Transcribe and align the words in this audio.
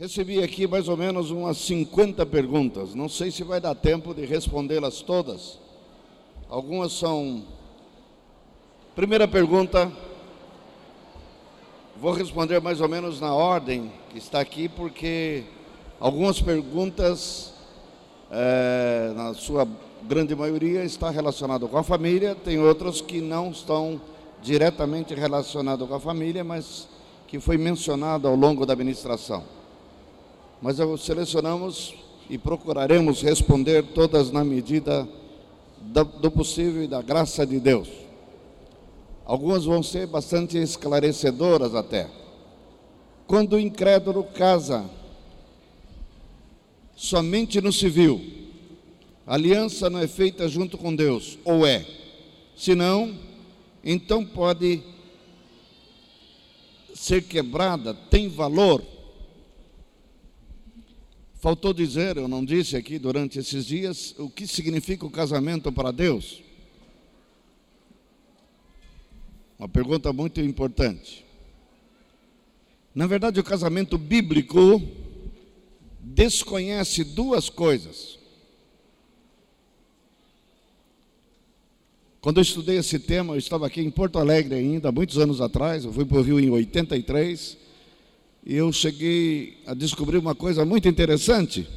Recebi 0.00 0.42
aqui 0.42 0.66
mais 0.66 0.88
ou 0.88 0.96
menos 0.96 1.30
umas 1.30 1.58
50 1.58 2.24
perguntas. 2.24 2.94
Não 2.94 3.06
sei 3.06 3.30
se 3.30 3.44
vai 3.44 3.60
dar 3.60 3.74
tempo 3.74 4.14
de 4.14 4.24
respondê-las 4.24 5.02
todas. 5.02 5.58
Algumas 6.48 6.94
são. 6.94 7.44
Primeira 8.96 9.28
pergunta. 9.28 9.92
Vou 12.00 12.12
responder 12.12 12.62
mais 12.62 12.80
ou 12.80 12.88
menos 12.88 13.20
na 13.20 13.34
ordem 13.34 13.92
que 14.08 14.16
está 14.16 14.40
aqui, 14.40 14.70
porque 14.70 15.44
algumas 16.00 16.40
perguntas, 16.40 17.52
é, 18.30 19.12
na 19.14 19.34
sua 19.34 19.68
grande 20.04 20.34
maioria, 20.34 20.82
está 20.82 21.10
relacionado 21.10 21.68
com 21.68 21.76
a 21.76 21.82
família, 21.82 22.34
tem 22.34 22.58
outras 22.58 23.02
que 23.02 23.20
não 23.20 23.50
estão 23.50 24.00
diretamente 24.40 25.12
relacionadas 25.12 25.86
com 25.86 25.94
a 25.94 26.00
família, 26.00 26.42
mas 26.42 26.88
que 27.26 27.38
foi 27.38 27.58
mencionado 27.58 28.26
ao 28.26 28.34
longo 28.34 28.64
da 28.64 28.72
administração 28.72 29.59
mas 30.60 30.76
selecionamos 31.00 31.94
e 32.28 32.36
procuraremos 32.36 33.22
responder 33.22 33.82
todas 33.94 34.30
na 34.30 34.44
medida 34.44 35.08
do 36.20 36.30
possível 36.30 36.84
e 36.84 36.86
da 36.86 37.00
graça 37.00 37.46
de 37.46 37.58
Deus. 37.58 37.88
Algumas 39.24 39.64
vão 39.64 39.82
ser 39.82 40.06
bastante 40.06 40.58
esclarecedoras 40.58 41.74
até. 41.74 42.08
Quando 43.26 43.54
o 43.54 43.60
incrédulo 43.60 44.24
casa 44.24 44.88
somente 46.94 47.60
no 47.60 47.72
civil, 47.72 48.20
a 49.26 49.34
aliança 49.34 49.88
não 49.88 50.00
é 50.00 50.06
feita 50.06 50.48
junto 50.48 50.76
com 50.76 50.94
Deus, 50.94 51.38
ou 51.44 51.66
é? 51.66 51.86
Se 52.56 52.74
não, 52.74 53.16
então 53.82 54.24
pode 54.24 54.82
ser 56.94 57.22
quebrada, 57.22 57.94
tem 57.94 58.28
valor 58.28 58.82
Faltou 61.40 61.72
dizer, 61.72 62.18
eu 62.18 62.28
não 62.28 62.44
disse 62.44 62.76
aqui 62.76 62.98
durante 62.98 63.38
esses 63.38 63.64
dias, 63.64 64.14
o 64.18 64.28
que 64.28 64.46
significa 64.46 65.06
o 65.06 65.10
casamento 65.10 65.72
para 65.72 65.90
Deus. 65.90 66.42
Uma 69.58 69.68
pergunta 69.68 70.12
muito 70.12 70.38
importante. 70.38 71.24
Na 72.94 73.06
verdade, 73.06 73.40
o 73.40 73.44
casamento 73.44 73.96
bíblico 73.96 74.82
desconhece 75.98 77.04
duas 77.04 77.48
coisas. 77.48 78.18
Quando 82.20 82.36
eu 82.36 82.42
estudei 82.42 82.76
esse 82.76 82.98
tema, 82.98 83.32
eu 83.32 83.38
estava 83.38 83.66
aqui 83.66 83.80
em 83.80 83.90
Porto 83.90 84.18
Alegre 84.18 84.56
ainda, 84.56 84.92
muitos 84.92 85.16
anos 85.16 85.40
atrás, 85.40 85.86
eu 85.86 85.92
fui 85.92 86.04
para 86.04 86.18
o 86.18 86.22
Rio 86.22 86.38
em 86.38 86.50
83 86.50 87.56
e 87.56 87.69
eu 88.44 88.72
cheguei 88.72 89.58
a 89.66 89.74
descobrir 89.74 90.18
uma 90.18 90.34
coisa 90.34 90.64
muito 90.64 90.88
interessante, 90.88 91.68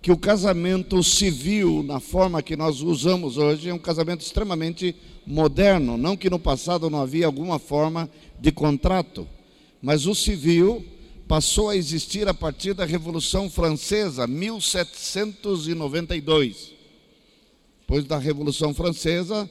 que 0.00 0.10
o 0.12 0.18
casamento 0.18 1.02
civil, 1.02 1.82
na 1.82 1.98
forma 1.98 2.42
que 2.42 2.54
nós 2.56 2.82
usamos 2.82 3.38
hoje, 3.38 3.70
é 3.70 3.74
um 3.74 3.78
casamento 3.78 4.20
extremamente 4.20 4.94
moderno, 5.26 5.96
não 5.96 6.14
que 6.16 6.28
no 6.28 6.38
passado 6.38 6.90
não 6.90 7.00
havia 7.00 7.24
alguma 7.26 7.58
forma 7.58 8.10
de 8.38 8.52
contrato, 8.52 9.26
mas 9.80 10.06
o 10.06 10.14
civil 10.14 10.84
passou 11.26 11.70
a 11.70 11.76
existir 11.76 12.28
a 12.28 12.34
partir 12.34 12.74
da 12.74 12.84
Revolução 12.84 13.48
Francesa, 13.48 14.26
1792. 14.26 16.74
Depois 17.80 18.04
da 18.04 18.18
Revolução 18.18 18.74
Francesa, 18.74 19.48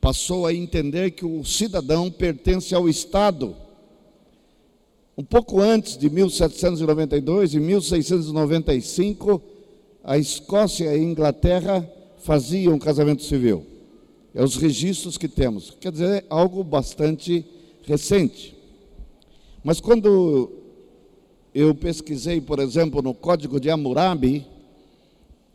passou 0.00 0.44
a 0.46 0.52
entender 0.52 1.12
que 1.12 1.24
o 1.24 1.44
cidadão 1.44 2.10
pertence 2.10 2.74
ao 2.74 2.88
Estado 2.88 3.54
um 5.20 5.22
pouco 5.22 5.60
antes 5.60 5.98
de 5.98 6.08
1792, 6.08 7.54
em 7.54 7.60
1695, 7.60 9.42
a 10.02 10.16
Escócia 10.16 10.86
e 10.86 10.88
a 10.88 10.96
Inglaterra 10.96 11.86
faziam 12.20 12.78
casamento 12.78 13.22
civil. 13.22 13.66
É 14.34 14.42
os 14.42 14.56
registros 14.56 15.18
que 15.18 15.28
temos. 15.28 15.76
Quer 15.78 15.92
dizer, 15.92 16.08
é 16.08 16.24
algo 16.30 16.64
bastante 16.64 17.44
recente. 17.82 18.56
Mas 19.62 19.78
quando 19.78 20.50
eu 21.54 21.74
pesquisei, 21.74 22.40
por 22.40 22.58
exemplo, 22.58 23.02
no 23.02 23.12
Código 23.12 23.60
de 23.60 23.68
Hammurabi, 23.68 24.46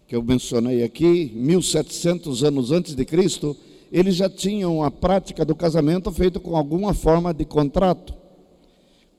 que 0.08 0.16
eu 0.16 0.22
mencionei 0.22 0.84
aqui, 0.84 1.32
1700 1.34 2.44
anos 2.44 2.72
antes 2.72 2.94
de 2.94 3.04
Cristo, 3.04 3.58
eles 3.92 4.14
já 4.14 4.30
tinham 4.30 4.84
a 4.84 4.92
prática 4.92 5.44
do 5.44 5.56
casamento 5.56 6.12
feito 6.12 6.40
com 6.40 6.56
alguma 6.56 6.94
forma 6.94 7.34
de 7.34 7.46
contrato. 7.46 8.25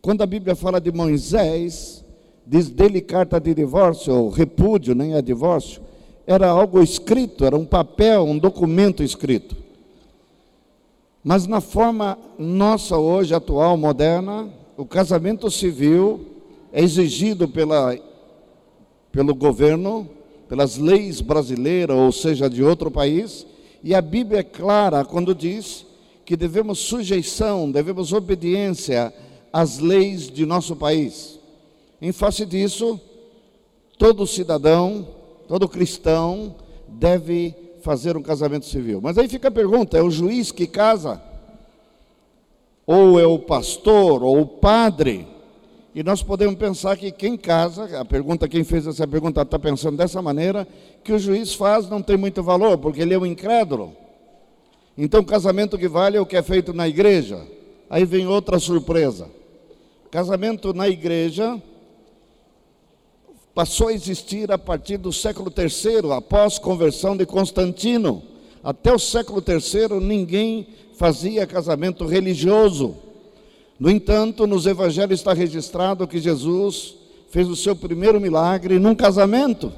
Quando 0.06 0.22
a 0.22 0.26
Bíblia 0.26 0.54
fala 0.54 0.80
de 0.80 0.92
Moisés, 0.92 2.04
diz 2.46 2.70
dele 2.70 3.00
carta 3.00 3.40
de 3.40 3.52
divórcio, 3.52 4.14
ou 4.14 4.30
repúdio, 4.30 4.94
nem 4.94 5.14
é 5.14 5.20
divórcio, 5.20 5.82
era 6.24 6.48
algo 6.48 6.80
escrito, 6.80 7.44
era 7.44 7.56
um 7.56 7.64
papel, 7.64 8.22
um 8.22 8.38
documento 8.38 9.02
escrito. 9.02 9.56
Mas 11.24 11.48
na 11.48 11.60
forma 11.60 12.16
nossa 12.38 12.96
hoje, 12.96 13.34
atual, 13.34 13.76
moderna, 13.76 14.48
o 14.76 14.86
casamento 14.86 15.50
civil 15.50 16.24
é 16.72 16.84
exigido 16.84 17.48
pela, 17.48 17.98
pelo 19.10 19.34
governo, 19.34 20.08
pelas 20.48 20.78
leis 20.78 21.20
brasileiras, 21.20 21.96
ou 21.96 22.12
seja, 22.12 22.48
de 22.48 22.62
outro 22.62 22.92
país, 22.92 23.44
e 23.82 23.92
a 23.92 24.00
Bíblia 24.00 24.38
é 24.38 24.44
clara 24.44 25.04
quando 25.04 25.34
diz 25.34 25.84
que 26.24 26.36
devemos 26.36 26.78
sujeição, 26.78 27.68
devemos 27.68 28.12
obediência 28.12 29.12
as 29.56 29.78
leis 29.78 30.30
de 30.30 30.44
nosso 30.44 30.76
país. 30.76 31.40
Em 31.98 32.12
face 32.12 32.44
disso, 32.44 33.00
todo 33.96 34.26
cidadão, 34.26 35.08
todo 35.48 35.66
cristão 35.66 36.54
deve 36.86 37.54
fazer 37.80 38.18
um 38.18 38.22
casamento 38.22 38.66
civil. 38.66 39.00
Mas 39.02 39.16
aí 39.16 39.26
fica 39.26 39.48
a 39.48 39.50
pergunta: 39.50 39.96
é 39.96 40.02
o 40.02 40.10
juiz 40.10 40.52
que 40.52 40.66
casa? 40.66 41.22
Ou 42.86 43.18
é 43.18 43.26
o 43.26 43.38
pastor, 43.38 44.22
ou 44.22 44.42
o 44.42 44.46
padre? 44.46 45.26
E 45.94 46.02
nós 46.02 46.22
podemos 46.22 46.56
pensar 46.56 46.94
que 46.98 47.10
quem 47.10 47.34
casa, 47.34 47.98
a 47.98 48.04
pergunta, 48.04 48.46
quem 48.46 48.62
fez 48.62 48.86
essa 48.86 49.06
pergunta 49.08 49.40
está 49.40 49.58
pensando 49.58 49.96
dessa 49.96 50.20
maneira, 50.20 50.68
que 51.02 51.14
o 51.14 51.18
juiz 51.18 51.54
faz 51.54 51.88
não 51.88 52.02
tem 52.02 52.18
muito 52.18 52.42
valor, 52.42 52.76
porque 52.76 53.00
ele 53.00 53.14
é 53.14 53.18
um 53.18 53.24
incrédulo. 53.24 53.96
Então, 54.98 55.24
casamento 55.24 55.78
que 55.78 55.88
vale 55.88 56.18
é 56.18 56.20
o 56.20 56.26
que 56.26 56.36
é 56.36 56.42
feito 56.42 56.74
na 56.74 56.86
igreja. 56.86 57.40
Aí 57.88 58.04
vem 58.04 58.26
outra 58.26 58.58
surpresa. 58.58 59.34
Casamento 60.16 60.72
na 60.72 60.88
igreja 60.88 61.62
passou 63.54 63.88
a 63.88 63.92
existir 63.92 64.50
a 64.50 64.56
partir 64.56 64.96
do 64.96 65.12
século 65.12 65.52
III, 65.54 66.10
após 66.12 66.58
conversão 66.58 67.14
de 67.14 67.26
Constantino. 67.26 68.22
Até 68.64 68.94
o 68.94 68.98
século 68.98 69.44
III, 69.46 70.00
ninguém 70.00 70.68
fazia 70.96 71.46
casamento 71.46 72.06
religioso. 72.06 72.96
No 73.78 73.90
entanto, 73.90 74.46
nos 74.46 74.64
evangelhos 74.64 75.20
está 75.20 75.34
registrado 75.34 76.08
que 76.08 76.18
Jesus 76.18 76.94
fez 77.28 77.46
o 77.46 77.54
seu 77.54 77.76
primeiro 77.76 78.18
milagre 78.18 78.78
num 78.78 78.94
casamento. 78.94 79.70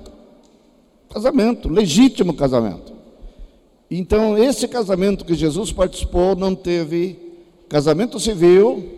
Casamento, 1.12 1.68
legítimo 1.68 2.32
casamento. 2.32 2.92
Então, 3.90 4.38
esse 4.38 4.68
casamento 4.68 5.24
que 5.24 5.34
Jesus 5.34 5.72
participou 5.72 6.36
não 6.36 6.54
teve 6.54 7.18
casamento 7.68 8.20
civil, 8.20 8.97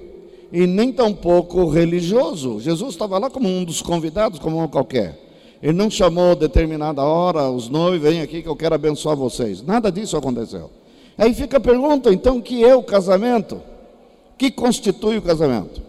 e 0.53 0.67
nem 0.67 0.93
tampouco 0.93 1.69
religioso. 1.69 2.61
Jesus 2.61 2.91
estava 2.91 3.19
lá 3.19 3.31
como 3.31 3.49
um 3.49 3.65
dos 3.65 3.81
convidados, 3.81 4.39
como 4.39 4.63
um 4.63 4.69
qualquer. 4.69 5.19
Ele 5.63 5.75
não 5.75 5.91
chamou 5.91 6.35
determinada 6.35 7.03
hora 7.03 7.51
os 7.51 7.69
noivos, 7.69 8.09
vem 8.09 8.21
aqui 8.21 8.43
que 8.43 8.49
eu 8.49 8.57
quero 8.57 8.75
abençoar 8.75 9.17
vocês. 9.17 9.63
Nada 9.63 9.93
disso 9.93 10.17
aconteceu. 10.17 10.71
Aí 11.17 11.35
fica 11.35 11.59
a 11.59 11.61
pergunta, 11.61 12.13
então, 12.13 12.41
que 12.41 12.65
é 12.65 12.75
o 12.75 12.83
casamento? 12.83 13.57
O 13.57 14.39
que 14.39 14.51
constitui 14.51 15.19
o 15.19 15.23
casamento? 15.23 15.83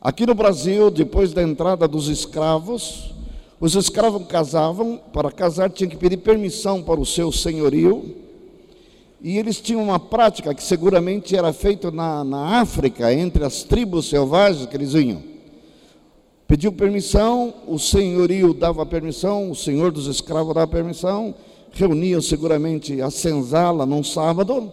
Aqui 0.00 0.26
no 0.26 0.34
Brasil, 0.34 0.90
depois 0.90 1.32
da 1.32 1.42
entrada 1.42 1.86
dos 1.86 2.08
escravos, 2.08 3.14
os 3.60 3.74
escravos 3.74 4.26
casavam, 4.26 5.00
para 5.12 5.30
casar 5.30 5.70
tinha 5.70 5.88
que 5.88 5.96
pedir 5.96 6.18
permissão 6.18 6.82
para 6.82 7.00
o 7.00 7.06
seu 7.06 7.30
senhorio, 7.30 8.23
e 9.24 9.38
eles 9.38 9.58
tinham 9.58 9.82
uma 9.82 9.98
prática 9.98 10.54
que 10.54 10.62
seguramente 10.62 11.34
era 11.34 11.50
feita 11.50 11.90
na, 11.90 12.22
na 12.22 12.60
África, 12.60 13.10
entre 13.10 13.42
as 13.42 13.62
tribos 13.62 14.10
selvagens 14.10 14.66
que 14.66 14.76
eles 14.76 14.92
vinham. 14.92 15.22
Pediu 16.46 16.70
permissão, 16.70 17.54
o 17.66 17.78
senhorio 17.78 18.52
dava 18.52 18.84
permissão, 18.84 19.50
o 19.50 19.56
senhor 19.56 19.90
dos 19.90 20.08
escravos 20.08 20.54
dava 20.54 20.66
permissão, 20.66 21.34
reuniam 21.72 22.20
seguramente 22.20 23.00
a 23.00 23.10
senzala 23.10 23.86
num 23.86 24.04
sábado, 24.04 24.70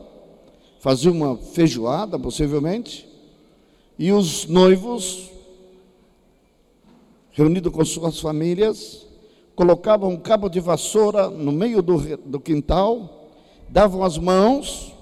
faziam 0.82 1.16
uma 1.16 1.38
feijoada, 1.38 2.20
possivelmente, 2.20 3.08
e 3.98 4.12
os 4.12 4.48
noivos, 4.48 5.32
reunidos 7.32 7.72
com 7.72 7.86
suas 7.86 8.20
famílias, 8.20 9.08
colocavam 9.56 10.10
um 10.10 10.18
cabo 10.18 10.50
de 10.50 10.60
vassoura 10.60 11.30
no 11.30 11.54
meio 11.54 11.82
do, 11.82 12.18
do 12.18 12.38
quintal, 12.38 13.21
davam 13.72 14.04
as 14.04 14.18
mãos 14.18 14.94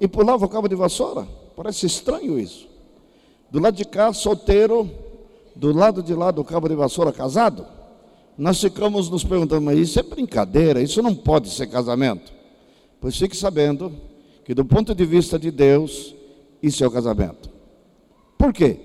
e 0.00 0.08
pulavam 0.08 0.46
o 0.46 0.50
cabo 0.50 0.66
de 0.66 0.74
vassoura. 0.74 1.28
Parece 1.54 1.86
estranho 1.86 2.38
isso. 2.38 2.66
Do 3.50 3.60
lado 3.60 3.76
de 3.76 3.84
cá, 3.84 4.12
solteiro, 4.12 4.90
do 5.54 5.72
lado 5.72 6.02
de 6.02 6.14
lá 6.14 6.30
do 6.30 6.42
cabo 6.42 6.68
de 6.68 6.74
vassoura 6.74 7.12
casado, 7.12 7.66
nós 8.36 8.60
ficamos 8.60 9.08
nos 9.08 9.22
perguntando, 9.22 9.60
mas 9.62 9.78
isso 9.78 10.00
é 10.00 10.02
brincadeira, 10.02 10.80
isso 10.80 11.00
não 11.02 11.14
pode 11.14 11.50
ser 11.50 11.68
casamento. 11.68 12.32
Pois 13.00 13.16
fique 13.16 13.36
sabendo 13.36 13.92
que, 14.44 14.54
do 14.54 14.64
ponto 14.64 14.94
de 14.94 15.04
vista 15.04 15.38
de 15.38 15.50
Deus, 15.50 16.14
isso 16.62 16.82
é 16.82 16.86
o 16.86 16.90
casamento. 16.90 17.50
Por 18.38 18.52
quê? 18.52 18.80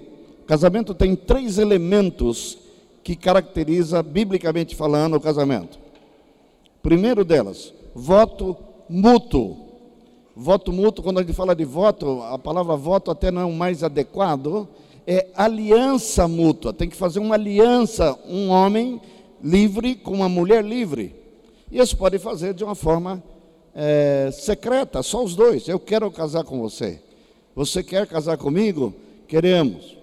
Casamento 0.46 0.94
tem 0.94 1.16
três 1.16 1.58
elementos 1.58 2.58
que 3.04 3.16
caracteriza, 3.16 4.04
biblicamente 4.04 4.76
falando, 4.76 5.16
o 5.16 5.22
casamento. 5.22 5.80
Primeiro 6.84 7.24
delas, 7.24 7.74
voto 7.96 8.56
mútuo. 8.90 9.58
Voto 10.36 10.72
mútuo, 10.72 11.04
quando 11.04 11.20
a 11.20 11.22
gente 11.22 11.36
fala 11.36 11.54
de 11.54 11.66
voto, 11.66 12.22
a 12.24 12.40
palavra 12.40 12.76
voto 12.76 13.12
até 13.12 13.30
não 13.30 13.42
é 13.42 13.46
o 13.46 13.52
mais 13.52 13.84
adequado, 13.84 14.68
é 15.06 15.28
aliança 15.36 16.28
mútua. 16.28 16.74
Tem 16.74 16.90
que 16.90 16.96
fazer 16.96 17.20
uma 17.20 17.36
aliança, 17.36 18.18
um 18.28 18.50
homem 18.50 19.02
livre 19.44 19.96
com 19.96 20.12
uma 20.12 20.30
mulher 20.30 20.64
livre. 20.64 21.16
E 21.72 21.80
isso 21.80 21.96
pode 21.98 22.18
fazer 22.20 22.54
de 22.54 22.64
uma 22.64 22.76
forma 22.76 23.22
é, 23.76 24.30
secreta, 24.32 25.04
só 25.04 25.24
os 25.24 25.36
dois. 25.36 25.68
Eu 25.68 25.80
quero 25.80 26.10
casar 26.10 26.44
com 26.44 26.60
você. 26.60 27.02
Você 27.56 27.84
quer 27.84 28.08
casar 28.08 28.38
comigo? 28.38 28.94
Queremos. 29.28 29.98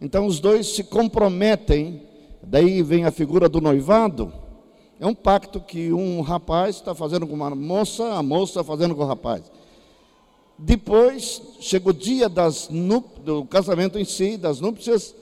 Então 0.00 0.26
os 0.26 0.40
dois 0.40 0.74
se 0.74 0.84
comprometem. 0.84 2.02
Daí 2.42 2.82
vem 2.82 3.04
a 3.04 3.10
figura 3.10 3.48
do 3.48 3.60
noivado. 3.60 4.32
É 4.98 5.06
um 5.06 5.14
pacto 5.14 5.60
que 5.60 5.92
um 5.92 6.22
rapaz 6.22 6.76
está 6.76 6.94
fazendo 6.94 7.26
com 7.26 7.34
uma 7.34 7.54
moça, 7.54 8.14
a 8.14 8.22
moça 8.22 8.64
fazendo 8.64 8.94
com 8.94 9.02
o 9.02 9.06
rapaz. 9.06 9.42
Depois 10.58 11.42
chega 11.60 11.90
o 11.90 11.92
dia 11.92 12.28
das 12.28 12.68
do 13.22 13.44
casamento 13.44 13.98
em 13.98 14.04
si, 14.04 14.38
das 14.38 14.58
núpcias, 14.58 15.14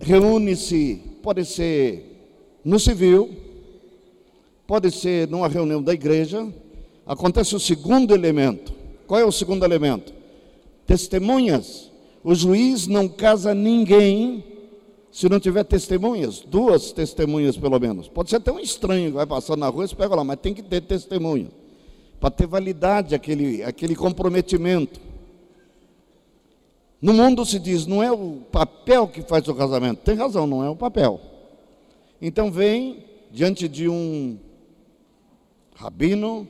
reúne-se, 0.00 1.00
pode 1.22 1.44
ser 1.44 2.60
no 2.64 2.80
civil, 2.80 3.30
pode 4.66 4.90
ser 4.90 5.28
numa 5.28 5.46
reunião 5.46 5.80
da 5.80 5.94
igreja. 5.94 6.52
Acontece 7.06 7.54
o 7.54 7.60
segundo 7.60 8.12
elemento. 8.12 8.74
Qual 9.06 9.20
é 9.20 9.24
o 9.24 9.30
segundo 9.30 9.64
elemento? 9.64 10.12
Testemunhas. 10.84 11.92
O 12.24 12.34
juiz 12.34 12.88
não 12.88 13.08
casa 13.08 13.54
ninguém 13.54 14.42
se 15.16 15.30
não 15.30 15.40
tiver 15.40 15.64
testemunhas, 15.64 16.40
duas 16.40 16.92
testemunhas 16.92 17.56
pelo 17.56 17.80
menos. 17.80 18.06
Pode 18.06 18.28
ser 18.28 18.36
até 18.36 18.52
um 18.52 18.60
estranho 18.60 19.06
que 19.06 19.16
vai 19.16 19.24
passando 19.24 19.60
na 19.60 19.68
rua 19.68 19.86
e 19.86 19.94
pega 19.94 20.14
lá, 20.14 20.22
mas 20.22 20.38
tem 20.40 20.52
que 20.52 20.62
ter 20.62 20.82
testemunha 20.82 21.48
para 22.20 22.30
ter 22.30 22.46
validade 22.46 23.14
aquele, 23.14 23.62
aquele 23.62 23.96
comprometimento. 23.96 25.00
No 27.00 27.14
mundo 27.14 27.46
se 27.46 27.58
diz, 27.58 27.86
não 27.86 28.02
é 28.02 28.12
o 28.12 28.42
papel 28.52 29.08
que 29.08 29.22
faz 29.22 29.48
o 29.48 29.54
casamento. 29.54 30.02
Tem 30.02 30.14
razão, 30.14 30.46
não 30.46 30.62
é 30.62 30.68
o 30.68 30.76
papel. 30.76 31.18
Então 32.20 32.50
vem 32.52 33.02
diante 33.32 33.70
de 33.70 33.88
um 33.88 34.38
rabino, 35.76 36.46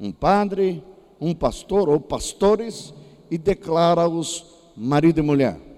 um 0.00 0.10
padre, 0.10 0.82
um 1.20 1.32
pastor 1.32 1.88
ou 1.88 2.00
pastores 2.00 2.92
e 3.30 3.38
declara-os 3.38 4.46
marido 4.76 5.20
e 5.20 5.22
mulher. 5.22 5.69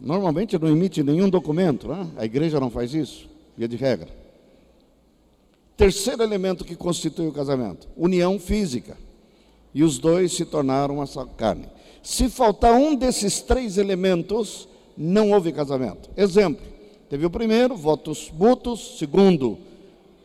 Normalmente 0.00 0.58
não 0.58 0.68
emite 0.68 1.02
nenhum 1.02 1.28
documento, 1.28 1.88
né? 1.88 2.08
a 2.16 2.24
igreja 2.24 2.58
não 2.58 2.70
faz 2.70 2.94
isso, 2.94 3.28
via 3.56 3.68
de 3.68 3.76
regra. 3.76 4.08
Terceiro 5.76 6.22
elemento 6.22 6.64
que 6.64 6.76
constitui 6.76 7.26
o 7.26 7.32
casamento: 7.32 7.88
união 7.96 8.38
física. 8.38 8.96
E 9.74 9.82
os 9.82 9.98
dois 9.98 10.32
se 10.32 10.44
tornaram 10.44 10.96
uma 10.96 11.06
só 11.06 11.24
carne. 11.24 11.68
Se 12.02 12.28
faltar 12.28 12.74
um 12.74 12.94
desses 12.94 13.40
três 13.40 13.78
elementos, 13.78 14.68
não 14.96 15.32
houve 15.32 15.52
casamento. 15.52 16.10
Exemplo: 16.16 16.64
teve 17.08 17.24
o 17.24 17.30
primeiro, 17.30 17.76
votos 17.76 18.30
mútuos. 18.36 18.98
Segundo, 18.98 19.56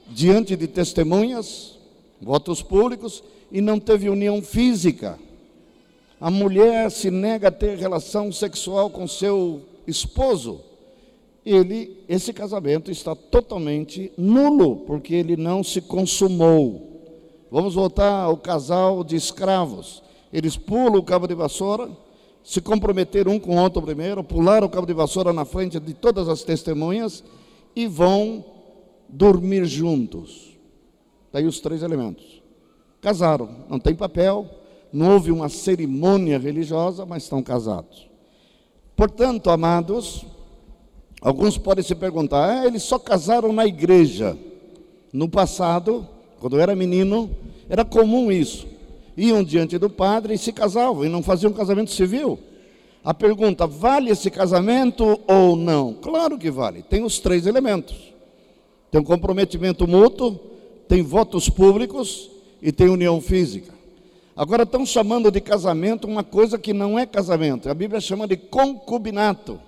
diante 0.10 0.56
de 0.56 0.68
testemunhas, 0.68 1.78
votos 2.22 2.62
públicos. 2.62 3.24
E 3.52 3.62
não 3.62 3.80
teve 3.80 4.10
união 4.10 4.42
física. 4.42 5.18
A 6.20 6.32
mulher 6.32 6.90
se 6.92 7.12
nega 7.12 7.50
a 7.50 7.52
ter 7.52 7.78
relação 7.78 8.32
sexual 8.32 8.90
com 8.90 9.08
seu 9.08 9.62
esposo 9.86 10.62
ele, 11.46 12.04
esse 12.10 12.34
casamento 12.34 12.90
está 12.90 13.16
totalmente 13.16 14.12
nulo, 14.18 14.78
porque 14.78 15.14
ele 15.14 15.38
não 15.38 15.64
se 15.64 15.80
consumou. 15.80 17.04
Vamos 17.52 17.76
voltar 17.76 18.24
ao 18.24 18.36
casal 18.36 19.04
de 19.04 19.16
escravos. 19.16 20.02
Eles 20.34 20.58
pulam 20.58 20.98
o 20.98 21.04
cabo 21.04 21.28
de 21.28 21.36
vassoura, 21.36 21.90
se 22.44 22.60
comprometeram 22.60 23.34
um 23.34 23.40
com 23.40 23.56
o 23.56 23.62
outro 23.62 23.82
primeiro, 23.82 24.24
pularam 24.24 24.66
o 24.66 24.70
cabo 24.70 24.88
de 24.88 24.94
vassoura 24.94 25.32
na 25.32 25.46
frente 25.46 25.80
de 25.80 25.94
todas 25.94 26.28
as 26.28 26.44
testemunhas 26.44 27.24
e 27.76 27.86
vão 27.86 28.44
dormir 29.08 29.66
juntos. 29.66 30.58
Daí 31.32 31.46
os 31.46 31.60
três 31.60 31.84
elementos. 31.84 32.42
Casaram, 33.02 33.50
não 33.70 33.78
tem 33.78 33.94
papel, 33.94 34.50
não 34.96 35.14
houve 35.14 35.32
uma 35.32 35.50
cerimônia 35.50 36.40
religiosa, 36.40 37.06
mas 37.06 37.24
estão 37.24 37.44
casados. 37.44 38.08
Portanto, 38.96 39.50
amados, 39.50 40.26
Alguns 41.26 41.58
podem 41.58 41.84
se 41.84 41.96
perguntar, 41.96 42.62
ah, 42.62 42.68
eles 42.68 42.84
só 42.84 43.00
casaram 43.00 43.52
na 43.52 43.66
igreja. 43.66 44.38
No 45.12 45.28
passado, 45.28 46.08
quando 46.40 46.56
eu 46.56 46.62
era 46.62 46.76
menino, 46.76 47.32
era 47.68 47.84
comum 47.84 48.32
isso. 48.32 48.68
Iam 49.18 49.44
diante 49.44 49.80
do 49.80 49.90
padre 49.90 50.36
e 50.36 50.38
se 50.38 50.54
casavam, 50.54 51.04
e 51.04 51.10
não 51.10 51.24
faziam 51.24 51.52
casamento 51.52 51.90
civil. 51.90 52.38
A 53.04 53.12
pergunta, 53.12 53.66
vale 53.66 54.12
esse 54.12 54.30
casamento 54.30 55.20
ou 55.28 55.56
não? 55.56 55.96
Claro 55.96 56.38
que 56.38 56.52
vale, 56.52 56.84
tem 56.84 57.04
os 57.04 57.18
três 57.18 57.48
elementos: 57.48 58.14
tem 58.92 59.02
um 59.02 59.04
comprometimento 59.04 59.88
mútuo, 59.88 60.40
tem 60.88 61.02
votos 61.02 61.50
públicos 61.50 62.30
e 62.62 62.72
tem 62.72 62.88
união 62.88 63.20
física. 63.20 63.74
Agora 64.36 64.64
estão 64.64 64.86
chamando 64.86 65.32
de 65.32 65.40
casamento 65.40 66.08
uma 66.08 66.24
coisa 66.24 66.58
que 66.58 66.74
não 66.74 67.00
é 67.00 67.06
casamento, 67.06 67.70
a 67.70 67.74
Bíblia 67.74 68.02
chama 68.02 68.28
de 68.28 68.36
concubinato 68.36 69.60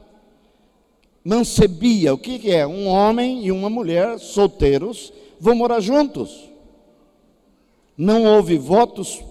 mancebia. 1.28 2.14
O 2.14 2.18
que, 2.18 2.50
é? 2.50 2.66
Um 2.66 2.88
homem 2.88 3.46
e 3.46 3.52
uma 3.52 3.70
mulher 3.70 4.18
solteiros 4.18 5.12
vão 5.38 5.56
morar 5.56 5.82
juntos. 5.82 6.50
Não 7.98 8.24
houve 8.24 8.58
votos 8.58 9.22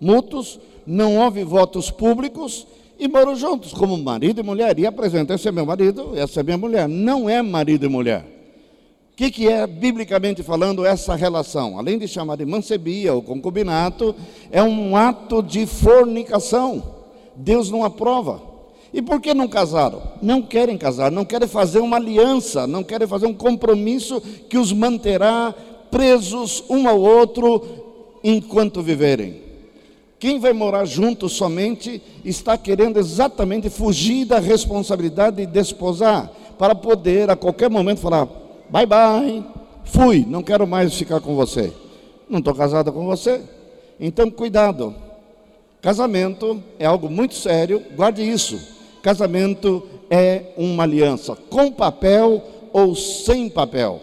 mútuos, 0.00 0.58
não 0.84 1.18
houve 1.18 1.44
votos 1.44 1.92
públicos 1.92 2.66
e 2.98 3.06
moram 3.06 3.36
juntos 3.36 3.72
como 3.72 3.96
marido 3.96 4.40
e 4.40 4.42
mulher. 4.42 4.76
E 4.80 4.86
apresenta: 4.86 5.34
esse 5.34 5.46
é 5.46 5.52
meu 5.52 5.64
marido, 5.64 6.10
essa 6.16 6.40
é 6.40 6.42
minha 6.42 6.58
mulher. 6.58 6.88
Não 6.88 7.30
é 7.30 7.40
marido 7.40 7.86
e 7.86 7.88
mulher. 7.88 8.33
O 9.14 9.16
que, 9.16 9.30
que 9.30 9.48
é, 9.48 9.64
biblicamente 9.64 10.42
falando, 10.42 10.84
essa 10.84 11.14
relação? 11.14 11.78
Além 11.78 12.00
de 12.00 12.08
chamar 12.08 12.34
de 12.34 12.44
mancebia 12.44 13.14
ou 13.14 13.22
concubinato, 13.22 14.12
é 14.50 14.60
um 14.60 14.96
ato 14.96 15.40
de 15.40 15.66
fornicação. 15.66 16.82
Deus 17.36 17.70
não 17.70 17.84
aprova. 17.84 18.42
E 18.92 19.00
por 19.00 19.20
que 19.20 19.32
não 19.32 19.46
casaram? 19.46 20.02
Não 20.20 20.42
querem 20.42 20.76
casar, 20.76 21.12
não 21.12 21.24
querem 21.24 21.46
fazer 21.46 21.78
uma 21.78 21.96
aliança, 21.96 22.66
não 22.66 22.82
querem 22.82 23.06
fazer 23.06 23.26
um 23.26 23.34
compromisso 23.34 24.20
que 24.50 24.58
os 24.58 24.72
manterá 24.72 25.54
presos 25.92 26.64
um 26.68 26.88
ao 26.88 27.00
outro 27.00 27.62
enquanto 28.24 28.82
viverem. 28.82 29.42
Quem 30.18 30.40
vai 30.40 30.52
morar 30.52 30.86
junto 30.86 31.28
somente 31.28 32.02
está 32.24 32.58
querendo 32.58 32.98
exatamente 32.98 33.70
fugir 33.70 34.24
da 34.24 34.40
responsabilidade 34.40 35.36
de 35.36 35.46
desposar, 35.46 36.32
para 36.58 36.74
poder 36.74 37.30
a 37.30 37.36
qualquer 37.36 37.70
momento 37.70 38.00
falar: 38.00 38.43
bye 38.74 38.86
bye, 38.86 39.44
fui, 39.84 40.26
não 40.28 40.42
quero 40.42 40.66
mais 40.66 40.92
ficar 40.94 41.20
com 41.20 41.36
você. 41.36 41.72
Não 42.28 42.40
estou 42.40 42.52
casada 42.52 42.90
com 42.90 43.06
você. 43.06 43.40
Então, 44.00 44.28
cuidado. 44.28 44.92
Casamento 45.80 46.60
é 46.76 46.84
algo 46.84 47.08
muito 47.08 47.36
sério, 47.36 47.80
guarde 47.94 48.28
isso. 48.28 48.58
Casamento 49.00 49.86
é 50.10 50.54
uma 50.56 50.82
aliança 50.82 51.36
com 51.48 51.70
papel 51.70 52.42
ou 52.72 52.96
sem 52.96 53.48
papel. 53.48 54.00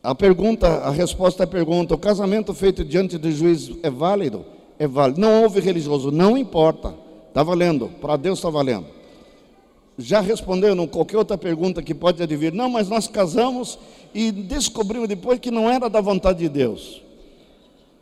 A 0.00 0.14
pergunta, 0.14 0.68
a 0.68 0.90
resposta 0.90 1.42
à 1.42 1.46
pergunta: 1.48 1.94
o 1.94 1.98
casamento 1.98 2.54
feito 2.54 2.84
diante 2.84 3.18
do 3.18 3.32
juiz 3.32 3.72
é 3.82 3.90
válido? 3.90 4.44
É 4.78 4.86
válido. 4.86 5.20
Não 5.20 5.42
houve 5.42 5.58
religioso, 5.58 6.12
não 6.12 6.38
importa. 6.38 6.94
Está 7.28 7.42
valendo, 7.42 7.88
para 8.00 8.16
Deus 8.16 8.38
está 8.38 8.48
valendo. 8.48 8.99
Já 10.00 10.20
respondendo 10.20 10.86
qualquer 10.88 11.18
outra 11.18 11.36
pergunta 11.36 11.82
que 11.82 11.94
pode 11.94 12.22
advir, 12.22 12.54
não, 12.54 12.70
mas 12.70 12.88
nós 12.88 13.06
casamos 13.06 13.78
e 14.14 14.32
descobrimos 14.32 15.06
depois 15.06 15.38
que 15.38 15.50
não 15.50 15.68
era 15.68 15.90
da 15.90 16.00
vontade 16.00 16.38
de 16.38 16.48
Deus. 16.48 17.02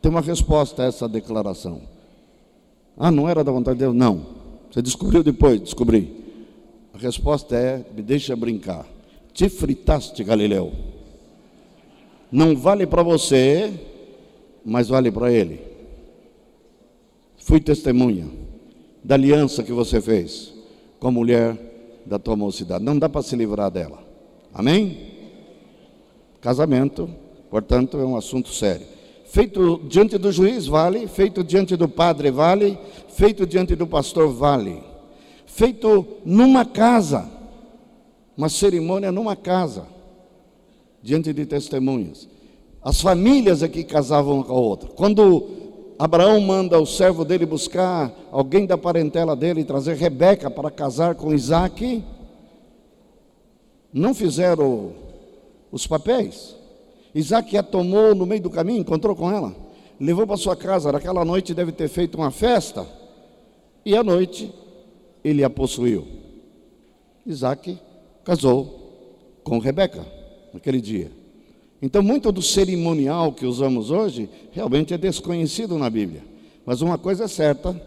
Tem 0.01 0.09
uma 0.09 0.21
resposta 0.21 0.83
a 0.83 0.85
essa 0.85 1.09
declaração. 1.09 1.81
Ah, 2.97 3.11
não 3.11 3.27
era 3.27 3.43
da 3.43 3.51
vontade 3.51 3.77
de 3.77 3.83
Deus? 3.83 3.93
Não. 3.93 4.25
Você 4.71 4.81
descobriu 4.81 5.21
depois? 5.21 5.59
Descobri. 5.59 6.23
A 6.93 6.97
resposta 6.97 7.55
é: 7.55 7.85
me 7.93 8.01
deixa 8.01 8.33
brincar. 8.33 8.87
Te 9.33 9.49
fritaste, 9.49 10.23
Galileu. 10.23 10.71
Não 12.31 12.55
vale 12.55 12.87
para 12.87 13.03
você, 13.03 13.73
mas 14.63 14.87
vale 14.87 15.11
para 15.11 15.31
ele. 15.31 15.59
Fui 17.37 17.59
testemunha 17.59 18.29
da 19.03 19.15
aliança 19.15 19.63
que 19.63 19.73
você 19.73 19.99
fez 19.99 20.53
com 20.97 21.07
a 21.07 21.11
mulher 21.11 21.68
da 22.09 22.17
tua 22.17 22.35
mocidade. 22.35 22.83
Não 22.83 22.97
dá 22.97 23.07
para 23.07 23.21
se 23.21 23.35
livrar 23.35 23.69
dela. 23.69 23.99
Amém? 24.53 24.97
Casamento, 26.41 27.09
portanto, 27.49 27.97
é 27.97 28.05
um 28.05 28.17
assunto 28.17 28.49
sério. 28.49 28.85
Feito 29.25 29.79
diante 29.87 30.17
do 30.17 30.31
juiz, 30.31 30.65
vale. 30.65 31.07
Feito 31.07 31.43
diante 31.43 31.75
do 31.75 31.87
padre, 31.87 32.31
vale. 32.31 32.77
Feito 33.09 33.45
diante 33.45 33.75
do 33.75 33.85
pastor, 33.85 34.33
vale. 34.33 34.81
Feito 35.45 36.05
numa 36.25 36.65
casa, 36.65 37.29
uma 38.35 38.49
cerimônia 38.49 39.11
numa 39.11 39.35
casa, 39.35 39.85
diante 41.03 41.31
de 41.31 41.45
testemunhas. 41.45 42.27
As 42.81 43.01
famílias 43.01 43.61
aqui 43.61 43.83
casavam 43.83 44.35
uma 44.35 44.43
com 44.43 44.53
a 44.53 44.59
outra. 44.59 44.89
Quando 44.89 45.58
Abraão 45.99 46.39
manda 46.39 46.79
o 46.79 46.85
servo 46.85 47.25
dele 47.25 47.45
buscar 47.45 48.09
alguém 48.31 48.65
da 48.65 48.77
parentela 48.77 49.35
dele 49.35 49.59
e 49.59 49.65
trazer 49.65 49.97
Rebeca 49.97 50.49
para 50.49 50.71
casar 50.71 51.13
com 51.13 51.33
Isaac, 51.33 52.01
não 53.91 54.13
fizeram 54.13 54.93
os 55.69 55.85
papéis. 55.85 56.55
Isaac 57.13 57.57
a 57.57 57.61
tomou 57.61 58.15
no 58.15 58.25
meio 58.25 58.41
do 58.41 58.49
caminho, 58.49 58.79
encontrou 58.79 59.13
com 59.13 59.29
ela, 59.29 59.53
levou 59.99 60.25
para 60.25 60.37
sua 60.37 60.55
casa. 60.55 60.89
Naquela 60.89 61.25
noite 61.25 61.53
deve 61.53 61.73
ter 61.73 61.89
feito 61.89 62.15
uma 62.15 62.31
festa, 62.31 62.87
e 63.83 63.93
à 63.93 64.01
noite 64.01 64.53
ele 65.21 65.43
a 65.43 65.49
possuiu. 65.49 66.07
Isaac 67.25 67.77
casou 68.23 69.41
com 69.43 69.59
Rebeca 69.59 70.05
naquele 70.53 70.79
dia. 70.79 71.18
Então, 71.81 72.03
muito 72.03 72.31
do 72.31 72.41
cerimonial 72.41 73.31
que 73.31 73.45
usamos 73.45 73.89
hoje 73.89 74.29
realmente 74.51 74.93
é 74.93 74.97
desconhecido 74.97 75.77
na 75.77 75.89
Bíblia. 75.89 76.23
Mas 76.65 76.81
uma 76.81 76.97
coisa 76.97 77.23
é 77.23 77.27
certa: 77.27 77.79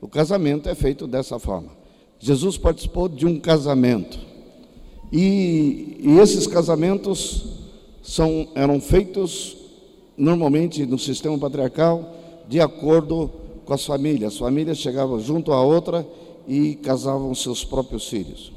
o 0.00 0.08
casamento 0.08 0.68
é 0.68 0.74
feito 0.74 1.06
dessa 1.06 1.38
forma. 1.38 1.70
Jesus 2.18 2.58
participou 2.58 3.08
de 3.08 3.26
um 3.26 3.38
casamento. 3.38 4.18
E, 5.12 5.98
e 6.00 6.18
esses 6.18 6.46
casamentos 6.46 7.44
são, 8.02 8.48
eram 8.54 8.80
feitos 8.80 9.56
normalmente 10.16 10.84
no 10.84 10.98
sistema 10.98 11.38
patriarcal 11.38 12.14
de 12.48 12.60
acordo 12.60 13.30
com 13.64 13.72
as 13.72 13.84
famílias. 13.84 14.32
As 14.32 14.38
famílias 14.38 14.78
chegavam 14.78 15.20
junto 15.20 15.52
à 15.52 15.62
outra 15.62 16.06
e 16.46 16.74
casavam 16.76 17.34
seus 17.34 17.64
próprios 17.64 18.08
filhos. 18.08 18.52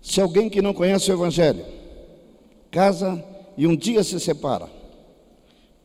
Se 0.00 0.20
alguém 0.20 0.48
que 0.48 0.62
não 0.62 0.72
conhece 0.72 1.10
o 1.10 1.14
Evangelho 1.14 1.64
casa 2.70 3.22
e 3.62 3.66
um 3.68 3.76
dia 3.76 4.02
se 4.02 4.18
separa, 4.18 4.68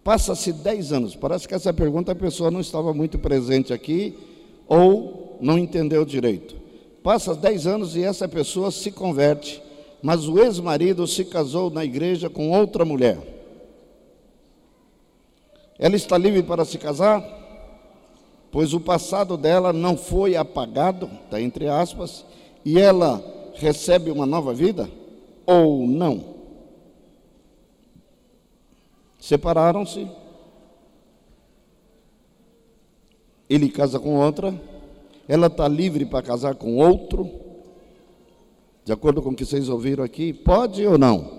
passa-se 0.03 0.51
dez 0.51 0.91
anos. 0.91 1.15
Parece 1.15 1.47
que 1.47 1.53
essa 1.53 1.71
pergunta 1.71 2.11
a 2.11 2.15
pessoa 2.15 2.49
não 2.49 2.59
estava 2.59 2.91
muito 2.91 3.19
presente 3.19 3.71
aqui 3.71 4.17
ou 4.67 5.37
não 5.39 5.59
entendeu 5.59 6.03
direito. 6.03 6.55
Passa 7.03 7.35
dez 7.35 7.67
anos 7.67 7.95
e 7.95 8.03
essa 8.03 8.27
pessoa 8.27 8.71
se 8.71 8.89
converte, 8.89 9.61
mas 10.01 10.27
o 10.27 10.39
ex-marido 10.39 11.05
se 11.05 11.23
casou 11.23 11.69
na 11.69 11.85
igreja 11.85 12.31
com 12.31 12.49
outra 12.49 12.83
mulher. 12.83 13.19
Ela 15.77 15.95
está 15.95 16.17
livre 16.17 16.41
para 16.41 16.65
se 16.65 16.79
casar? 16.79 17.23
Pois 18.51 18.73
o 18.73 18.79
passado 18.79 19.37
dela 19.37 19.71
não 19.71 19.95
foi 19.95 20.35
apagado, 20.35 21.07
está 21.25 21.39
entre 21.39 21.67
aspas, 21.67 22.25
e 22.65 22.79
ela 22.79 23.23
recebe 23.53 24.09
uma 24.09 24.25
nova 24.25 24.51
vida? 24.51 24.89
Ou 25.45 25.85
não? 25.85 26.36
Separaram-se. 29.27 30.07
Ele 33.49 33.69
casa 33.69 33.99
com 33.99 34.15
outra 34.15 34.53
ela 35.27 35.47
está 35.47 35.67
livre 35.67 36.05
para 36.05 36.23
casar 36.23 36.55
com 36.55 36.77
outro, 36.77 37.29
de 38.85 38.93
acordo 38.93 39.21
com 39.21 39.31
o 39.31 39.35
que 39.35 39.45
vocês 39.45 39.67
ouviram 39.67 40.03
aqui? 40.03 40.31
Pode 40.31 40.85
ou 40.87 40.97
não? 40.97 41.29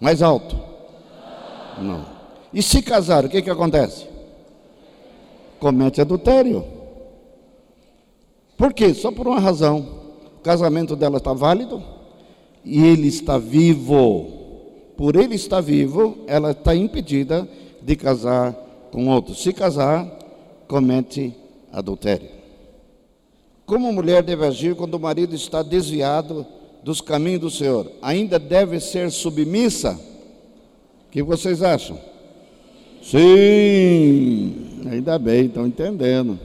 Mais 0.00 0.22
alto? 0.22 0.56
Não. 1.82 2.06
E 2.54 2.62
se 2.62 2.80
casar, 2.82 3.24
o 3.24 3.28
que, 3.28 3.42
que 3.42 3.50
acontece? 3.50 4.06
Comete 5.58 6.00
adultério. 6.00 6.64
Por 8.56 8.72
quê? 8.72 8.94
Só 8.94 9.10
por 9.10 9.26
uma 9.26 9.40
razão. 9.40 10.00
O 10.38 10.42
casamento 10.42 10.94
dela 10.94 11.18
está 11.18 11.32
válido 11.32 11.82
e 12.64 12.84
ele 12.84 13.08
está 13.08 13.36
vivo. 13.36 14.39
Por 15.00 15.16
ele 15.16 15.34
estar 15.34 15.62
vivo, 15.62 16.18
ela 16.26 16.50
está 16.50 16.76
impedida 16.76 17.48
de 17.80 17.96
casar 17.96 18.52
com 18.92 19.08
outro. 19.08 19.34
Se 19.34 19.50
casar, 19.50 20.06
comete 20.68 21.34
adultério. 21.72 22.28
Como 23.64 23.88
a 23.88 23.92
mulher 23.92 24.22
deve 24.22 24.44
agir 24.44 24.74
quando 24.74 24.92
o 24.92 25.00
marido 25.00 25.34
está 25.34 25.62
desviado 25.62 26.46
dos 26.84 27.00
caminhos 27.00 27.40
do 27.40 27.50
Senhor? 27.50 27.90
Ainda 28.02 28.38
deve 28.38 28.78
ser 28.78 29.10
submissa? 29.10 29.98
O 31.08 31.10
que 31.10 31.22
vocês 31.22 31.62
acham? 31.62 31.98
Sim, 33.02 34.82
ainda 34.92 35.18
bem, 35.18 35.46
estão 35.46 35.66
entendendo. 35.66 36.38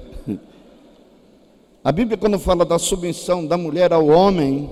A 1.83 1.91
Bíblia, 1.91 2.17
quando 2.17 2.39
fala 2.39 2.63
da 2.63 2.79
submissão 2.79 3.45
da 3.45 3.57
mulher 3.57 3.91
ao 3.91 4.07
homem, 4.07 4.69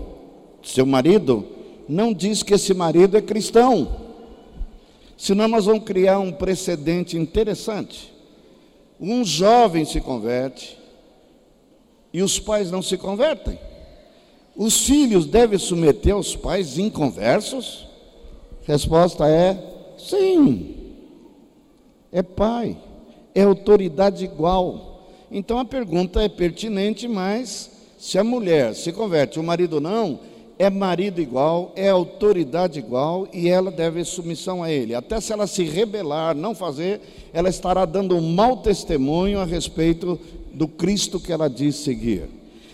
seu 0.63 0.85
marido, 0.85 1.45
não 1.87 2.13
diz 2.13 2.43
que 2.43 2.53
esse 2.53 2.73
marido 2.73 3.17
é 3.17 3.21
cristão. 3.21 4.03
Senão 5.17 5.47
nós 5.47 5.65
vamos 5.65 5.83
criar 5.83 6.19
um 6.19 6.31
precedente 6.31 7.17
interessante. 7.17 8.13
Um 8.99 9.23
jovem 9.23 9.85
se 9.85 9.99
converte 9.99 10.77
e 12.13 12.21
os 12.21 12.39
pais 12.39 12.71
não 12.71 12.81
se 12.81 12.97
convertem. 12.97 13.57
Os 14.55 14.85
filhos 14.85 15.25
devem 15.25 15.57
submeter 15.57 16.15
os 16.15 16.35
pais 16.35 16.77
inconversos? 16.77 17.87
Resposta 18.65 19.27
é 19.27 19.57
sim. 19.97 20.75
É 22.11 22.21
pai, 22.21 22.77
é 23.33 23.41
autoridade 23.41 24.23
igual. 24.23 25.09
Então 25.31 25.57
a 25.57 25.65
pergunta 25.65 26.21
é 26.21 26.29
pertinente, 26.29 27.07
mas 27.07 27.71
se 27.97 28.19
a 28.19 28.23
mulher 28.23 28.75
se 28.75 28.91
converte, 28.91 29.39
o 29.39 29.43
marido 29.43 29.81
não, 29.81 30.19
é 30.57 30.69
marido 30.69 31.19
igual, 31.19 31.71
é 31.75 31.89
autoridade 31.89 32.79
igual 32.79 33.27
e 33.33 33.49
ela 33.49 33.71
deve 33.71 34.03
submissão 34.05 34.63
a 34.63 34.71
ele. 34.71 34.93
Até 34.93 35.19
se 35.19 35.33
ela 35.33 35.47
se 35.47 35.63
rebelar, 35.63 36.35
não 36.35 36.53
fazer, 36.53 37.01
ela 37.33 37.49
estará 37.49 37.85
dando 37.85 38.15
um 38.15 38.33
mau 38.33 38.57
testemunho 38.57 39.39
a 39.39 39.45
respeito 39.45 40.19
do 40.53 40.67
Cristo 40.67 41.19
que 41.19 41.31
ela 41.33 41.49
diz 41.49 41.77
seguir. 41.77 42.29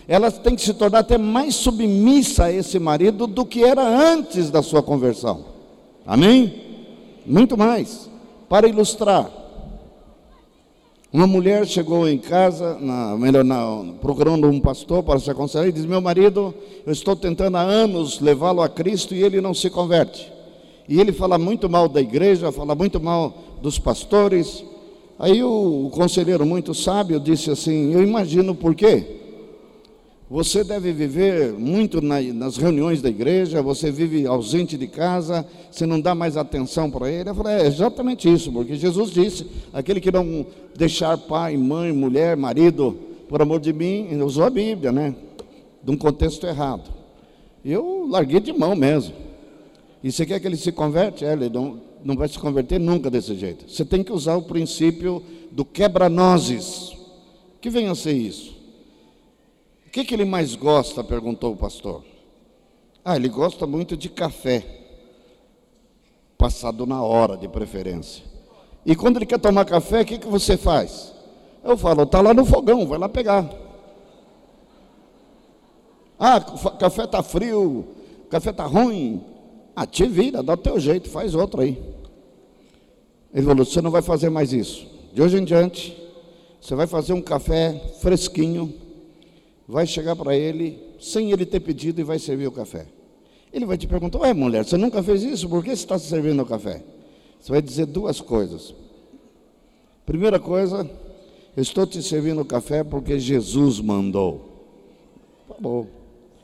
Ela 0.06 0.30
tem 0.30 0.56
que 0.56 0.62
se 0.62 0.74
tornar 0.74 1.00
até 1.00 1.16
mais 1.16 1.54
submissa 1.54 2.44
a 2.44 2.52
esse 2.52 2.78
marido 2.78 3.26
do 3.26 3.46
que 3.46 3.64
era 3.64 3.82
antes 3.82 4.50
da 4.50 4.62
sua 4.62 4.82
conversão. 4.82 5.44
Amém? 6.04 6.52
Muito 7.24 7.56
mais. 7.56 8.10
Para 8.48 8.68
ilustrar, 8.68 9.30
uma 11.12 11.26
mulher 11.26 11.66
chegou 11.66 12.08
em 12.08 12.18
casa, 12.18 12.78
na, 12.78 13.16
melhor, 13.16 13.42
na, 13.42 13.94
procurando 14.00 14.48
um 14.48 14.60
pastor 14.60 15.02
para 15.02 15.18
se 15.18 15.28
aconselhar, 15.28 15.68
e 15.68 15.72
diz: 15.72 15.84
Meu 15.84 16.00
marido, 16.00 16.54
eu 16.86 16.92
estou 16.92 17.16
tentando 17.16 17.56
há 17.56 17.62
anos 17.62 18.20
levá-lo 18.20 18.62
a 18.62 18.68
Cristo 18.68 19.12
e 19.12 19.22
ele 19.22 19.40
não 19.40 19.52
se 19.52 19.68
converte. 19.68 20.32
E 20.88 21.00
ele 21.00 21.12
fala 21.12 21.36
muito 21.36 21.68
mal 21.68 21.88
da 21.88 22.00
igreja, 22.00 22.52
fala 22.52 22.76
muito 22.76 23.00
mal 23.00 23.34
dos 23.60 23.76
pastores. 23.76 24.64
Aí 25.18 25.42
o, 25.42 25.86
o 25.86 25.90
conselheiro, 25.90 26.46
muito 26.46 26.72
sábio, 26.74 27.18
disse 27.18 27.50
assim: 27.50 27.92
Eu 27.92 28.02
imagino 28.02 28.54
por 28.54 28.74
quê. 28.76 29.19
Você 30.30 30.62
deve 30.62 30.92
viver 30.92 31.52
muito 31.54 32.00
na, 32.00 32.22
nas 32.22 32.56
reuniões 32.56 33.02
da 33.02 33.08
igreja, 33.08 33.60
você 33.60 33.90
vive 33.90 34.28
ausente 34.28 34.78
de 34.78 34.86
casa, 34.86 35.44
você 35.68 35.84
não 35.84 36.00
dá 36.00 36.14
mais 36.14 36.36
atenção 36.36 36.88
para 36.88 37.10
ele. 37.10 37.28
Eu 37.28 37.34
falei, 37.34 37.54
é 37.54 37.66
exatamente 37.66 38.32
isso, 38.32 38.52
porque 38.52 38.76
Jesus 38.76 39.10
disse: 39.10 39.44
aquele 39.72 40.00
que 40.00 40.12
não 40.12 40.46
deixar 40.76 41.18
pai, 41.18 41.56
mãe, 41.56 41.90
mulher, 41.90 42.36
marido, 42.36 42.96
por 43.28 43.42
amor 43.42 43.58
de 43.58 43.72
mim, 43.72 44.14
usou 44.22 44.44
a 44.44 44.50
Bíblia, 44.50 44.92
né? 44.92 45.16
De 45.82 45.90
um 45.90 45.96
contexto 45.96 46.46
errado. 46.46 46.88
Eu 47.64 48.06
larguei 48.08 48.38
de 48.38 48.52
mão 48.52 48.76
mesmo. 48.76 49.12
E 50.00 50.12
você 50.12 50.24
quer 50.24 50.38
que 50.38 50.46
ele 50.46 50.56
se 50.56 50.70
converte? 50.70 51.24
É, 51.24 51.32
ele 51.32 51.48
não, 51.48 51.80
não 52.04 52.14
vai 52.14 52.28
se 52.28 52.38
converter 52.38 52.78
nunca 52.78 53.10
desse 53.10 53.34
jeito. 53.34 53.68
Você 53.68 53.84
tem 53.84 54.04
que 54.04 54.12
usar 54.12 54.36
o 54.36 54.42
princípio 54.42 55.24
do 55.50 55.64
quebra-nozes. 55.64 56.92
Que 57.60 57.68
venha 57.68 57.90
a 57.90 57.96
ser 57.96 58.12
isso? 58.12 58.59
O 59.90 59.92
que, 59.92 60.04
que 60.04 60.14
ele 60.14 60.24
mais 60.24 60.54
gosta? 60.54 61.02
perguntou 61.02 61.52
o 61.52 61.56
pastor. 61.56 62.04
Ah, 63.04 63.16
ele 63.16 63.28
gosta 63.28 63.66
muito 63.66 63.96
de 63.96 64.08
café, 64.08 64.64
passado 66.38 66.86
na 66.86 67.02
hora 67.02 67.36
de 67.36 67.48
preferência. 67.48 68.24
E 68.86 68.94
quando 68.94 69.16
ele 69.16 69.26
quer 69.26 69.40
tomar 69.40 69.64
café, 69.64 70.02
o 70.02 70.04
que, 70.04 70.18
que 70.18 70.28
você 70.28 70.56
faz? 70.56 71.12
Eu 71.64 71.76
falo, 71.76 72.04
está 72.04 72.20
lá 72.20 72.32
no 72.32 72.44
fogão, 72.44 72.86
vai 72.86 73.00
lá 73.00 73.08
pegar. 73.08 73.50
Ah, 76.16 76.40
café 76.78 77.02
está 77.02 77.20
frio, 77.20 77.84
café 78.30 78.50
está 78.50 78.66
ruim. 78.66 79.24
Ah, 79.74 79.86
te 79.86 80.06
vira, 80.06 80.40
dá 80.40 80.52
o 80.52 80.56
teu 80.56 80.78
jeito, 80.78 81.10
faz 81.10 81.34
outro 81.34 81.62
aí. 81.62 81.82
Ele 83.34 83.44
falou, 83.44 83.64
você 83.64 83.82
não 83.82 83.90
vai 83.90 84.02
fazer 84.02 84.30
mais 84.30 84.52
isso. 84.52 84.86
De 85.12 85.20
hoje 85.20 85.36
em 85.36 85.44
diante, 85.44 86.00
você 86.60 86.76
vai 86.76 86.86
fazer 86.86 87.12
um 87.12 87.20
café 87.20 87.72
fresquinho, 88.00 88.72
vai 89.70 89.86
chegar 89.86 90.16
para 90.16 90.36
ele, 90.36 90.78
sem 90.98 91.30
ele 91.30 91.46
ter 91.46 91.60
pedido, 91.60 92.00
e 92.00 92.04
vai 92.04 92.18
servir 92.18 92.48
o 92.48 92.52
café. 92.52 92.86
Ele 93.52 93.64
vai 93.64 93.78
te 93.78 93.86
perguntar: 93.86 94.18
Ué, 94.18 94.34
mulher, 94.34 94.64
você 94.64 94.76
nunca 94.76 95.02
fez 95.02 95.22
isso? 95.22 95.48
Por 95.48 95.62
que 95.62 95.70
você 95.70 95.82
está 95.82 95.98
servindo 95.98 96.42
o 96.42 96.46
café? 96.46 96.82
Você 97.40 97.52
vai 97.52 97.62
dizer 97.62 97.86
duas 97.86 98.20
coisas. 98.20 98.74
Primeira 100.04 100.38
coisa, 100.40 100.88
eu 101.56 101.62
estou 101.62 101.86
te 101.86 102.02
servindo 102.02 102.40
o 102.40 102.44
café 102.44 102.82
porque 102.82 103.18
Jesus 103.18 103.80
mandou. 103.80 104.48
Tá 105.48 105.54
bom. 105.58 105.86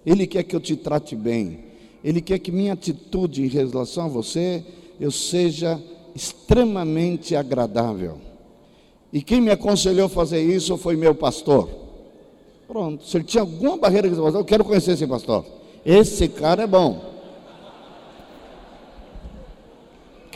Ele 0.04 0.26
quer 0.26 0.45
que 0.45 0.54
eu 0.54 0.61
te 0.61 0.76
trate 0.76 1.16
bem. 1.16 1.64
Ele 2.04 2.21
quer 2.21 2.38
que 2.38 2.52
minha 2.52 2.75
atitude 2.75 3.42
em 3.42 3.49
relação 3.49 4.04
a 4.04 4.09
você 4.09 4.64
eu 5.00 5.11
seja 5.11 5.83
extremamente 6.14 7.35
agradável. 7.35 8.18
E 9.12 9.21
quem 9.21 9.40
me 9.40 9.50
aconselhou 9.50 10.06
a 10.06 10.09
fazer 10.09 10.42
isso 10.42 10.76
foi 10.76 10.97
meu 10.97 11.14
pastor. 11.14 11.86
Pronto, 12.67 13.05
se 13.05 13.17
ele 13.17 13.25
tinha 13.25 13.43
alguma 13.43 13.77
barreira 13.77 14.09
que 14.09 14.17
eu 14.17 14.45
quero 14.45 14.65
conhecer 14.65 14.93
esse 14.93 15.07
pastor. 15.07 15.45
Esse 15.85 16.29
cara 16.29 16.65
é 16.65 16.67
bom. 16.67 17.17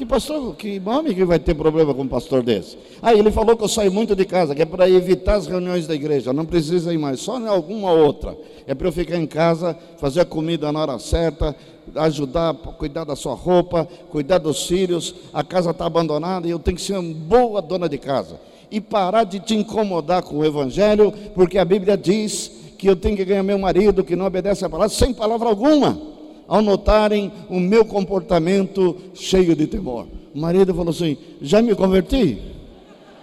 Que 0.00 0.06
pastor, 0.06 0.56
que 0.56 0.80
homem 0.86 1.14
que 1.14 1.26
vai 1.26 1.38
ter 1.38 1.54
problema 1.54 1.92
com 1.92 2.00
um 2.00 2.08
pastor 2.08 2.42
desse? 2.42 2.78
Ah, 3.02 3.12
ele 3.12 3.30
falou 3.30 3.54
que 3.54 3.64
eu 3.64 3.68
saio 3.68 3.92
muito 3.92 4.16
de 4.16 4.24
casa, 4.24 4.54
que 4.54 4.62
é 4.62 4.64
para 4.64 4.88
evitar 4.88 5.34
as 5.34 5.46
reuniões 5.46 5.86
da 5.86 5.94
igreja. 5.94 6.32
Não 6.32 6.46
precisa 6.46 6.94
ir 6.94 6.96
mais, 6.96 7.20
só 7.20 7.38
em 7.38 7.46
alguma 7.46 7.92
outra. 7.92 8.34
É 8.66 8.74
para 8.74 8.88
eu 8.88 8.92
ficar 8.92 9.18
em 9.18 9.26
casa, 9.26 9.76
fazer 9.98 10.20
a 10.20 10.24
comida 10.24 10.72
na 10.72 10.80
hora 10.80 10.98
certa, 10.98 11.54
ajudar, 11.96 12.54
cuidar 12.54 13.04
da 13.04 13.14
sua 13.14 13.34
roupa, 13.34 13.86
cuidar 14.08 14.38
dos 14.38 14.66
filhos. 14.66 15.14
A 15.34 15.44
casa 15.44 15.70
está 15.70 15.84
abandonada 15.84 16.46
e 16.46 16.50
eu 16.50 16.58
tenho 16.58 16.78
que 16.78 16.82
ser 16.82 16.96
uma 16.96 17.12
boa 17.12 17.60
dona 17.60 17.86
de 17.86 17.98
casa. 17.98 18.40
E 18.70 18.80
parar 18.80 19.24
de 19.24 19.40
te 19.40 19.54
incomodar 19.54 20.22
com 20.22 20.38
o 20.38 20.44
evangelho, 20.44 21.12
porque 21.34 21.58
a 21.58 21.64
Bíblia 21.64 21.96
diz 21.96 22.50
que 22.78 22.88
eu 22.88 22.96
tenho 22.96 23.16
que 23.16 23.24
ganhar 23.24 23.42
meu 23.42 23.58
marido 23.58 24.04
que 24.04 24.16
não 24.16 24.26
obedece 24.26 24.64
a 24.64 24.70
palavra, 24.70 24.94
sem 24.94 25.12
palavra 25.12 25.48
alguma 25.48 26.10
ao 26.50 26.60
notarem 26.60 27.30
o 27.48 27.60
meu 27.60 27.84
comportamento 27.84 28.96
cheio 29.14 29.54
de 29.54 29.68
temor. 29.68 30.08
O 30.34 30.40
marido 30.40 30.74
falou 30.74 30.90
assim: 30.90 31.16
Já 31.40 31.62
me 31.62 31.76
converti? 31.76 32.42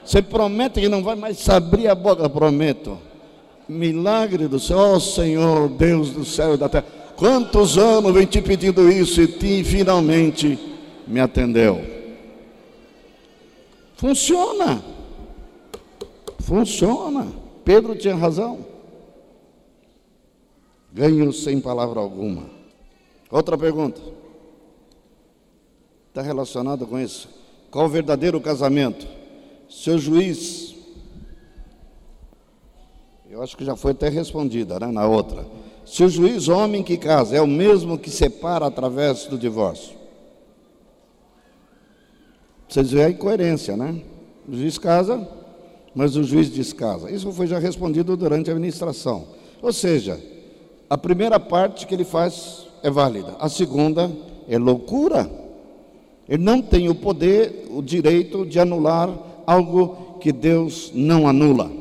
Você 0.06 0.22
promete 0.22 0.80
que 0.80 0.88
não 0.88 1.04
vai 1.04 1.18
mais 1.18 1.50
abrir 1.50 1.90
a 1.90 1.94
boca? 1.94 2.30
Prometo. 2.30 2.98
Milagre 3.68 4.48
do 4.48 4.58
céu, 4.58 4.94
oh, 4.96 5.00
Senhor, 5.02 5.68
Deus 5.68 6.12
do 6.12 6.24
céu 6.24 6.54
e 6.54 6.58
da 6.58 6.70
terra. 6.70 6.86
Quantos 7.18 7.78
anos 7.78 8.14
vem 8.14 8.26
te 8.26 8.42
pedindo 8.42 8.90
isso 8.90 9.22
e 9.22 9.28
ti 9.28 9.62
finalmente 9.66 10.58
me 11.06 11.20
atendeu? 11.20 11.82
Funciona. 13.98 14.82
Funciona. 16.48 17.28
Pedro 17.66 17.94
tinha 17.94 18.16
razão. 18.16 18.66
Ganho 20.94 21.34
sem 21.34 21.60
palavra 21.60 22.00
alguma. 22.00 22.50
Outra 23.30 23.58
pergunta. 23.58 24.00
Está 26.08 26.22
relacionada 26.22 26.86
com 26.86 26.98
isso. 26.98 27.28
Qual 27.70 27.86
o 27.86 27.90
verdadeiro 27.90 28.40
casamento? 28.40 29.06
Seu 29.70 30.00
juiz. 30.00 30.74
Eu 33.30 33.44
acho 33.44 33.58
que 33.58 33.66
já 33.66 33.76
foi 33.76 33.92
até 33.92 34.08
respondida, 34.08 34.80
né, 34.80 34.88
na 34.88 35.06
outra. 35.06 35.46
Se 35.86 36.02
o 36.02 36.10
juiz 36.10 36.48
homem 36.48 36.82
que 36.82 36.96
casa 36.96 37.36
é 37.36 37.42
o 37.42 37.48
mesmo 37.48 37.98
que 37.98 38.10
separa 38.10 38.66
através 38.66 39.26
do 39.26 39.38
divórcio. 39.38 39.98
Vocês 42.70 42.90
veem 42.90 43.06
a 43.06 43.10
incoerência, 43.10 43.76
né? 43.76 44.02
O 44.48 44.56
juiz 44.56 44.78
casa, 44.78 45.28
mas 45.98 46.16
o 46.16 46.24
juiz 46.24 46.48
descasa. 46.52 47.10
Isso 47.10 47.32
foi 47.32 47.48
já 47.48 47.58
respondido 47.58 48.16
durante 48.16 48.52
a 48.52 48.54
administração. 48.54 49.30
Ou 49.64 49.74
seja, 49.74 50.24
a 50.88 50.96
primeira 50.96 51.40
parte 51.40 51.88
que 51.88 51.96
ele 51.96 52.04
faz 52.04 52.68
é 52.84 52.92
válida. 52.92 53.36
A 53.40 53.50
segunda 53.50 54.12
é 54.48 54.60
loucura. 54.60 55.28
Ele 56.30 56.44
não 56.44 56.62
tem 56.62 56.88
o 56.88 56.94
poder, 56.94 57.66
o 57.72 57.82
direito 57.82 58.46
de 58.46 58.60
anular 58.60 59.10
algo 59.48 60.20
que 60.22 60.32
Deus 60.32 60.92
não 60.94 61.28
anula. 61.28 61.72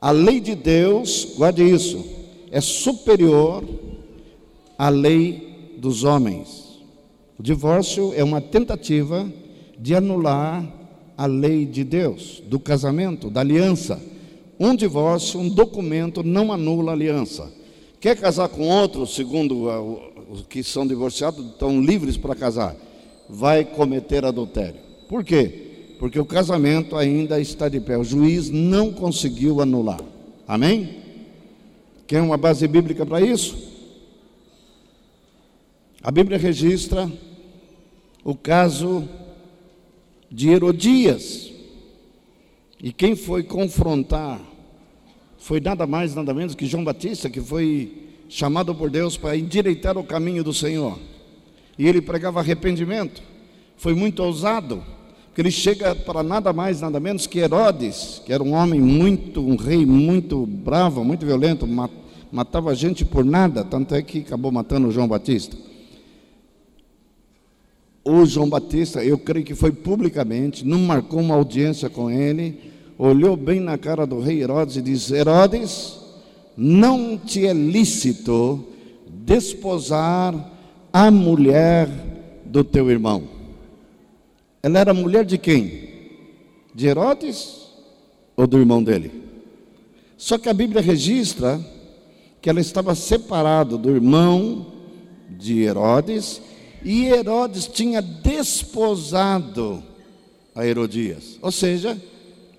A 0.00 0.10
lei 0.10 0.40
de 0.40 0.56
Deus, 0.56 1.34
guarde 1.36 1.62
isso, 1.62 2.04
é 2.50 2.60
superior 2.60 3.62
à 4.76 4.88
lei 4.88 5.76
dos 5.78 6.02
homens. 6.02 6.80
O 7.38 7.44
divórcio 7.44 8.12
é 8.16 8.24
uma 8.24 8.40
tentativa 8.40 9.24
de 9.78 9.94
anular 9.94 10.75
a 11.16 11.26
lei 11.26 11.64
de 11.64 11.82
Deus, 11.82 12.42
do 12.46 12.60
casamento, 12.60 13.30
da 13.30 13.40
aliança. 13.40 14.00
Um 14.58 14.74
divórcio, 14.74 15.40
um 15.40 15.48
documento, 15.48 16.22
não 16.22 16.52
anula 16.52 16.92
a 16.92 16.94
aliança. 16.94 17.50
Quer 18.00 18.16
casar 18.16 18.48
com 18.48 18.68
outro, 18.68 19.06
segundo 19.06 19.68
os 20.30 20.42
que 20.42 20.62
são 20.62 20.86
divorciados, 20.86 21.44
estão 21.46 21.80
livres 21.80 22.16
para 22.16 22.34
casar, 22.34 22.76
vai 23.28 23.64
cometer 23.64 24.24
adultério. 24.24 24.80
Por 25.08 25.24
quê? 25.24 25.94
Porque 25.98 26.18
o 26.18 26.26
casamento 26.26 26.96
ainda 26.96 27.40
está 27.40 27.68
de 27.68 27.80
pé. 27.80 27.96
O 27.96 28.04
juiz 28.04 28.50
não 28.50 28.92
conseguiu 28.92 29.60
anular. 29.62 30.00
Amém? 30.46 30.96
Quer 32.06 32.20
uma 32.20 32.36
base 32.36 32.68
bíblica 32.68 33.04
para 33.06 33.20
isso? 33.20 33.56
A 36.02 36.10
Bíblia 36.10 36.38
registra 36.38 37.10
o 38.22 38.34
caso 38.34 39.08
de 40.30 40.50
Herodias. 40.50 41.52
E 42.82 42.92
quem 42.92 43.16
foi 43.16 43.42
confrontar 43.42 44.40
foi 45.38 45.60
nada 45.60 45.86
mais, 45.86 46.14
nada 46.14 46.34
menos 46.34 46.54
que 46.54 46.66
João 46.66 46.84
Batista, 46.84 47.30
que 47.30 47.40
foi 47.40 48.06
chamado 48.28 48.74
por 48.74 48.90
Deus 48.90 49.16
para 49.16 49.36
endireitar 49.36 49.96
o 49.96 50.04
caminho 50.04 50.42
do 50.42 50.52
Senhor. 50.52 50.98
E 51.78 51.86
ele 51.86 52.00
pregava 52.00 52.40
arrependimento. 52.40 53.22
Foi 53.76 53.94
muito 53.94 54.22
ousado, 54.22 54.82
porque 55.26 55.40
ele 55.40 55.50
chega 55.50 55.94
para 55.94 56.22
nada 56.22 56.52
mais, 56.52 56.80
nada 56.80 56.98
menos 56.98 57.26
que 57.26 57.38
Herodes, 57.38 58.22
que 58.24 58.32
era 58.32 58.42
um 58.42 58.54
homem 58.54 58.80
muito, 58.80 59.40
um 59.40 59.56
rei 59.56 59.84
muito 59.84 60.46
bravo, 60.46 61.04
muito 61.04 61.24
violento, 61.26 61.68
matava 62.32 62.74
gente 62.74 63.04
por 63.04 63.24
nada, 63.24 63.62
tanto 63.62 63.94
é 63.94 64.02
que 64.02 64.20
acabou 64.20 64.50
matando 64.50 64.90
João 64.90 65.06
Batista. 65.06 65.56
O 68.08 68.24
João 68.24 68.48
Batista, 68.48 69.04
eu 69.04 69.18
creio 69.18 69.44
que 69.44 69.56
foi 69.56 69.72
publicamente, 69.72 70.64
não 70.64 70.78
marcou 70.78 71.18
uma 71.18 71.34
audiência 71.34 71.90
com 71.90 72.08
ele, 72.08 72.60
olhou 72.96 73.36
bem 73.36 73.58
na 73.58 73.76
cara 73.76 74.06
do 74.06 74.20
rei 74.20 74.40
Herodes 74.40 74.76
e 74.76 74.82
disse: 74.82 75.12
Herodes, 75.12 75.98
não 76.56 77.18
te 77.18 77.44
é 77.44 77.52
lícito 77.52 78.64
desposar 79.08 80.32
a 80.92 81.10
mulher 81.10 81.88
do 82.44 82.62
teu 82.62 82.88
irmão. 82.92 83.24
Ela 84.62 84.78
era 84.78 84.94
mulher 84.94 85.24
de 85.24 85.36
quem? 85.36 85.88
De 86.72 86.86
Herodes 86.86 87.66
ou 88.36 88.46
do 88.46 88.56
irmão 88.56 88.84
dele? 88.84 89.10
Só 90.16 90.38
que 90.38 90.48
a 90.48 90.54
Bíblia 90.54 90.80
registra 90.80 91.60
que 92.40 92.48
ela 92.48 92.60
estava 92.60 92.94
separada 92.94 93.76
do 93.76 93.90
irmão 93.90 94.64
de 95.28 95.62
Herodes 95.62 96.40
e 96.86 97.06
Herodes 97.06 97.66
tinha 97.66 98.00
desposado 98.00 99.82
a 100.54 100.64
Herodias. 100.64 101.36
Ou 101.42 101.50
seja, 101.50 102.00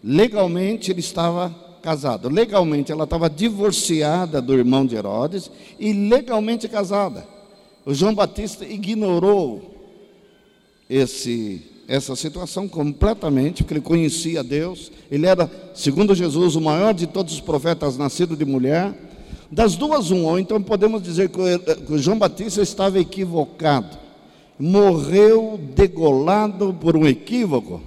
legalmente 0.03 0.91
ele 0.91 0.99
estava 0.99 1.55
casado. 1.81 2.27
Legalmente 2.27 2.91
ela 2.91 3.05
estava 3.05 3.29
divorciada 3.29 4.41
do 4.41 4.53
irmão 4.53 4.85
de 4.85 4.97
Herodes 4.97 5.49
e 5.79 5.93
legalmente 5.93 6.67
casada. 6.67 7.25
O 7.85 7.93
João 7.93 8.13
Batista 8.13 8.65
ignorou 8.65 9.73
esse, 10.89 11.61
essa 11.87 12.13
situação 12.13 12.67
completamente, 12.67 13.63
porque 13.63 13.75
ele 13.75 13.81
conhecia 13.81 14.43
Deus. 14.43 14.91
Ele 15.09 15.25
era, 15.25 15.49
segundo 15.73 16.13
Jesus, 16.13 16.57
o 16.57 16.61
maior 16.61 16.93
de 16.93 17.07
todos 17.07 17.33
os 17.33 17.39
profetas 17.39 17.97
nascido 17.97 18.35
de 18.35 18.43
mulher. 18.43 18.93
Das 19.49 19.77
duas, 19.77 20.11
um, 20.11 20.25
ou 20.25 20.37
então 20.37 20.61
podemos 20.61 21.01
dizer 21.01 21.29
que 21.29 21.97
João 21.97 22.19
Batista 22.19 22.61
estava 22.61 22.99
equivocado. 22.99 24.06
Morreu 24.59 25.59
degolado 25.75 26.73
por 26.73 26.95
um 26.95 27.07
equívoco. 27.07 27.81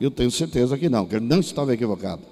Eu 0.00 0.10
tenho 0.10 0.30
certeza 0.30 0.78
que 0.78 0.88
não, 0.88 1.06
que 1.06 1.16
ele 1.16 1.26
não 1.26 1.40
estava 1.40 1.74
equivocado. 1.74 2.22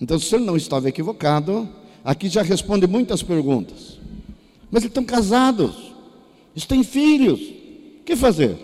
Então, 0.00 0.18
se 0.18 0.34
ele 0.34 0.44
não 0.44 0.56
estava 0.56 0.88
equivocado, 0.88 1.68
aqui 2.04 2.28
já 2.28 2.42
responde 2.42 2.86
muitas 2.86 3.22
perguntas. 3.22 4.00
Mas 4.70 4.82
eles 4.82 4.90
estão 4.90 5.04
casados, 5.04 5.92
eles 6.52 6.66
têm 6.66 6.82
filhos, 6.82 7.40
o 7.40 8.04
que 8.04 8.16
fazer? 8.16 8.56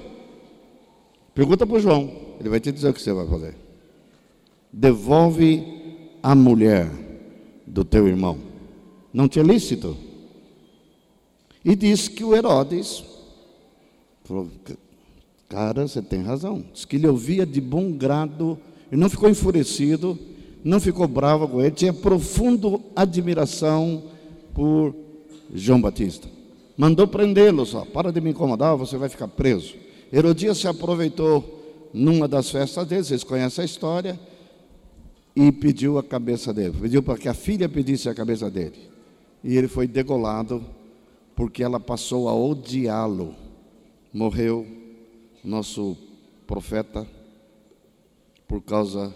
Pergunta 1.35 1.65
para 1.65 1.77
o 1.77 1.81
João, 1.81 2.11
ele 2.41 2.49
vai 2.49 2.59
te 2.59 2.73
dizer 2.73 2.89
o 2.89 2.93
que 2.93 3.01
você 3.01 3.13
vai 3.13 3.29
fazer. 3.29 3.55
Devolve 4.73 5.65
a 6.23 6.35
mulher 6.35 6.91
do 7.67 7.85
teu 7.85 8.09
irmão. 8.09 8.39
Não 9.13 9.29
te 9.29 9.39
é 9.39 9.43
lícito? 9.43 9.97
E 11.65 11.75
diz 11.75 12.09
que 12.09 12.25
o 12.25 12.35
Herodes 12.35 13.05
Cara, 15.49 15.89
você 15.89 16.03
tem 16.03 16.23
razão. 16.23 16.63
Diz 16.73 16.85
que 16.85 16.97
ele 16.97 17.07
ouvia 17.07 17.47
de 17.47 17.61
bom 17.61 17.93
grado, 17.93 18.59
e 18.93 18.97
não 18.97 19.09
ficou 19.09 19.29
enfurecido, 19.29 20.19
não 20.63 20.79
ficou 20.79 21.09
bravo 21.09 21.49
com 21.49 21.63
ele, 21.63 21.71
tinha 21.71 21.93
profunda 21.93 22.79
admiração 22.95 24.05
por 24.55 24.95
João 25.55 25.81
Batista. 25.81 26.29
Mandou 26.77 27.09
prendê-lo 27.09 27.65
só, 27.65 27.85
para 27.85 28.13
de 28.13 28.21
me 28.21 28.31
incomodar, 28.31 28.77
você 28.77 28.97
vai 28.99 29.09
ficar 29.09 29.29
preso. 29.29 29.75
Herodias 30.13 30.59
se 30.59 30.69
aproveitou 30.69 31.55
numa 31.95 32.29
das 32.29 32.51
festas 32.51 32.87
dele, 32.87 33.05
vocês 33.05 33.25
conhecem 33.25 33.63
a 33.63 33.65
história, 33.65 34.21
e 35.35 35.51
pediu 35.51 35.99
a 35.99 36.03
cabeça 36.03 36.53
dele, 36.53 36.75
pediu 36.79 37.03
para 37.03 37.17
que 37.17 37.29
a 37.29 37.35
filha 37.35 37.69
pedisse 37.69 38.09
a 38.09 38.15
cabeça 38.15 38.51
dele. 38.51 38.77
E 39.43 39.57
ele 39.57 39.69
foi 39.69 39.87
degolado 39.87 40.63
porque 41.39 41.63
ela 41.63 41.79
passou 41.79 42.29
a 42.29 42.35
odiá-lo. 42.35 43.33
Morreu 44.13 44.67
nosso 45.45 45.97
profeta 46.49 47.07
por 48.49 48.61
causa 48.61 49.15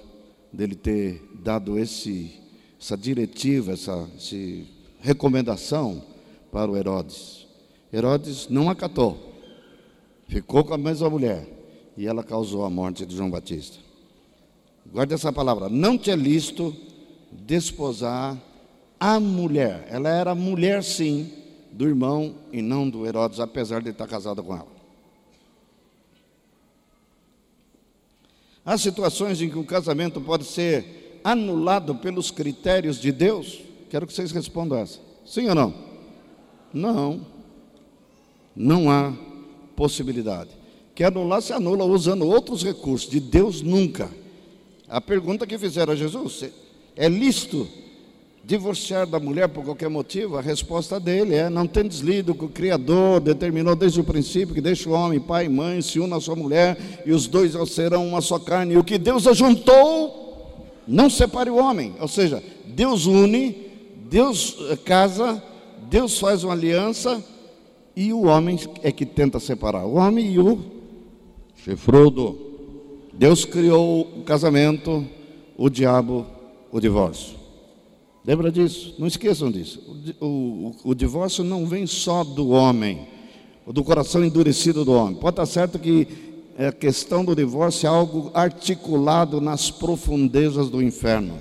dele 0.53 0.77
ter 0.77 1.21
dado 1.43 1.77
esse, 1.77 2.33
essa 2.81 2.97
diretiva, 2.97 3.73
essa, 3.73 4.09
essa 4.15 4.37
recomendação 5.01 6.01
para 6.53 6.71
o 6.71 6.77
Herodes. 6.77 7.49
Herodes 7.93 8.47
não 8.49 8.71
acatou, 8.71 9.19
ficou 10.29 10.63
com 10.63 10.75
a 10.75 10.79
mesma 10.79 11.11
mulher 11.11 11.45
e 11.97 12.07
ela 12.07 12.23
causou 12.23 12.65
a 12.65 12.71
morte 12.71 13.05
de 13.05 13.17
João 13.17 13.31
Batista. 13.31 13.79
Guarde 14.93 15.13
essa 15.13 15.33
palavra. 15.33 15.69
Não 15.69 15.99
te 15.99 16.13
é 16.13 16.15
lícito 16.15 16.73
desposar 17.33 18.41
a 19.01 19.19
mulher. 19.19 19.89
Ela 19.91 20.09
era 20.09 20.37
mulher, 20.37 20.85
sim, 20.85 21.42
do 21.73 21.89
irmão 21.89 22.35
e 22.53 22.61
não 22.61 22.89
do 22.89 23.07
Herodes, 23.07 23.41
apesar 23.41 23.83
de 23.83 23.91
estar 23.91 24.07
casada 24.07 24.43
com 24.43 24.55
ela. 24.55 24.69
Há 28.65 28.79
situações 28.79 29.41
em 29.41 29.49
que 29.49 29.59
o 29.59 29.65
casamento 29.65 30.21
pode 30.21 30.45
ser 30.45 31.21
anulado 31.25 31.95
pelos 31.97 32.31
critérios 32.31 33.01
de 33.01 33.11
Deus? 33.11 33.61
Quero 33.91 34.07
que 34.07 34.13
vocês 34.13 34.31
respondam 34.31 34.79
essa. 34.79 35.01
Sim 35.27 35.49
ou 35.49 35.55
não? 35.55 35.75
Não. 36.73 37.27
Não 38.55 38.91
há 38.91 39.13
possibilidade. 39.75 40.51
Que 40.95 41.03
anular 41.03 41.43
se 41.43 41.53
anula 41.53 41.85
usando 41.85 42.27
outros 42.27 42.63
recursos, 42.63 43.11
de 43.11 43.19
Deus 43.19 43.63
nunca. 43.63 44.11
A 44.89 45.01
pergunta 45.01 45.47
que 45.47 45.59
fizeram 45.59 45.95
a 45.95 45.97
Jesus: 45.97 46.45
é 46.95 47.09
lícito 47.09 47.67
divorciar 48.45 49.07
da 49.07 49.21
mulher 49.21 49.49
por 49.49 49.65
qualquer 49.65 49.89
motivo? 49.89 50.37
A 50.37 50.41
resposta 50.41 50.99
dele 50.99 51.35
é: 51.35 51.49
não 51.49 51.67
tem 51.67 51.87
deslido 51.87 52.35
que 52.35 52.45
o 52.45 52.49
Criador 52.49 53.21
determinou 53.21 53.77
desde 53.77 54.01
o 54.01 54.05
princípio 54.05 54.55
que 54.55 54.61
deixa 54.61 54.89
o 54.89 54.93
homem, 54.93 55.21
pai 55.21 55.47
e 55.47 55.49
mãe, 55.49 55.81
se 55.81 56.01
una 56.01 56.17
a 56.17 56.21
sua 56.21 56.37
mulher 56.37 56.77
e 57.07 57.13
os 57.13 57.27
dois 57.27 57.53
serão 57.71 58.07
uma 58.07 58.21
só 58.21 58.39
carne. 58.39 58.75
E 58.75 58.79
o 58.79 58.85
que 58.85 58.99
Deus 58.99 59.27
ajuntou, 59.27 60.67
não 60.87 61.09
separe 61.09 61.51
o 61.51 61.57
homem. 61.57 61.95
Ou 62.01 62.09
seja, 62.09 62.43
Deus 62.67 63.07
une, 63.07 63.57
Deus 64.11 64.57
casa, 64.85 65.43
Deus 65.89 66.19
faz 66.19 66.45
uma 66.45 66.53
aliança 66.53 67.23
e 67.95 68.13
o 68.13 68.23
homem 68.23 68.59
é 68.83 68.91
que 68.91 69.05
tenta 69.05 69.39
separar. 69.39 69.85
O 69.85 69.95
homem 69.95 70.33
e 70.33 70.39
o 70.39 70.59
chifrudo. 71.57 72.51
Deus 73.13 73.45
criou 73.45 74.01
o 74.01 74.23
casamento, 74.23 75.07
o 75.57 75.69
diabo, 75.69 76.27
o 76.71 76.81
divórcio. 76.81 77.42
Lembra 78.25 78.53
disso? 78.53 78.95
Não 78.99 79.07
esqueçam 79.07 79.51
disso. 79.51 79.81
O, 80.21 80.27
o, 80.27 80.75
o 80.91 80.95
divórcio 80.95 81.43
não 81.43 81.67
vem 81.67 81.87
só 81.87 82.23
do 82.23 82.51
homem, 82.51 83.09
do 83.67 83.83
coração 83.83 84.25
endurecido 84.25 84.85
do 84.85 84.93
homem. 84.93 85.17
Pode 85.17 85.35
estar 85.35 85.47
certo 85.47 85.79
que 85.79 86.07
a 86.59 86.71
questão 86.71 87.25
do 87.25 87.35
divórcio 87.35 87.87
é 87.87 87.91
algo 87.91 88.31
articulado 88.33 89.41
nas 89.41 89.71
profundezas 89.71 90.71
do 90.71 90.83
inferno. 90.83 91.39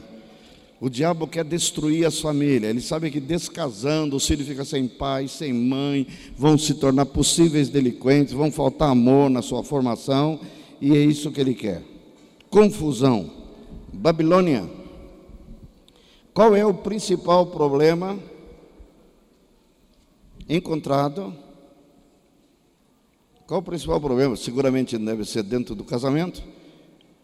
O 0.79 0.89
diabo 0.89 1.27
quer 1.27 1.45
destruir 1.45 2.07
as 2.07 2.19
famílias. 2.19 2.71
Ele 2.71 2.81
sabe 2.81 3.11
que 3.11 3.19
descasando, 3.19 4.15
os 4.15 4.25
filhos 4.25 4.47
ficam 4.47 4.65
sem 4.65 4.87
pai, 4.87 5.27
sem 5.27 5.53
mãe, 5.53 6.07
vão 6.35 6.57
se 6.57 6.73
tornar 6.73 7.05
possíveis 7.05 7.69
delinquentes, 7.69 8.33
vão 8.33 8.51
faltar 8.51 8.89
amor 8.89 9.29
na 9.29 9.43
sua 9.43 9.63
formação 9.63 10.39
e 10.81 10.97
é 10.97 10.99
isso 10.99 11.31
que 11.31 11.39
ele 11.39 11.53
quer. 11.53 11.83
Confusão. 12.49 13.29
Babilônia. 13.93 14.80
Qual 16.33 16.55
é 16.55 16.65
o 16.65 16.73
principal 16.73 17.47
problema 17.47 18.17
encontrado? 20.47 21.35
Qual 23.45 23.59
o 23.59 23.63
principal 23.63 23.99
problema? 23.99 24.35
Seguramente 24.37 24.97
deve 24.97 25.25
ser 25.25 25.43
dentro 25.43 25.75
do 25.75 25.83
casamento, 25.83 26.41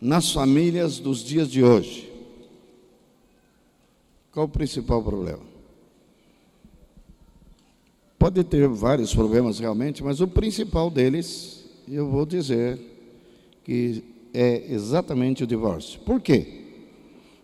nas 0.02 0.32
famílias 0.32 1.00
dos 1.00 1.24
dias 1.24 1.50
de 1.50 1.64
hoje. 1.64 2.12
Qual 4.34 4.46
o 4.46 4.50
principal 4.50 5.02
problema? 5.02 5.42
Pode 8.20 8.44
ter 8.44 8.68
vários 8.68 9.16
problemas 9.16 9.58
realmente, 9.58 10.04
mas 10.04 10.20
o 10.20 10.28
principal 10.28 10.90
deles, 10.90 11.66
eu 11.88 12.10
vou 12.10 12.26
dizer, 12.26 12.78
que 13.64 14.04
é 14.34 14.72
exatamente 14.74 15.46
o 15.46 15.48
divórcio. 15.48 16.00
Por 16.02 16.20
quê? 16.20 16.66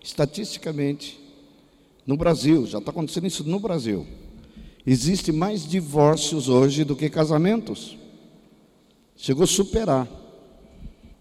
Estatisticamente, 0.04 1.23
no 2.06 2.18
Brasil, 2.18 2.66
já 2.66 2.80
está 2.80 2.92
acontecendo 2.92 3.28
isso 3.28 3.44
no 3.44 3.60
Brasil, 3.60 4.06
existe 4.86 5.32
mais 5.32 5.66
divórcios 5.66 6.50
hoje 6.50 6.84
do 6.84 6.96
que 6.96 7.10
casamentos. 7.10 7.98
Chegou 9.16 9.44
a 9.44 9.48
superar. 9.48 10.08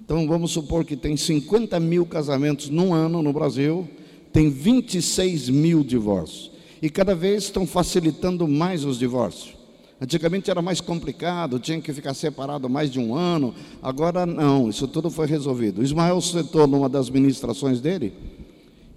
Então 0.01 0.27
vamos 0.27 0.51
supor 0.51 0.85
que 0.85 0.97
tem 0.97 1.16
50 1.16 1.79
mil 1.79 2.05
casamentos 2.05 2.68
num 2.68 2.92
ano 2.92 3.23
no 3.23 3.33
Brasil, 3.33 3.88
tem 4.33 4.51
26 4.51 5.49
mil 5.49 5.85
divórcios. 5.85 6.51
E 6.81 6.90
cada 6.90 7.14
vez 7.14 7.45
estão 7.45 7.64
facilitando 7.64 8.49
mais 8.49 8.85
os 8.85 8.99
divórcios. 8.99 9.55
Antigamente 10.01 10.51
era 10.51 10.61
mais 10.61 10.81
complicado, 10.81 11.61
tinha 11.61 11.81
que 11.81 11.92
ficar 11.92 12.12
separado 12.12 12.68
mais 12.68 12.90
de 12.90 12.99
um 12.99 13.14
ano. 13.14 13.55
Agora 13.81 14.27
não, 14.27 14.68
isso 14.68 14.88
tudo 14.88 15.09
foi 15.09 15.29
resolvido. 15.29 15.81
Ismael 15.81 16.21
citou 16.21 16.66
numa 16.66 16.88
das 16.88 17.09
ministrações 17.09 17.81
dele 17.81 18.12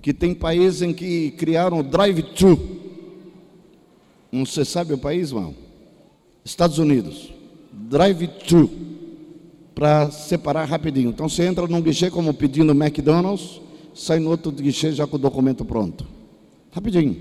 que 0.05 0.13
tem 0.13 0.35
países 0.35 0.83
em 0.83 0.93
que 0.93 1.31
criaram 1.31 1.81
drive-thru. 1.81 2.59
Não 4.31 4.45
você 4.45 4.63
sabe 4.63 4.93
o 4.93 4.99
país, 4.99 5.31
irmão? 5.31 5.55
Estados 6.43 6.77
Unidos. 6.77 7.33
Drive-thru. 7.73 8.69
Para 9.73 10.11
separar 10.11 10.65
rapidinho. 10.65 11.09
Então 11.09 11.27
você 11.27 11.47
entra 11.47 11.65
num 11.65 11.81
guichê 11.81 12.11
como 12.11 12.35
pedindo 12.35 12.71
McDonald's, 12.71 13.59
sai 13.95 14.19
no 14.19 14.29
outro 14.29 14.51
guichê 14.51 14.91
já 14.91 15.07
com 15.07 15.15
o 15.15 15.19
documento 15.19 15.65
pronto. 15.65 16.05
Rapidinho. 16.71 17.17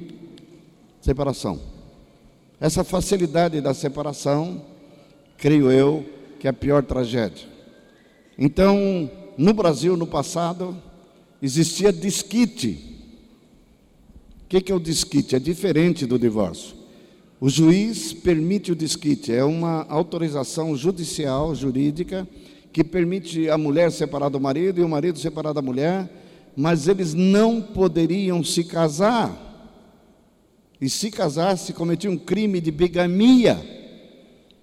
Separação. 1.01 1.59
Essa 2.61 2.85
facilidade 2.85 3.63
da 3.63 3.73
separação, 3.73 4.61
creio 5.39 5.71
eu, 5.71 6.05
que 6.39 6.47
é 6.47 6.51
a 6.51 6.53
pior 6.53 6.83
tragédia. 6.83 7.49
Então, 8.37 9.11
no 9.39 9.55
Brasil, 9.55 9.97
no 9.97 10.07
passado, 10.07 10.77
existia 11.45 11.93
disquite. 11.93 12.79
O 14.45 14.49
que 14.49 14.73
é 14.73 14.75
o 14.75 14.81
disquite? 14.81 15.37
É 15.37 15.39
diferente 15.39 16.07
do 16.07 16.19
divórcio. 16.19 16.75
O 17.39 17.51
juiz 17.51 18.15
permite 18.15 18.73
o 18.73 18.77
disquite, 18.77 19.31
é 19.31 19.45
uma 19.45 19.85
autorização 19.91 20.75
judicial, 20.75 21.55
jurídica, 21.55 22.27
que 22.73 22.83
permite 22.83 23.51
a 23.51 23.59
mulher 23.59 23.93
separar 23.93 24.31
do 24.31 24.41
marido 24.41 24.81
e 24.81 24.85
o 24.85 24.89
marido 24.89 25.19
separar 25.19 25.53
da 25.53 25.61
mulher, 25.61 26.09
mas 26.57 26.89
eles 26.89 27.13
não 27.13 27.61
poderiam 27.61 28.43
se 28.43 28.65
casar 28.65 29.43
e 30.81 30.89
se 30.89 31.11
casasse, 31.11 31.75
cometia 31.75 32.11
um 32.11 32.17
crime 32.17 32.61
de 32.61 32.71
bigamia. 32.71 33.61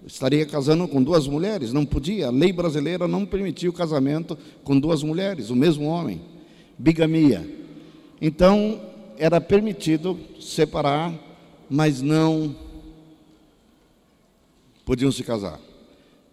Estaria 0.04 0.44
casando 0.44 0.88
com 0.88 1.00
duas 1.00 1.28
mulheres, 1.28 1.72
não 1.72 1.86
podia. 1.86 2.26
A 2.26 2.30
lei 2.30 2.52
brasileira 2.52 3.06
não 3.06 3.24
permitia 3.24 3.70
o 3.70 3.72
casamento 3.72 4.36
com 4.64 4.78
duas 4.78 5.02
mulheres, 5.04 5.48
o 5.48 5.54
mesmo 5.54 5.86
homem. 5.86 6.31
Bigamia. 6.78 7.48
Então, 8.20 8.80
era 9.18 9.40
permitido 9.40 10.18
separar, 10.40 11.12
mas 11.68 12.00
não 12.00 12.54
podiam 14.84 15.12
se 15.12 15.22
casar. 15.22 15.60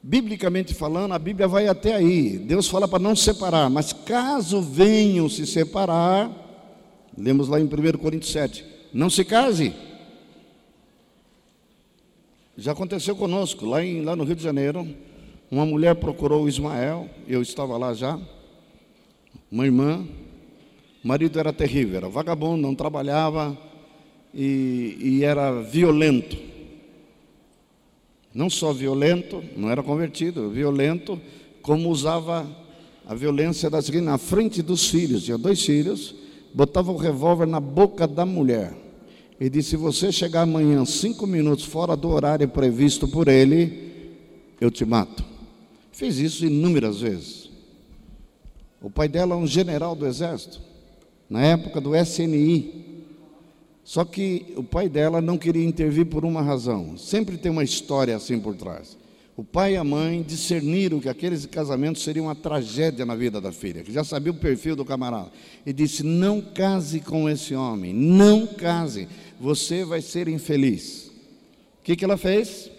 Biblicamente 0.02 0.73
falando, 0.73 1.13
a 1.13 1.19
Bíblia 1.19 1.47
vai 1.47 1.67
até 1.67 1.95
aí. 1.95 2.38
Deus 2.38 2.67
fala 2.67 2.88
para 2.88 2.99
não 2.99 3.15
separar, 3.15 3.69
mas 3.69 3.91
caso 3.91 4.62
venham 4.62 5.28
se 5.28 5.45
separar, 5.45 6.32
lemos 7.17 7.47
lá 7.47 7.60
em 7.60 7.65
1 7.65 7.97
Coríntios 7.97 8.32
7 8.32 8.80
não 8.93 9.10
se 9.10 9.23
case. 9.23 9.73
Já 12.58 12.73
aconteceu 12.73 13.15
conosco, 13.15 13.65
lá, 13.65 13.84
em, 13.84 14.02
lá 14.02 14.15
no 14.15 14.23
Rio 14.23 14.36
de 14.36 14.43
Janeiro. 14.43 14.88
Uma 15.49 15.65
mulher 15.65 15.95
procurou 15.95 16.47
Ismael, 16.47 17.10
eu 17.28 17.41
estava 17.41 17.78
lá 17.78 17.93
já. 17.93 18.19
Uma 19.52 19.65
irmã, 19.65 20.08
o 21.03 21.07
marido 21.07 21.39
era 21.39 21.53
terrível, 21.53 21.97
era 21.97 22.09
vagabundo, 22.09 22.62
não 22.62 22.75
trabalhava 22.75 23.57
e, 24.33 24.97
e 24.99 25.23
era 25.23 25.62
violento. 25.62 26.38
Não 28.33 28.49
só 28.49 28.71
violento, 28.71 29.43
não 29.57 29.69
era 29.69 29.81
convertido, 29.81 30.49
violento, 30.49 31.19
como 31.62 31.89
usava 31.89 32.47
a 33.07 33.15
violência 33.15 33.69
das 33.69 33.89
na 33.89 34.17
frente 34.17 34.62
dos 34.62 34.88
filhos. 34.88 35.23
Tinha 35.23 35.38
dois 35.38 35.63
filhos, 35.63 36.13
botava 36.53 36.91
o 36.91 36.97
revólver 36.97 37.47
na 37.47 37.59
boca 37.59 38.07
da 38.07 38.25
mulher 38.25 38.73
e 39.39 39.49
disse: 39.49 39.69
Se 39.69 39.77
você 39.77 40.12
chegar 40.12 40.41
amanhã 40.41 40.85
cinco 40.85 41.25
minutos 41.25 41.65
fora 41.65 41.95
do 41.95 42.09
horário 42.09 42.47
previsto 42.47 43.07
por 43.07 43.27
ele, 43.27 43.89
eu 44.62 44.69
te 44.69 44.85
mato. 44.85 45.23
Fez 45.91 46.19
isso 46.19 46.45
inúmeras 46.45 47.01
vezes. 47.01 47.49
O 48.81 48.89
pai 48.89 49.07
dela 49.07 49.35
é 49.35 49.38
um 49.38 49.47
general 49.47 49.95
do 49.95 50.05
exército, 50.05 50.62
na 51.30 51.42
época 51.44 51.80
do 51.80 51.96
SNI. 51.96 52.88
Só 53.84 54.06
que 54.06 54.54
o 54.56 54.63
pai 54.63 54.88
dela 54.88 55.22
não 55.22 55.38
queria 55.38 55.65
intervir 55.65 56.06
por 56.06 56.26
uma 56.26 56.42
razão. 56.42 56.98
Sempre 56.98 57.38
tem 57.38 57.52
uma 57.52 57.63
história 57.63 58.15
assim 58.15 58.39
por 58.39 58.56
trás. 58.56 58.98
O 59.39 59.44
pai 59.44 59.76
e 59.76 59.78
a 59.78 59.84
mãe 59.86 60.22
discerniram 60.22 61.00
que 61.00 61.08
aqueles 61.08 61.46
casamentos 61.46 62.04
seriam 62.04 62.26
uma 62.26 62.36
tragédia 62.36 63.06
na 63.06 63.15
vida 63.15 63.39
da 63.39 63.54
filha, 63.54 63.82
que 63.84 63.92
já 63.92 64.04
sabia 64.04 64.34
o 64.34 64.36
perfil 64.36 64.76
do 64.76 64.84
camarada. 64.84 65.32
E 65.65 65.72
disse: 65.72 66.04
Não 66.04 66.42
case 66.42 67.00
com 67.00 67.30
esse 67.30 67.56
homem, 67.56 67.94
não 67.94 68.46
case, 68.46 69.08
você 69.39 69.86
vai 69.86 70.02
ser 70.02 70.28
infeliz. 70.28 71.10
O 71.80 71.84
que, 71.86 71.96
que 71.96 72.04
ela 72.04 72.18
fez? 72.18 72.70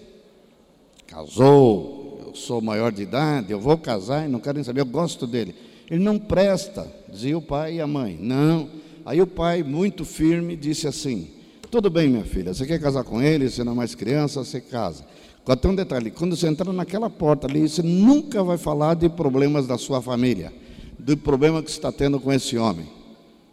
Casou, 1.07 2.25
eu 2.27 2.35
sou 2.35 2.61
maior 2.61 2.93
de 2.93 3.03
idade, 3.03 3.51
eu 3.51 3.59
vou 3.59 3.79
casar 3.79 4.27
e 4.27 4.31
não 4.31 4.39
quero 4.39 4.57
nem 4.57 4.65
saber, 4.65 4.83
eu 4.83 4.87
gosto 4.87 5.27
dele. 5.27 5.55
Ele 5.91 6.03
não 6.03 6.19
presta, 6.19 6.87
dizia 7.09 7.37
o 7.37 7.43
pai 7.43 7.77
e 7.77 7.81
a 7.81 7.87
mãe. 7.87 8.17
Não. 8.21 8.69
Aí 9.05 9.21
o 9.21 9.27
pai, 9.27 9.63
muito 9.63 10.05
firme, 10.05 10.55
disse 10.55 10.87
assim: 10.87 11.29
Tudo 11.71 11.91
bem, 11.91 12.09
minha 12.09 12.25
filha, 12.25 12.55
você 12.55 12.65
quer 12.65 12.81
casar 12.81 13.03
com 13.03 13.21
ele, 13.21 13.51
você 13.51 13.65
não 13.65 13.73
é 13.73 13.77
mais 13.77 13.95
criança, 13.95 14.45
você 14.45 14.61
casa. 14.61 15.05
Até 15.47 15.67
um 15.67 15.75
detalhe: 15.75 16.13
quando 16.13 16.37
você 16.37 16.47
entrar 16.47 16.73
naquela 16.73 17.11
porta 17.11 17.49
ali, 17.49 17.69
você 17.69 17.83
nunca 17.83 18.45
vai 18.45 18.57
falar 18.57 18.95
de 18.95 19.09
problemas 19.09 19.67
da 19.67 19.77
sua 19.77 20.01
família, 20.01 20.53
do 20.97 21.17
problema 21.17 21.61
que 21.61 21.71
você 21.71 21.79
está 21.79 21.91
tendo 21.91 22.21
com 22.21 22.33
esse 22.33 22.57
homem. 22.57 22.87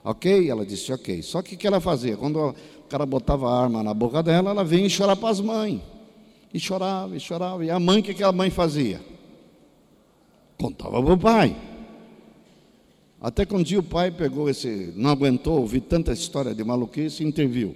Ok? 0.03 0.49
Ela 0.49 0.65
disse 0.65 0.93
ok. 0.93 1.23
Só 1.23 1.41
que 1.41 1.55
o 1.55 1.57
que 1.57 1.65
ela 1.65 1.81
fazia? 1.81 2.15
Quando 2.15 2.37
o 2.39 2.55
cara 2.87 3.05
botava 3.05 3.49
a 3.49 3.63
arma 3.63 3.81
na 3.81 3.93
boca 3.93 4.21
dela, 4.21 4.51
ela 4.51 4.63
vinha 4.63 4.87
chorar 4.87 5.15
para 5.15 5.29
as 5.29 5.41
mães. 5.41 5.81
E 6.53 6.59
chorava, 6.59 7.15
e 7.15 7.19
chorava. 7.19 7.65
E 7.65 7.71
a 7.71 7.79
mãe, 7.79 7.99
o 7.99 8.03
que 8.03 8.23
a 8.23 8.31
mãe 8.31 8.49
fazia? 8.49 9.01
Contava 10.57 11.01
para 11.01 11.13
o 11.13 11.17
pai. 11.17 11.55
Até 13.19 13.45
que 13.45 13.55
um 13.55 13.63
dia 13.63 13.79
o 13.79 13.83
pai 13.83 14.11
pegou 14.11 14.49
esse, 14.49 14.93
não 14.95 15.09
aguentou 15.09 15.59
ouvir 15.59 15.81
tanta 15.81 16.13
história 16.13 16.53
de 16.53 16.63
maluquice 16.63 17.23
e 17.23 17.27
interviu. 17.27 17.75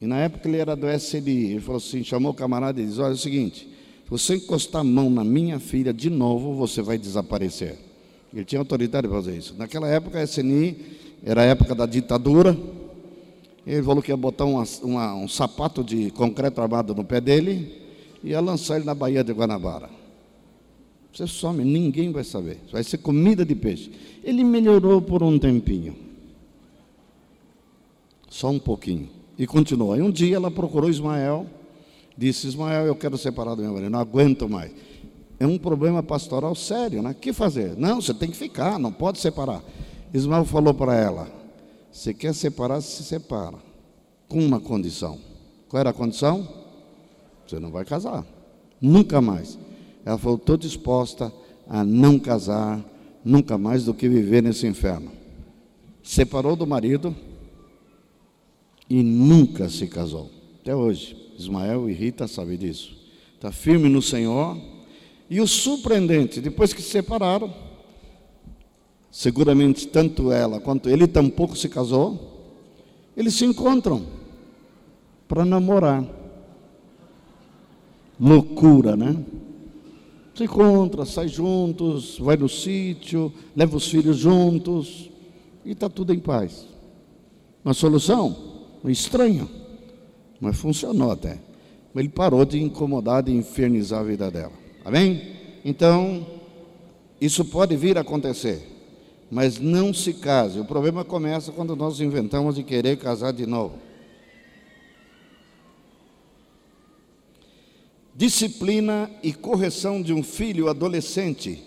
E 0.00 0.06
na 0.06 0.18
época 0.18 0.48
ele 0.48 0.58
era 0.58 0.74
do 0.74 0.88
SBI, 0.88 1.52
ele 1.52 1.60
falou 1.60 1.76
assim, 1.76 2.02
chamou 2.02 2.32
o 2.32 2.34
camarada 2.34 2.80
e 2.80 2.86
disse, 2.86 3.00
olha 3.00 3.12
é 3.12 3.14
o 3.14 3.16
seguinte, 3.16 3.68
se 4.04 4.10
você 4.10 4.34
encostar 4.34 4.80
a 4.80 4.84
mão 4.84 5.08
na 5.08 5.22
minha 5.22 5.60
filha 5.60 5.92
de 5.92 6.10
novo, 6.10 6.54
você 6.54 6.82
vai 6.82 6.98
desaparecer. 6.98 7.78
Ele 8.34 8.44
tinha 8.44 8.58
autoridade 8.58 9.06
para 9.06 9.16
fazer 9.16 9.36
isso. 9.36 9.54
Naquela 9.56 9.86
época 9.86 10.18
a 10.18 10.24
SNI 10.24 10.76
era 11.22 11.42
a 11.42 11.44
época 11.44 11.74
da 11.74 11.86
ditadura. 11.86 12.58
Ele 13.64 13.82
falou 13.82 14.02
que 14.02 14.10
ia 14.10 14.16
botar 14.16 14.44
uma, 14.44 14.64
uma, 14.82 15.14
um 15.14 15.28
sapato 15.28 15.84
de 15.84 16.10
concreto 16.10 16.60
armado 16.60 16.94
no 16.94 17.04
pé 17.04 17.20
dele 17.20 17.80
e 18.24 18.30
ia 18.30 18.40
lançar 18.40 18.76
ele 18.76 18.84
na 18.84 18.94
Baía 18.94 19.22
de 19.22 19.32
Guanabara. 19.32 20.01
Você 21.12 21.26
some, 21.26 21.62
ninguém 21.62 22.10
vai 22.10 22.24
saber. 22.24 22.58
Vai 22.72 22.82
ser 22.82 22.98
comida 22.98 23.44
de 23.44 23.54
peixe. 23.54 23.92
Ele 24.24 24.42
melhorou 24.42 25.02
por 25.02 25.22
um 25.22 25.38
tempinho. 25.38 25.94
Só 28.30 28.48
um 28.48 28.58
pouquinho. 28.58 29.10
E 29.38 29.46
continuou. 29.46 29.92
Aí 29.92 30.00
um 30.00 30.10
dia 30.10 30.36
ela 30.36 30.50
procurou 30.50 30.88
Ismael, 30.88 31.46
disse: 32.16 32.46
Ismael, 32.46 32.86
eu 32.86 32.96
quero 32.96 33.18
separar 33.18 33.54
do 33.54 33.62
meu 33.62 33.72
marido, 33.72 33.90
não 33.90 33.98
aguento 33.98 34.48
mais. 34.48 34.72
É 35.38 35.46
um 35.46 35.58
problema 35.58 36.02
pastoral 36.02 36.54
sério, 36.54 37.02
né? 37.02 37.10
O 37.10 37.14
que 37.14 37.32
fazer? 37.32 37.76
Não, 37.76 38.00
você 38.00 38.14
tem 38.14 38.30
que 38.30 38.36
ficar, 38.36 38.78
não 38.78 38.92
pode 38.92 39.18
separar. 39.18 39.62
Ismael 40.14 40.46
falou 40.46 40.72
para 40.72 40.94
ela: 40.94 41.30
Se 41.90 42.14
quer 42.14 42.34
separar, 42.34 42.80
se 42.80 43.02
separa. 43.02 43.58
Com 44.28 44.38
uma 44.38 44.60
condição. 44.60 45.18
Qual 45.68 45.78
era 45.78 45.90
a 45.90 45.92
condição? 45.92 46.48
Você 47.46 47.60
não 47.60 47.70
vai 47.70 47.84
casar. 47.84 48.24
Nunca 48.80 49.20
mais. 49.20 49.58
Ela 50.04 50.18
falou: 50.18 50.36
Estou 50.36 50.56
disposta 50.56 51.32
a 51.68 51.84
não 51.84 52.18
casar, 52.18 52.82
nunca 53.24 53.56
mais 53.56 53.84
do 53.84 53.94
que 53.94 54.08
viver 54.08 54.42
nesse 54.42 54.66
inferno. 54.66 55.10
Separou 56.02 56.56
do 56.56 56.66
marido 56.66 57.14
e 58.88 59.02
nunca 59.02 59.68
se 59.68 59.86
casou. 59.86 60.30
Até 60.60 60.74
hoje. 60.74 61.20
Ismael 61.38 61.88
e 61.88 61.92
Rita 61.92 62.28
sabem 62.28 62.58
disso. 62.58 62.94
Está 63.34 63.50
firme 63.50 63.88
no 63.88 64.02
Senhor. 64.02 64.56
E 65.30 65.40
o 65.40 65.46
surpreendente, 65.46 66.40
depois 66.40 66.72
que 66.72 66.82
se 66.82 66.90
separaram, 66.90 67.52
seguramente 69.10 69.88
tanto 69.88 70.30
ela 70.30 70.60
quanto 70.60 70.90
ele 70.90 71.06
tampouco 71.06 71.56
se 71.56 71.68
casou, 71.68 72.50
eles 73.16 73.34
se 73.34 73.44
encontram 73.44 74.06
para 75.26 75.44
namorar. 75.44 76.04
Loucura, 78.20 78.94
né? 78.94 79.16
Se 80.42 80.46
encontra, 80.46 81.04
sai 81.04 81.28
juntos, 81.28 82.18
vai 82.18 82.36
no 82.36 82.48
sítio, 82.48 83.32
leva 83.54 83.76
os 83.76 83.86
filhos 83.86 84.16
juntos 84.16 85.08
e 85.64 85.70
está 85.70 85.88
tudo 85.88 86.12
em 86.12 86.18
paz. 86.18 86.66
Uma 87.64 87.72
solução? 87.72 88.50
estranho, 88.86 89.48
mas 90.40 90.56
funcionou 90.56 91.12
até. 91.12 91.38
Ele 91.94 92.08
parou 92.08 92.44
de 92.44 92.60
incomodar, 92.60 93.22
de 93.22 93.32
infernizar 93.32 94.00
a 94.00 94.02
vida 94.02 94.28
dela. 94.32 94.50
Amém? 94.84 95.22
Então, 95.64 96.26
isso 97.20 97.44
pode 97.44 97.76
vir 97.76 97.96
a 97.96 98.00
acontecer, 98.00 98.66
mas 99.30 99.60
não 99.60 99.94
se 99.94 100.12
case. 100.12 100.58
O 100.58 100.64
problema 100.64 101.04
começa 101.04 101.52
quando 101.52 101.76
nós 101.76 102.00
inventamos 102.00 102.56
de 102.56 102.64
querer 102.64 102.96
casar 102.96 103.32
de 103.32 103.46
novo. 103.46 103.74
Disciplina 108.14 109.10
e 109.22 109.32
correção 109.32 110.02
de 110.02 110.12
um 110.12 110.22
filho 110.22 110.68
adolescente 110.68 111.62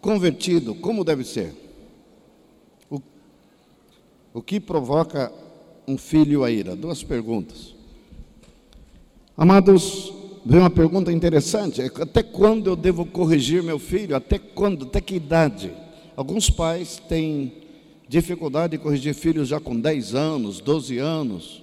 convertido, 0.00 0.74
como 0.74 1.02
deve 1.02 1.24
ser? 1.24 1.54
O, 2.90 3.00
o 4.34 4.42
que 4.42 4.60
provoca 4.60 5.32
um 5.88 5.96
filho 5.96 6.44
a 6.44 6.50
ira? 6.50 6.76
Duas 6.76 7.02
perguntas. 7.02 7.74
Amados, 9.34 10.12
vem 10.44 10.60
uma 10.60 10.70
pergunta 10.70 11.10
interessante: 11.10 11.80
até 11.80 12.22
quando 12.22 12.68
eu 12.68 12.76
devo 12.76 13.06
corrigir 13.06 13.62
meu 13.62 13.78
filho? 13.78 14.14
Até 14.14 14.38
quando? 14.38 14.84
Até 14.84 15.00
que 15.00 15.16
idade? 15.16 15.72
Alguns 16.14 16.50
pais 16.50 17.02
têm 17.08 17.52
dificuldade 18.08 18.76
de 18.76 18.82
corrigir 18.82 19.14
filhos 19.14 19.48
já 19.48 19.58
com 19.58 19.78
10 19.78 20.14
anos, 20.14 20.60
12 20.60 20.98
anos. 20.98 21.62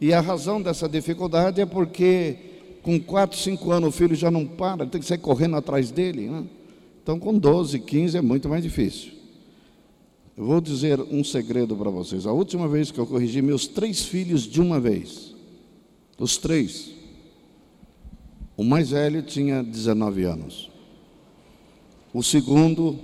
E 0.00 0.12
a 0.12 0.20
razão 0.20 0.60
dessa 0.60 0.88
dificuldade 0.88 1.60
é 1.60 1.66
porque 1.66 2.53
com 2.84 3.00
4, 3.00 3.36
5 3.36 3.72
anos 3.72 3.88
o 3.88 3.92
filho 3.92 4.14
já 4.14 4.30
não 4.30 4.46
para, 4.46 4.86
tem 4.86 5.00
que 5.00 5.06
sair 5.06 5.18
correndo 5.18 5.56
atrás 5.56 5.90
dele. 5.90 6.28
Né? 6.28 6.44
Então 7.02 7.18
com 7.18 7.36
12, 7.36 7.80
15 7.80 8.18
é 8.18 8.20
muito 8.20 8.48
mais 8.48 8.62
difícil. 8.62 9.12
Eu 10.36 10.44
vou 10.44 10.60
dizer 10.60 11.00
um 11.00 11.24
segredo 11.24 11.74
para 11.74 11.90
vocês. 11.90 12.26
A 12.26 12.32
última 12.32 12.68
vez 12.68 12.90
que 12.90 12.98
eu 12.98 13.06
corrigi 13.06 13.40
meus 13.40 13.66
três 13.66 14.02
filhos 14.02 14.42
de 14.42 14.60
uma 14.60 14.78
vez, 14.78 15.34
os 16.18 16.36
três, 16.36 16.90
o 18.56 18.62
mais 18.62 18.90
velho 18.90 19.22
tinha 19.22 19.62
19 19.62 20.24
anos, 20.24 20.70
o 22.12 22.22
segundo, 22.22 22.98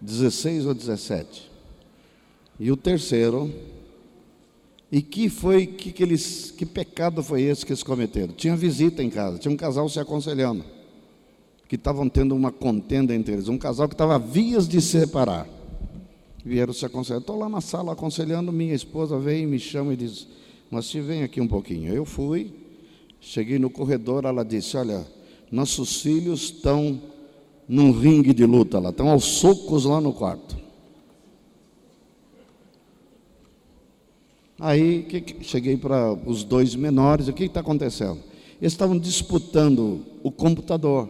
16 0.00 0.66
ou 0.66 0.74
17, 0.74 1.50
e 2.58 2.72
o 2.72 2.76
terceiro, 2.76 3.52
e 4.90 5.02
que 5.02 5.28
foi 5.28 5.66
que, 5.66 5.92
que 5.92 6.02
eles, 6.02 6.50
que 6.50 6.66
pecado 6.66 7.22
foi 7.22 7.42
esse 7.42 7.64
que 7.64 7.72
eles 7.72 7.82
cometeram? 7.82 8.34
Tinha 8.34 8.56
visita 8.56 9.02
em 9.02 9.10
casa, 9.10 9.38
tinha 9.38 9.52
um 9.52 9.56
casal 9.56 9.88
se 9.88 10.00
aconselhando, 10.00 10.64
que 11.68 11.76
estavam 11.76 12.08
tendo 12.08 12.34
uma 12.34 12.50
contenda 12.50 13.14
entre 13.14 13.34
eles, 13.34 13.48
um 13.48 13.58
casal 13.58 13.88
que 13.88 13.94
estava 13.94 14.18
vias 14.18 14.68
de 14.68 14.80
se 14.80 15.00
separar 15.00 15.48
vieram 16.44 16.72
se 16.72 16.84
aconselhar. 16.84 17.20
Estou 17.20 17.38
lá 17.38 17.48
na 17.48 17.60
sala 17.60 17.92
aconselhando, 17.92 18.52
minha 18.52 18.74
esposa 18.74 19.18
vem, 19.18 19.46
me 19.46 19.58
chama 19.58 19.92
e 19.92 19.96
diz, 19.96 20.26
mas 20.70 20.86
se 20.86 21.00
vem 21.00 21.22
aqui 21.22 21.40
um 21.40 21.48
pouquinho. 21.48 21.92
Eu 21.92 22.04
fui, 22.04 22.52
cheguei 23.20 23.58
no 23.58 23.70
corredor, 23.70 24.24
ela 24.24 24.44
disse, 24.44 24.76
olha, 24.76 25.06
nossos 25.50 26.00
filhos 26.00 26.44
estão 26.44 27.00
num 27.68 27.92
ringue 27.92 28.32
de 28.34 28.44
luta 28.44 28.78
lá, 28.78 28.90
estão 28.90 29.08
aos 29.10 29.24
socos 29.24 29.84
lá 29.84 30.00
no 30.00 30.12
quarto. 30.12 30.58
Aí 34.60 35.04
que, 35.04 35.42
cheguei 35.42 35.76
para 35.78 36.12
os 36.26 36.44
dois 36.44 36.74
menores, 36.76 37.28
o 37.28 37.32
que 37.32 37.44
está 37.44 37.60
acontecendo? 37.60 38.18
Eles 38.60 38.74
estavam 38.74 38.98
disputando 38.98 40.04
o 40.22 40.30
computador. 40.30 41.08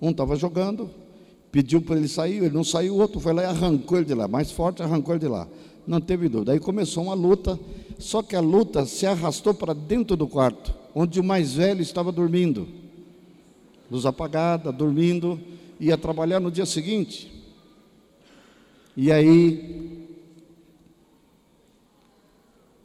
Um 0.00 0.10
estava 0.10 0.34
jogando, 0.36 0.90
pediu 1.52 1.82
para 1.82 1.96
ele 1.96 2.08
sair, 2.08 2.38
ele 2.38 2.54
não 2.54 2.64
saiu, 2.64 2.94
o 2.94 2.98
outro 2.98 3.20
foi 3.20 3.34
lá 3.34 3.42
e 3.42 3.44
arrancou 3.44 3.98
ele 3.98 4.06
de 4.06 4.14
lá, 4.14 4.26
mais 4.26 4.50
forte, 4.50 4.82
arrancou 4.82 5.14
ele 5.14 5.20
de 5.20 5.28
lá. 5.28 5.46
Não 5.86 6.00
teve 6.00 6.30
dúvida. 6.30 6.52
Aí 6.52 6.58
começou 6.58 7.04
uma 7.04 7.14
luta, 7.14 7.60
só 7.98 8.22
que 8.22 8.34
a 8.34 8.40
luta 8.40 8.86
se 8.86 9.04
arrastou 9.04 9.52
para 9.52 9.74
dentro 9.74 10.16
do 10.16 10.26
quarto, 10.26 10.74
onde 10.94 11.20
o 11.20 11.24
mais 11.24 11.52
velho 11.52 11.82
estava 11.82 12.10
dormindo. 12.10 12.66
Luz 13.90 14.06
apagada, 14.06 14.72
dormindo, 14.72 15.38
ia 15.78 15.98
trabalhar 15.98 16.40
no 16.40 16.50
dia 16.50 16.64
seguinte. 16.64 17.30
E 18.96 19.12
aí 19.12 20.01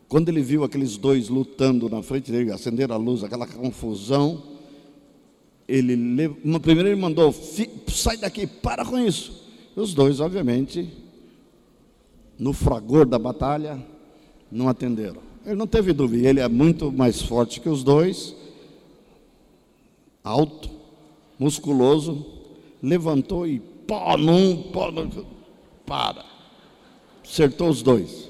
Quando 0.07 0.29
ele 0.29 0.41
viu 0.41 0.63
aqueles 0.63 0.95
dois 0.97 1.27
lutando 1.27 1.89
na 1.89 2.01
frente 2.01 2.31
dele, 2.31 2.51
acenderam 2.51 2.95
a 2.95 2.97
luz, 2.97 3.23
aquela 3.23 3.45
confusão, 3.45 4.41
ele 5.67 5.97
primeiro 6.61 6.89
ele 6.89 6.99
mandou, 6.99 7.35
sai 7.87 8.15
daqui, 8.15 8.47
para 8.47 8.85
com 8.85 8.97
isso. 8.97 9.45
Os 9.75 9.93
dois, 9.93 10.19
obviamente, 10.19 10.89
no 12.39 12.53
fragor 12.53 13.05
da 13.05 13.19
batalha, 13.19 13.83
não 14.49 14.69
atenderam. 14.69 15.21
Ele 15.45 15.55
não 15.55 15.67
teve 15.67 15.91
dúvida, 15.91 16.27
ele 16.27 16.39
é 16.39 16.47
muito 16.47 16.91
mais 16.91 17.21
forte 17.21 17.59
que 17.59 17.69
os 17.69 17.83
dois, 17.83 18.33
alto, 20.23 20.69
musculoso, 21.37 22.25
levantou 22.81 23.45
e 23.45 23.59
pó 23.59 24.17
num, 24.17 24.63
pó 24.71 24.89
num, 24.89 25.09
para. 25.85 26.25
Acertou 27.23 27.69
os 27.69 27.81
dois. 27.81 28.29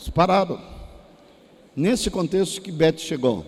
Eles 0.00 0.08
pararam. 0.08 0.58
Nesse 1.76 2.10
contexto 2.10 2.62
que 2.62 2.72
Beth 2.72 2.98
chegou. 2.98 3.44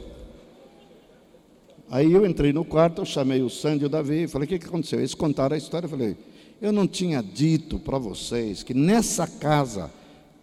Aí 1.90 2.12
eu 2.12 2.24
entrei 2.26 2.52
no 2.52 2.64
quarto, 2.64 3.00
eu 3.00 3.04
chamei 3.04 3.42
o 3.42 3.50
Sandy 3.50 3.84
e 3.84 3.86
o 3.86 3.88
Davi, 3.88 4.26
falei, 4.26 4.46
o 4.46 4.48
que, 4.48 4.58
que 4.58 4.66
aconteceu? 4.66 4.98
Eles 4.98 5.14
contaram 5.14 5.54
a 5.54 5.58
história, 5.58 5.86
eu 5.86 5.90
falei, 5.90 6.16
eu 6.60 6.72
não 6.72 6.86
tinha 6.86 7.22
dito 7.22 7.78
para 7.78 7.98
vocês 7.98 8.62
que 8.62 8.72
nessa 8.72 9.26
casa 9.26 9.90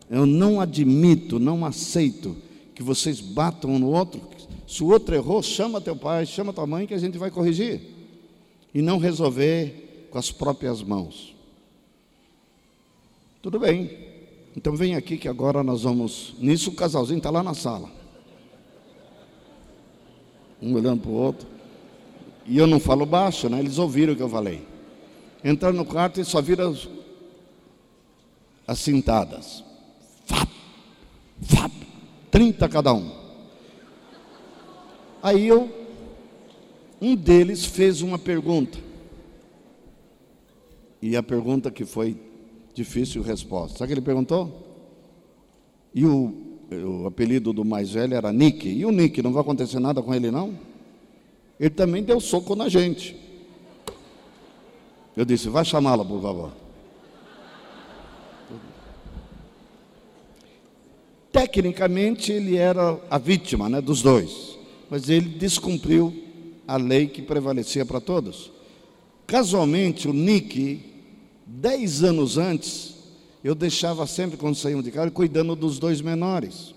eu 0.10 0.26
não 0.26 0.60
admito, 0.60 1.40
não 1.40 1.66
aceito 1.66 2.36
que 2.76 2.84
vocês 2.84 3.20
batam 3.20 3.72
um 3.72 3.80
no 3.80 3.92
outro. 3.92 4.22
Se 4.68 4.84
o 4.84 4.88
outro 4.88 5.16
errou, 5.16 5.42
chama 5.42 5.82
teu 5.82 5.96
pai, 5.96 6.26
chama 6.26 6.54
tua 6.54 6.68
mãe 6.68 6.86
que 6.86 6.94
a 6.94 7.00
gente 7.00 7.18
vai 7.18 7.32
corrigir. 7.32 7.82
E 8.74 8.82
não 8.82 9.00
resolver 9.00 10.08
com 10.12 10.18
as 10.18 10.32
próprias 10.32 10.84
mãos. 10.84 11.36
Tudo 13.42 13.60
bem. 13.60 14.09
Então 14.60 14.76
vem 14.76 14.94
aqui 14.94 15.16
que 15.16 15.30
agora 15.30 15.64
nós 15.64 15.84
vamos. 15.84 16.36
Nisso 16.38 16.72
o 16.72 16.76
casalzinho 16.76 17.20
está 17.20 17.30
lá 17.30 17.42
na 17.42 17.54
sala 17.54 17.90
um 20.62 20.74
olhando 20.74 21.04
para 21.04 21.12
o 21.12 21.14
outro. 21.14 21.48
E 22.46 22.58
eu 22.58 22.68
não 22.68 22.78
falo 22.78 23.06
baixo, 23.06 23.48
né? 23.48 23.58
Eles 23.58 23.78
ouviram 23.78 24.12
o 24.12 24.18
que 24.18 24.22
eu 24.22 24.28
falei. 24.28 24.68
Entraram 25.42 25.78
no 25.78 25.86
quarto 25.86 26.20
e 26.20 26.26
só 26.26 26.42
viram 26.42 26.72
as, 26.72 26.90
as 28.68 28.80
cintadas. 28.80 29.64
Fap, 30.26 30.50
fap, 31.42 31.72
30 32.30 32.68
cada 32.68 32.94
um. 32.94 33.18
Aí 35.24 35.48
eu, 35.48 35.74
um 37.00 37.16
deles 37.16 37.64
fez 37.64 38.02
uma 38.02 38.20
pergunta. 38.20 38.78
E 41.02 41.16
a 41.16 41.24
pergunta 41.24 41.72
que 41.72 41.86
foi 41.86 42.28
difícil 42.74 43.22
resposta. 43.22 43.78
Sabe 43.78 43.86
o 43.86 43.88
que 43.88 43.94
ele 44.00 44.06
perguntou? 44.06 44.68
E 45.94 46.06
o 46.06 46.50
o 46.72 47.08
apelido 47.08 47.52
do 47.52 47.66
mais 47.66 47.92
velho 47.92 48.14
era 48.14 48.32
Nick. 48.32 48.68
E 48.68 48.86
o 48.86 48.92
Nick, 48.92 49.22
não 49.22 49.34
vai 49.34 49.42
acontecer 49.42 49.80
nada 49.80 50.02
com 50.02 50.14
ele, 50.14 50.30
não? 50.30 50.58
Ele 51.60 51.70
também 51.70 52.04
deu 52.04 52.20
soco 52.20 52.56
na 52.56 52.70
gente. 52.70 53.16
Eu 55.18 55.26
disse, 55.26 55.50
vai 55.50 55.66
chamá-la, 55.66 56.06
por 56.06 56.22
favor. 56.22 56.52
Tecnicamente, 61.32 62.32
ele 62.32 62.56
era 62.56 63.00
a 63.10 63.18
vítima 63.18 63.70
né, 63.70 63.82
dos 63.82 64.02
dois, 64.02 64.58
mas 64.90 65.10
ele 65.10 65.30
descumpriu 65.30 66.14
a 66.68 66.78
lei 66.78 67.08
que 67.08 67.22
prevalecia 67.22 67.86
para 67.86 68.00
todos. 68.00 68.52
Casualmente, 69.28 70.08
o 70.08 70.14
Nick, 70.14 70.82
dez 71.50 72.04
anos 72.04 72.38
antes, 72.38 72.94
eu 73.44 73.56
deixava 73.56 74.06
sempre, 74.06 74.38
quando 74.38 74.56
saíamos 74.56 74.86
de 74.86 74.92
casa, 74.92 75.10
cuidando 75.10 75.56
dos 75.56 75.80
dois 75.80 76.00
menores. 76.02 76.76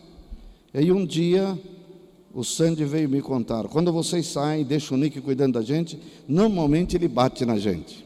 E 0.73 0.79
aí 0.79 0.93
um 0.93 1.05
dia, 1.05 1.59
o 2.33 2.43
Sandy 2.43 2.85
veio 2.85 3.09
me 3.09 3.21
contar: 3.21 3.65
quando 3.65 3.93
vocês 3.93 4.27
saem 4.27 4.63
e 4.63 4.65
deixam 4.65 4.97
o 4.97 5.01
Nick 5.01 5.21
cuidando 5.21 5.55
da 5.55 5.63
gente, 5.63 6.01
normalmente 6.27 6.97
ele 6.97 7.09
bate 7.09 7.45
na 7.45 7.59
gente. 7.59 8.05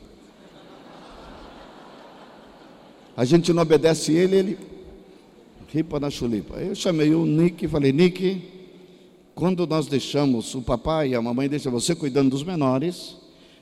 A 3.17 3.25
gente 3.25 3.53
não 3.53 3.63
obedece 3.63 4.13
ele, 4.13 4.37
ele 4.37 4.59
ripa 5.73 5.99
na 6.01 6.11
chulipa. 6.11 6.57
Eu 6.57 6.75
chamei 6.75 7.15
o 7.15 7.25
Nick 7.25 7.65
e 7.65 7.69
falei: 7.69 7.93
Nick, 7.93 8.43
quando 9.35 9.67
nós 9.67 9.87
deixamos, 9.87 10.55
o 10.55 10.63
papai 10.63 11.11
e 11.11 11.15
a 11.15 11.23
mamãe 11.23 11.49
deixam 11.49 11.71
você 11.71 11.95
cuidando 11.95 12.31
dos 12.31 12.43
menores, 12.43 13.17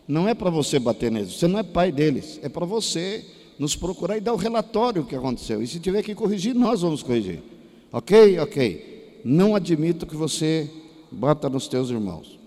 não 0.07 0.29
é 0.29 0.35
para 0.35 0.51
você 0.51 0.79
bater 0.79 1.11
neles, 1.11 1.35
você 1.35 1.47
não 1.47 1.59
é 1.59 1.62
pai 1.62 1.90
deles, 1.90 2.38
é 2.43 2.49
para 2.49 2.67
você 2.67 3.25
nos 3.59 3.77
procurar 3.77 4.17
e 4.17 4.21
dar 4.21 4.33
o 4.33 4.37
relatório 4.37 5.05
que 5.05 5.14
aconteceu. 5.14 5.62
E 5.62 5.67
se 5.67 5.79
tiver 5.81 6.03
que 6.03 6.14
corrigir, 6.14 6.55
nós 6.55 6.83
vamos 6.83 7.03
corrigir. 7.03 7.43
Ok? 7.93 8.38
Ok. 8.40 9.21
Não 9.25 9.55
admito 9.55 10.07
que 10.07 10.17
você 10.17 10.69
bata 11.11 11.49
nos 11.49 11.69
teus 11.69 11.90
irmãos. 11.90 12.38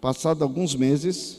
Passado 0.00 0.42
alguns 0.42 0.74
meses, 0.74 1.38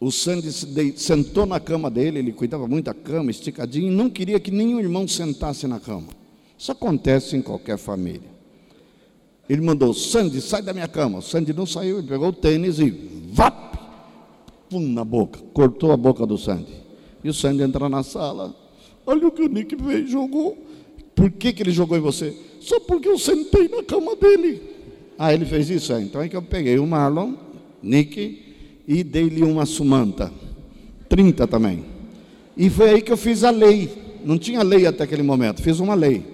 o 0.00 0.10
Sandy 0.10 0.50
sentou 0.96 1.44
na 1.44 1.60
cama 1.60 1.90
dele, 1.90 2.20
ele 2.20 2.32
cuidava 2.32 2.66
muito 2.66 2.86
da 2.86 2.94
cama, 2.94 3.30
esticadinho, 3.30 3.92
e 3.92 3.94
não 3.94 4.08
queria 4.08 4.40
que 4.40 4.50
nenhum 4.50 4.80
irmão 4.80 5.06
sentasse 5.06 5.66
na 5.66 5.78
cama. 5.78 6.08
Isso 6.58 6.72
acontece 6.72 7.36
em 7.36 7.42
qualquer 7.42 7.76
família. 7.76 8.30
Ele 9.48 9.60
mandou, 9.60 9.92
Sandy, 9.92 10.40
sai 10.40 10.62
da 10.62 10.72
minha 10.72 10.86
cama. 10.86 11.18
O 11.18 11.22
Sandy 11.22 11.52
não 11.52 11.66
saiu, 11.66 11.98
ele 11.98 12.06
pegou 12.06 12.28
o 12.28 12.32
tênis 12.32 12.78
e 12.78 12.90
vap, 13.32 13.78
pum 14.70 14.80
na 14.80 15.04
boca, 15.04 15.40
cortou 15.52 15.90
a 15.90 15.96
boca 15.96 16.24
do 16.24 16.38
Sandy. 16.38 16.72
E 17.22 17.28
o 17.28 17.34
Sandy 17.34 17.62
entra 17.62 17.88
na 17.88 18.04
sala. 18.04 18.54
Olha 19.04 19.26
o 19.26 19.32
que 19.32 19.42
o 19.42 19.48
Nick 19.48 19.74
veio 19.74 20.06
jogou. 20.06 20.56
Por 21.14 21.30
que, 21.32 21.52
que 21.52 21.62
ele 21.62 21.72
jogou 21.72 21.98
em 21.98 22.00
você? 22.00 22.34
Só 22.60 22.78
porque 22.78 23.08
eu 23.08 23.18
sentei 23.18 23.68
na 23.68 23.82
cama 23.82 24.14
dele. 24.14 24.62
Ah, 25.18 25.34
ele 25.34 25.44
fez 25.44 25.68
isso? 25.68 25.92
É. 25.92 26.00
Então 26.00 26.22
é 26.22 26.28
que 26.28 26.36
eu 26.36 26.42
peguei 26.42 26.78
o 26.78 26.86
Marlon, 26.86 27.34
Nick, 27.82 28.54
e 28.86 29.04
dei-lhe 29.04 29.42
uma 29.42 29.66
sumanta. 29.66 30.32
30 31.08 31.46
também. 31.46 31.84
E 32.56 32.70
foi 32.70 32.90
aí 32.90 33.02
que 33.02 33.12
eu 33.12 33.16
fiz 33.16 33.42
a 33.42 33.50
lei. 33.50 33.90
Não 34.24 34.38
tinha 34.38 34.62
lei 34.62 34.86
até 34.86 35.04
aquele 35.04 35.22
momento. 35.22 35.60
Fiz 35.60 35.80
uma 35.80 35.94
lei. 35.94 36.24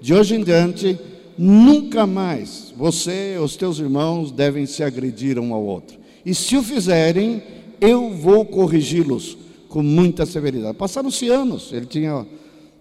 De 0.00 0.12
hoje 0.12 0.34
em 0.34 0.42
diante, 0.42 0.98
nunca 1.38 2.06
mais 2.06 2.72
você 2.76 3.38
os 3.42 3.56
teus 3.56 3.78
irmãos 3.78 4.30
devem 4.30 4.66
se 4.66 4.82
agredir 4.82 5.38
um 5.38 5.54
ao 5.54 5.64
outro. 5.64 5.98
E 6.26 6.34
se 6.34 6.56
o 6.56 6.62
fizerem, 6.62 7.42
eu 7.80 8.10
vou 8.10 8.44
corrigi-los 8.44 9.36
com 9.68 9.82
muita 9.82 10.24
severidade. 10.24 10.76
Passaram-se 10.76 11.28
anos, 11.28 11.72
ele 11.72 11.86
tinha 11.86 12.26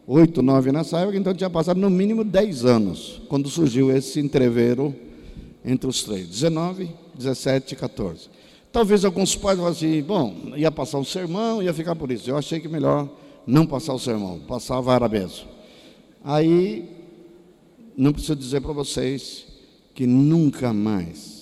oito, 0.07 0.41
nove 0.41 0.71
nessa 0.71 0.99
época, 0.99 1.17
então 1.17 1.33
tinha 1.33 1.49
passado 1.49 1.79
no 1.79 1.89
mínimo 1.89 2.23
dez 2.23 2.65
anos, 2.65 3.21
quando 3.27 3.49
surgiu 3.49 3.95
esse 3.95 4.19
entreveiro 4.19 4.93
entre 5.65 5.89
os 5.89 6.03
três, 6.03 6.27
19, 6.27 6.89
17 7.15 7.73
e 7.73 7.77
14. 7.77 8.29
Talvez 8.71 9.05
alguns 9.05 9.35
pais 9.35 9.57
falem 9.57 9.71
assim, 9.71 10.01
bom, 10.01 10.35
ia 10.55 10.71
passar 10.71 10.97
um 10.97 11.05
sermão, 11.05 11.61
ia 11.61 11.73
ficar 11.73 11.95
por 11.95 12.11
isso. 12.11 12.29
Eu 12.29 12.37
achei 12.37 12.59
que 12.59 12.67
melhor 12.67 13.07
não 13.45 13.65
passar 13.65 13.93
o 13.93 13.99
sermão, 13.99 14.39
passar 14.39 14.77
a 14.77 14.81
vara 14.81 15.07
mesmo. 15.07 15.47
Aí, 16.23 16.89
não 17.95 18.11
preciso 18.11 18.35
dizer 18.35 18.61
para 18.61 18.73
vocês 18.73 19.45
que 19.93 20.07
nunca 20.07 20.73
mais 20.73 21.32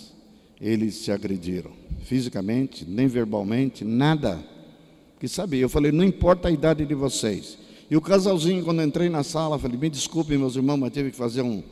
eles 0.62 0.95
se 0.95 1.12
agrediram, 1.12 1.71
fisicamente, 2.04 2.86
nem 2.88 3.08
verbalmente, 3.08 3.84
nada 3.84 4.39
que 5.19 5.28
sabia. 5.28 5.62
Eu 5.62 5.69
falei, 5.69 5.91
não 5.91 6.04
importa 6.04 6.50
a 6.50 6.52
idade 6.52 6.86
de 6.86 6.93
vocês. 6.93 7.58
E 7.89 7.97
o 7.97 8.02
casalzinho, 8.02 8.63
quando 8.63 8.84
entrei 8.84 9.10
na 9.10 9.24
sala, 9.24 9.58
falei, 9.58 9.78
me 9.78 9.89
desculpem, 9.89 10.38
meus 10.38 10.56
irmãos, 10.56 10.78
mas 10.78 10.93
tive 10.93 11.10
que 11.10 11.17
fazer 11.17 11.41
um, 11.41 11.63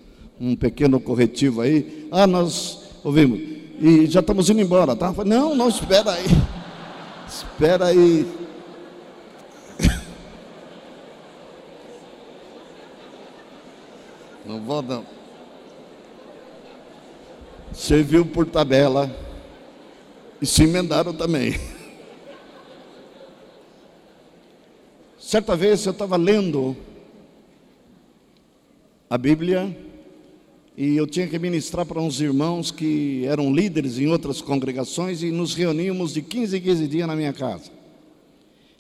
um 0.42 0.56
pequeno 0.56 1.00
corretivo 1.00 1.62
aí. 1.62 2.08
Ah, 2.12 2.26
nós 2.26 2.80
ouvimos. 3.04 3.40
E 3.80 4.08
já 4.08 4.22
estamos 4.22 4.50
indo 4.50 4.60
embora, 4.60 4.96
tá? 4.96 5.14
Falei, 5.14 5.32
não, 5.32 5.54
não, 5.56 5.70
espera 5.70 6.12
aí. 6.12 6.26
espera 7.30 7.86
aí. 7.86 8.28
Não 14.46 14.60
vou 14.62 14.82
não. 14.82 15.19
Serviu 17.74 18.26
por 18.26 18.46
tabela 18.46 19.16
e 20.42 20.46
se 20.46 20.64
emendaram 20.64 21.14
também. 21.14 21.60
Certa 25.20 25.56
vez 25.56 25.86
eu 25.86 25.92
estava 25.92 26.18
lendo 26.18 26.76
a 29.10 29.18
Bíblia 29.18 29.76
e 30.78 30.96
eu 30.96 31.06
tinha 31.06 31.28
que 31.28 31.38
ministrar 31.38 31.86
para 31.86 32.00
uns 32.00 32.22
irmãos 32.22 32.72
que 32.72 33.26
eram 33.26 33.54
líderes 33.54 34.00
em 34.00 34.08
outras 34.08 34.42
congregações 34.42 35.22
e 35.22 35.30
nos 35.30 35.54
reuníamos 35.54 36.14
de 36.14 36.22
15 36.22 36.58
em 36.58 36.62
15 36.62 36.88
dias 36.88 37.08
na 37.08 37.16
minha 37.16 37.34
casa. 37.34 37.70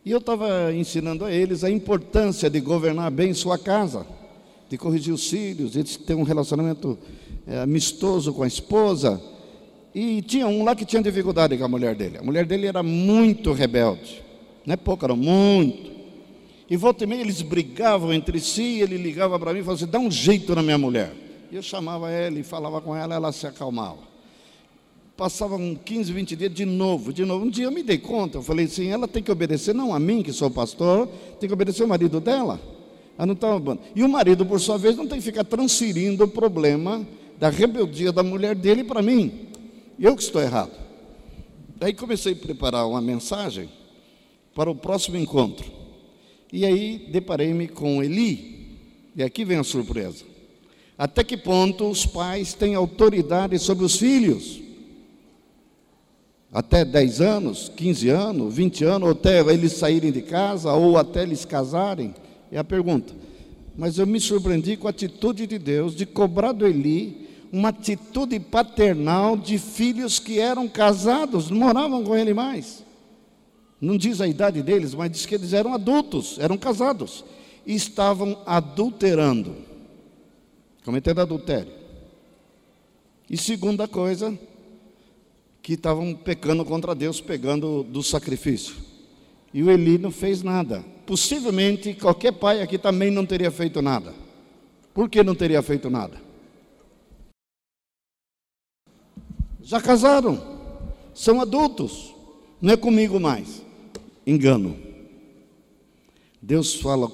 E 0.05 0.11
eu 0.11 0.19
estava 0.19 0.73
ensinando 0.73 1.25
a 1.25 1.31
eles 1.31 1.63
a 1.63 1.69
importância 1.69 2.49
de 2.49 2.59
governar 2.59 3.11
bem 3.11 3.33
sua 3.33 3.57
casa, 3.57 4.07
de 4.69 4.77
corrigir 4.77 5.13
os 5.13 5.29
filhos, 5.29 5.73
de 5.73 5.83
ter 5.99 6.15
um 6.15 6.23
relacionamento 6.23 6.97
é, 7.49 7.59
amistoso 7.61 8.31
com 8.31 8.43
a 8.43 8.47
esposa. 8.47 9.19
E 9.93 10.21
tinha 10.21 10.47
um 10.47 10.63
lá 10.63 10.75
que 10.75 10.85
tinha 10.85 11.01
dificuldade 11.01 11.57
com 11.57 11.65
a 11.65 11.67
mulher 11.67 11.95
dele. 11.95 12.19
A 12.19 12.23
mulher 12.23 12.45
dele 12.45 12.67
era 12.67 12.83
muito 12.83 13.51
rebelde, 13.51 14.21
não 14.65 14.73
é 14.73 14.77
pouco, 14.77 15.03
era 15.03 15.15
muito. 15.15 15.89
E 16.69 16.77
volta 16.77 17.03
e 17.03 17.07
meia 17.07 17.21
eles 17.21 17.41
brigavam 17.41 18.13
entre 18.13 18.39
si, 18.39 18.79
ele 18.79 18.95
ligava 18.95 19.39
para 19.39 19.51
mim 19.51 19.61
e 19.61 19.63
falava 19.63 19.83
assim: 19.83 19.91
dá 19.91 19.97
um 19.97 20.11
jeito 20.11 20.53
na 20.53 20.61
minha 20.61 20.77
mulher. 20.77 21.11
E 21.51 21.55
eu 21.55 21.63
chamava 21.63 22.11
ela 22.11 22.37
e 22.37 22.43
falava 22.43 22.79
com 22.79 22.95
ela, 22.95 23.15
ela 23.15 23.31
se 23.31 23.47
acalmava. 23.47 24.07
Passavam 25.17 25.75
15, 25.83 26.13
20 26.13 26.35
dias 26.35 26.53
de 26.53 26.65
novo, 26.65 27.11
de 27.11 27.25
novo. 27.25 27.43
Um 27.43 27.49
dia 27.49 27.65
eu 27.65 27.71
me 27.71 27.81
dei 27.81 27.97
conta, 27.97 28.37
eu 28.37 28.43
falei 28.43 28.67
assim: 28.67 28.89
ela 28.89 29.07
tem 29.07 29.23
que 29.23 29.31
obedecer, 29.31 29.73
não 29.73 29.91
a 29.91 29.99
mim, 29.99 30.21
que 30.21 30.31
sou 30.31 30.51
pastor, 30.51 31.07
tem 31.39 31.49
que 31.49 31.53
obedecer 31.53 31.83
o 31.83 31.87
marido 31.87 32.19
dela. 32.19 32.61
Ela 33.17 33.25
não 33.25 33.33
estava 33.33 33.79
E 33.95 34.03
o 34.03 34.07
marido, 34.07 34.45
por 34.45 34.61
sua 34.61 34.77
vez, 34.77 34.95
não 34.95 35.07
tem 35.07 35.17
que 35.17 35.25
ficar 35.25 35.43
transferindo 35.43 36.23
o 36.23 36.27
problema 36.27 37.05
da 37.39 37.49
rebeldia 37.49 38.11
da 38.11 38.21
mulher 38.21 38.53
dele 38.53 38.83
para 38.83 39.01
mim. 39.01 39.47
Eu 39.97 40.15
que 40.15 40.21
estou 40.21 40.41
errado. 40.41 40.71
Daí 41.77 41.93
comecei 41.93 42.33
a 42.33 42.35
preparar 42.35 42.85
uma 42.85 43.01
mensagem 43.01 43.69
para 44.53 44.69
o 44.69 44.75
próximo 44.75 45.15
encontro. 45.15 45.71
E 46.51 46.65
aí 46.65 47.07
deparei-me 47.09 47.69
com 47.69 48.03
Eli. 48.03 48.77
E 49.15 49.23
aqui 49.23 49.45
vem 49.45 49.57
a 49.57 49.63
surpresa. 49.63 50.25
Até 50.97 51.23
que 51.23 51.37
ponto 51.37 51.89
os 51.89 52.05
pais 52.05 52.53
têm 52.53 52.75
autoridade 52.75 53.57
sobre 53.57 53.85
os 53.85 53.95
filhos? 53.95 54.59
Até 56.51 56.83
10 56.83 57.21
anos, 57.21 57.71
15 57.73 58.09
anos, 58.09 58.53
20 58.53 58.83
anos, 58.83 59.07
ou 59.07 59.11
até 59.13 59.39
eles 59.39 59.73
saírem 59.73 60.11
de 60.11 60.21
casa, 60.21 60.73
ou 60.73 60.97
até 60.97 61.23
eles 61.23 61.45
casarem? 61.45 62.13
É 62.51 62.57
a 62.57 62.63
pergunta. 62.63 63.13
Mas 63.77 63.97
eu 63.97 64.05
me 64.05 64.19
surpreendi 64.19 64.75
com 64.75 64.87
a 64.87 64.89
atitude 64.89 65.47
de 65.47 65.57
Deus 65.57 65.95
de 65.95 66.05
cobrar 66.05 66.51
do 66.51 66.67
Eli 66.67 67.28
uma 67.51 67.69
atitude 67.69 68.39
paternal 68.39 69.35
de 69.35 69.57
filhos 69.57 70.19
que 70.19 70.39
eram 70.39 70.67
casados, 70.67 71.49
não 71.49 71.57
moravam 71.57 72.03
com 72.03 72.15
ele 72.15 72.33
mais. 72.33 72.83
Não 73.81 73.97
diz 73.97 74.21
a 74.21 74.27
idade 74.27 74.61
deles, 74.61 74.93
mas 74.93 75.11
diz 75.11 75.25
que 75.25 75.35
eles 75.35 75.53
eram 75.53 75.73
adultos, 75.73 76.37
eram 76.39 76.57
casados 76.57 77.23
e 77.65 77.73
estavam 77.73 78.41
adulterando 78.45 79.69
cometendo 80.89 81.21
adultério. 81.21 81.71
E 83.29 83.37
segunda 83.37 83.87
coisa, 83.87 84.37
que 85.61 85.73
estavam 85.73 86.15
pecando 86.15 86.65
contra 86.65 86.95
Deus, 86.95 87.21
pegando 87.21 87.83
do 87.83 88.01
sacrifício. 88.01 88.75
E 89.53 89.61
o 89.61 89.69
Eli 89.69 89.99
não 89.99 90.09
fez 90.09 90.41
nada. 90.41 90.83
Possivelmente 91.05 91.93
qualquer 91.93 92.31
pai 92.31 92.63
aqui 92.63 92.77
também 92.77 93.11
não 93.11 93.23
teria 93.23 93.51
feito 93.51 93.83
nada. 93.83 94.15
Por 94.93 95.07
que 95.07 95.23
não 95.23 95.35
teria 95.35 95.61
feito 95.61 95.91
nada? 95.91 96.28
Já 99.69 99.79
casaram, 99.79 100.41
são 101.13 101.39
adultos, 101.39 102.11
não 102.59 102.73
é 102.73 102.75
comigo 102.75 103.19
mais. 103.19 103.61
Engano. 104.25 104.75
Deus 106.41 106.73
fala, 106.73 107.07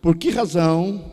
por 0.00 0.16
que 0.16 0.30
razão, 0.30 1.12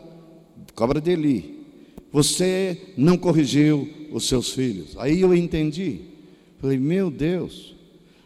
cobra 0.74 1.02
de 1.02 1.10
Eli, 1.10 1.66
você 2.10 2.94
não 2.96 3.18
corrigiu 3.18 3.86
os 4.10 4.26
seus 4.26 4.54
filhos. 4.54 4.96
Aí 4.96 5.20
eu 5.20 5.34
entendi. 5.34 6.00
Falei, 6.58 6.78
meu 6.78 7.10
Deus, 7.10 7.74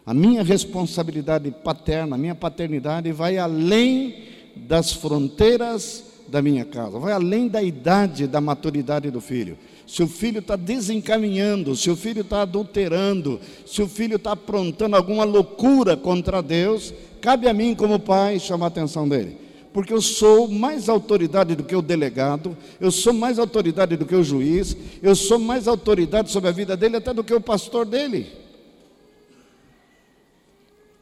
a 0.07 0.15
minha 0.15 0.45
responsabilidade 0.45 1.51
paterna, 1.51 2.15
a 2.15 2.19
minha 2.19 2.37
paternidade 2.37 3.11
vai 3.11 3.37
além 3.37 4.15
das 4.55 4.93
fronteiras 4.93 6.05
da 6.29 6.41
minha 6.41 6.65
casa, 6.65 7.01
vai 7.01 7.13
além 7.13 7.49
da 7.49 7.61
idade, 7.61 8.29
da 8.29 8.41
maturidade 8.41 9.11
do 9.11 9.21
filho. 9.21 9.59
Se 9.89 10.03
o 10.03 10.07
filho 10.07 10.41
está 10.41 10.55
desencaminhando, 10.55 11.75
se 11.75 11.91
o 11.91 11.97
filho 11.97 12.21
está 12.21 12.43
adulterando, 12.43 13.41
se 13.65 13.81
o 13.81 13.89
filho 13.89 14.17
está 14.17 14.33
aprontando 14.33 14.95
alguma 14.95 15.25
loucura 15.25 15.97
contra 15.97 16.43
Deus, 16.43 16.93
cabe 17.23 17.49
a 17.49 17.55
mim, 17.55 17.75
como 17.75 17.99
pai, 17.99 18.39
chamar 18.39 18.67
a 18.67 18.69
atenção 18.69 19.09
dele 19.09 19.49
porque 19.71 19.93
eu 19.93 20.01
sou 20.01 20.49
mais 20.49 20.89
autoridade 20.89 21.55
do 21.55 21.63
que 21.63 21.77
o 21.77 21.83
delegado, 21.83 22.57
eu 22.81 22.91
sou 22.91 23.13
mais 23.13 23.39
autoridade 23.39 23.97
do 23.97 24.05
que 24.05 24.15
o 24.15 24.25
juiz, 24.25 24.77
eu 25.01 25.15
sou 25.15 25.39
mais 25.39 25.69
autoridade 25.69 26.33
sobre 26.33 26.49
a 26.49 26.53
vida 26.53 26.77
dele 26.77 26.97
até 26.97 27.15
do 27.15 27.23
que 27.23 27.33
o 27.33 27.41
pastor 27.41 27.87
dele. 27.87 28.27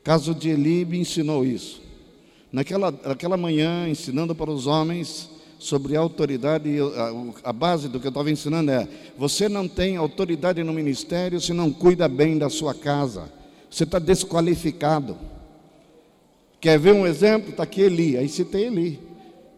Caso 0.04 0.34
de 0.34 0.50
Eli 0.50 0.84
me 0.84 0.98
ensinou 0.98 1.42
isso. 1.42 1.80
Naquela, 2.52 2.90
naquela 2.90 3.36
manhã, 3.36 3.88
ensinando 3.88 4.34
para 4.34 4.50
os 4.50 4.66
homens 4.66 5.30
sobre 5.58 5.96
autoridade, 5.96 6.76
a, 6.80 7.50
a 7.50 7.52
base 7.52 7.88
do 7.88 7.98
que 7.98 8.06
eu 8.06 8.10
estava 8.10 8.30
ensinando 8.30 8.70
é: 8.70 8.88
você 9.16 9.48
não 9.48 9.66
tem 9.66 9.96
autoridade 9.96 10.62
no 10.62 10.72
ministério 10.72 11.40
se 11.40 11.52
não 11.52 11.72
cuida 11.72 12.08
bem 12.08 12.38
da 12.38 12.48
sua 12.50 12.74
casa, 12.74 13.32
você 13.70 13.84
está 13.84 13.98
desqualificado. 13.98 15.16
Quer 16.60 16.78
ver 16.78 16.94
um 16.94 17.06
exemplo? 17.06 17.50
Está 17.50 17.62
aqui 17.62 17.82
Eli. 17.82 18.16
Aí 18.16 18.28
citei 18.28 18.66
Eli. 18.66 19.00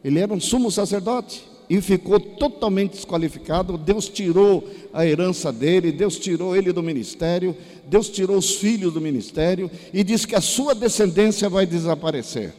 Ele 0.03 0.19
era 0.19 0.33
um 0.33 0.41
sumo 0.41 0.71
sacerdote 0.71 1.45
e 1.69 1.81
ficou 1.81 2.19
totalmente 2.19 2.93
desqualificado. 2.93 3.77
Deus 3.77 4.09
tirou 4.09 4.69
a 4.93 5.07
herança 5.07 5.53
dele, 5.53 5.93
Deus 5.93 6.19
tirou 6.19 6.57
ele 6.57 6.73
do 6.73 6.83
ministério, 6.83 7.57
Deus 7.87 8.09
tirou 8.09 8.37
os 8.37 8.57
filhos 8.57 8.93
do 8.93 9.01
ministério 9.01 9.71
e 9.93 10.03
disse 10.03 10.27
que 10.27 10.35
a 10.35 10.41
sua 10.41 10.75
descendência 10.75 11.49
vai 11.49 11.67
desaparecer 11.67 12.55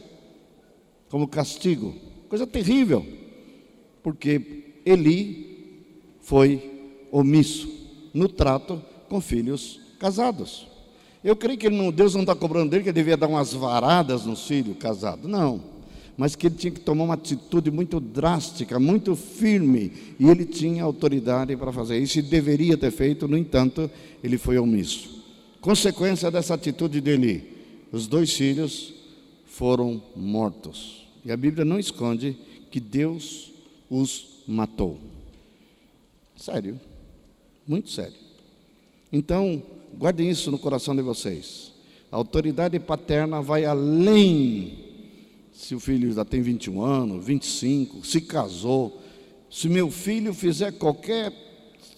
como 1.08 1.26
castigo. 1.26 1.94
Coisa 2.28 2.46
terrível, 2.46 3.04
porque 4.02 4.80
Eli 4.84 5.84
foi 6.20 7.06
omisso 7.10 7.68
no 8.14 8.28
trato 8.28 8.82
com 9.08 9.20
filhos 9.20 9.80
casados. 9.98 10.66
Eu 11.22 11.36
creio 11.36 11.58
que 11.58 11.68
não, 11.68 11.90
Deus 11.90 12.14
não 12.14 12.22
está 12.22 12.34
cobrando 12.34 12.70
dele 12.70 12.82
que 12.82 12.88
ele 12.88 12.94
devia 12.94 13.16
dar 13.16 13.28
umas 13.28 13.52
varadas 13.52 14.24
nos 14.24 14.46
filhos 14.46 14.76
casados. 14.78 15.30
Não. 15.30 15.60
Mas 16.16 16.34
que 16.34 16.46
ele 16.46 16.54
tinha 16.54 16.70
que 16.70 16.80
tomar 16.80 17.04
uma 17.04 17.14
atitude 17.14 17.70
muito 17.70 18.00
drástica, 18.00 18.78
muito 18.78 19.14
firme. 19.14 19.92
E 20.18 20.28
ele 20.28 20.44
tinha 20.44 20.82
autoridade 20.82 21.56
para 21.56 21.72
fazer 21.72 21.98
isso 21.98 22.18
e 22.18 22.22
deveria 22.22 22.76
ter 22.76 22.90
feito, 22.90 23.28
no 23.28 23.36
entanto, 23.36 23.90
ele 24.22 24.38
foi 24.38 24.58
omisso. 24.58 25.22
Consequência 25.60 26.30
dessa 26.30 26.54
atitude 26.54 27.00
dele: 27.00 27.44
os 27.92 28.06
dois 28.06 28.32
filhos 28.32 28.94
foram 29.44 30.02
mortos. 30.16 31.06
E 31.24 31.30
a 31.30 31.36
Bíblia 31.36 31.64
não 31.66 31.78
esconde 31.78 32.36
que 32.70 32.80
Deus 32.80 33.52
os 33.90 34.44
matou. 34.46 34.98
Sério, 36.36 36.80
muito 37.66 37.90
sério. 37.90 38.16
Então, 39.12 39.62
Guardem 39.96 40.30
isso 40.30 40.50
no 40.50 40.58
coração 40.58 40.94
de 40.94 41.02
vocês. 41.02 41.72
A 42.10 42.16
autoridade 42.16 42.78
paterna 42.78 43.40
vai 43.42 43.64
além 43.64 44.78
se 45.52 45.74
o 45.74 45.80
filho 45.80 46.12
já 46.12 46.24
tem 46.24 46.40
21 46.40 46.82
anos, 46.82 47.24
25, 47.24 48.06
se 48.06 48.20
casou. 48.20 49.00
Se 49.50 49.68
meu 49.68 49.90
filho 49.90 50.32
fizer 50.32 50.72
qualquer. 50.72 51.32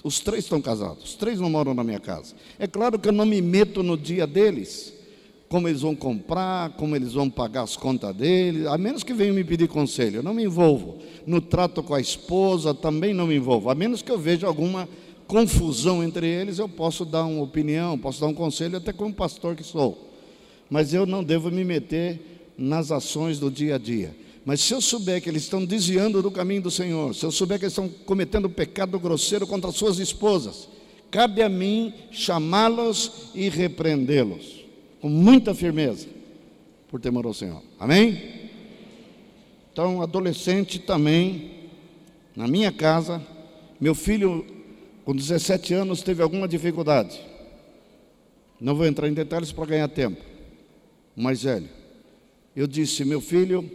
Os 0.02 0.18
três 0.18 0.44
estão 0.44 0.60
casados, 0.60 1.04
os 1.04 1.14
três 1.14 1.38
não 1.38 1.48
moram 1.48 1.74
na 1.74 1.84
minha 1.84 2.00
casa. 2.00 2.34
É 2.58 2.66
claro 2.66 2.98
que 2.98 3.08
eu 3.08 3.12
não 3.12 3.24
me 3.24 3.40
meto 3.40 3.84
no 3.84 3.96
dia 3.96 4.26
deles, 4.26 4.91
como 5.52 5.68
eles 5.68 5.82
vão 5.82 5.94
comprar, 5.94 6.70
como 6.70 6.96
eles 6.96 7.12
vão 7.12 7.28
pagar 7.28 7.64
as 7.64 7.76
contas 7.76 8.16
deles, 8.16 8.64
a 8.64 8.78
menos 8.78 9.04
que 9.04 9.12
venham 9.12 9.34
me 9.34 9.44
pedir 9.44 9.68
conselho. 9.68 10.16
Eu 10.16 10.22
não 10.22 10.32
me 10.32 10.44
envolvo. 10.44 10.96
No 11.26 11.42
trato 11.42 11.82
com 11.82 11.94
a 11.94 12.00
esposa 12.00 12.72
também 12.72 13.12
não 13.12 13.26
me 13.26 13.36
envolvo, 13.36 13.68
a 13.68 13.74
menos 13.74 14.00
que 14.00 14.10
eu 14.10 14.18
veja 14.18 14.46
alguma 14.46 14.88
confusão 15.26 16.02
entre 16.02 16.26
eles, 16.26 16.58
eu 16.58 16.70
posso 16.70 17.04
dar 17.04 17.26
uma 17.26 17.42
opinião, 17.42 17.98
posso 17.98 18.18
dar 18.18 18.28
um 18.28 18.34
conselho, 18.34 18.78
até 18.78 18.94
como 18.94 19.12
pastor 19.12 19.54
que 19.54 19.62
sou. 19.62 20.10
Mas 20.70 20.94
eu 20.94 21.04
não 21.04 21.22
devo 21.22 21.50
me 21.50 21.64
meter 21.64 22.54
nas 22.56 22.90
ações 22.90 23.38
do 23.38 23.50
dia 23.50 23.74
a 23.74 23.78
dia. 23.78 24.16
Mas 24.46 24.62
se 24.62 24.72
eu 24.72 24.80
souber 24.80 25.20
que 25.20 25.28
eles 25.28 25.42
estão 25.42 25.62
desviando 25.62 26.22
do 26.22 26.30
caminho 26.30 26.62
do 26.62 26.70
Senhor, 26.70 27.14
se 27.14 27.26
eu 27.26 27.30
souber 27.30 27.58
que 27.58 27.66
eles 27.66 27.74
estão 27.74 27.90
cometendo 28.06 28.48
pecado 28.48 28.98
grosseiro 28.98 29.46
contra 29.46 29.70
suas 29.70 29.98
esposas, 29.98 30.66
cabe 31.10 31.42
a 31.42 31.48
mim 31.50 31.92
chamá-los 32.10 33.28
e 33.34 33.50
repreendê-los 33.50 34.61
com 35.02 35.08
muita 35.08 35.52
firmeza, 35.52 36.06
por 36.88 37.00
temor 37.00 37.26
ao 37.26 37.34
Senhor. 37.34 37.60
Amém? 37.76 38.22
Então, 39.72 40.00
adolescente 40.00 40.78
também, 40.78 41.70
na 42.36 42.46
minha 42.46 42.70
casa, 42.70 43.20
meu 43.80 43.96
filho 43.96 44.46
com 45.04 45.12
17 45.12 45.74
anos 45.74 46.02
teve 46.02 46.22
alguma 46.22 46.46
dificuldade. 46.46 47.20
Não 48.60 48.76
vou 48.76 48.86
entrar 48.86 49.08
em 49.08 49.12
detalhes 49.12 49.50
para 49.50 49.66
ganhar 49.66 49.88
tempo. 49.88 50.22
O 51.16 51.20
mais 51.20 51.42
velho. 51.42 51.68
Eu 52.54 52.68
disse, 52.68 53.04
meu 53.04 53.20
filho, 53.20 53.68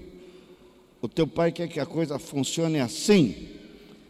o 1.01 1.09
teu 1.09 1.27
pai 1.27 1.51
quer 1.51 1.67
que 1.67 1.81
a 1.81 1.85
coisa 1.85 2.17
funcione 2.17 2.79
assim. 2.79 3.49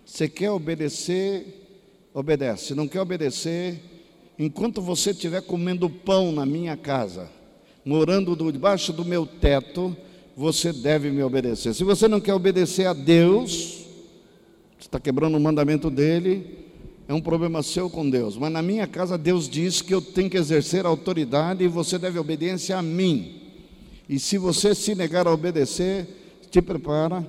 Você 0.06 0.30
quer 0.30 0.52
obedecer, 0.52 1.68
obedece. 2.14 2.68
Se 2.68 2.76
não 2.76 2.88
quer 2.88 3.02
obedecer, 3.02 3.82
enquanto 4.38 4.82
você 4.82 5.12
estiver 5.12 5.42
comendo 5.42 5.90
pão 5.90 6.32
na 6.32 6.46
minha 6.46 6.76
casa, 6.78 7.30
morando 7.84 8.36
debaixo 8.52 8.92
do 8.92 9.06
meu 9.06 9.26
teto, 9.26 9.96
você 10.36 10.72
deve 10.72 11.10
me 11.10 11.24
obedecer. 11.24 11.74
Se 11.74 11.84
você 11.84 12.08
não 12.08 12.20
quer 12.20 12.34
obedecer 12.34 12.86
a 12.86 12.94
Deus, 12.94 13.86
está 14.80 15.00
quebrando 15.00 15.38
o 15.38 15.40
mandamento 15.40 15.90
dele, 15.90 16.66
é 17.08 17.14
um 17.14 17.22
problema 17.22 17.64
seu 17.64 17.90
com 17.90 18.08
Deus, 18.08 18.38
mas 18.38 18.52
na 18.52 18.62
minha 18.62 18.86
casa 18.86 19.18
Deus 19.18 19.48
diz 19.48 19.82
que 19.82 19.94
eu 19.94 20.02
tenho 20.02 20.30
que 20.30 20.38
exercer 20.38 20.86
autoridade 20.86 21.64
e 21.64 21.68
você 21.68 21.98
deve 21.98 22.20
obediência 22.20 22.78
a 22.78 22.82
mim. 22.82 23.42
E 24.10 24.20
se 24.20 24.38
você 24.38 24.76
se 24.76 24.94
negar 24.94 25.26
a 25.28 25.34
obedecer, 25.34 26.08
te 26.52 26.62
prepara 26.62 27.26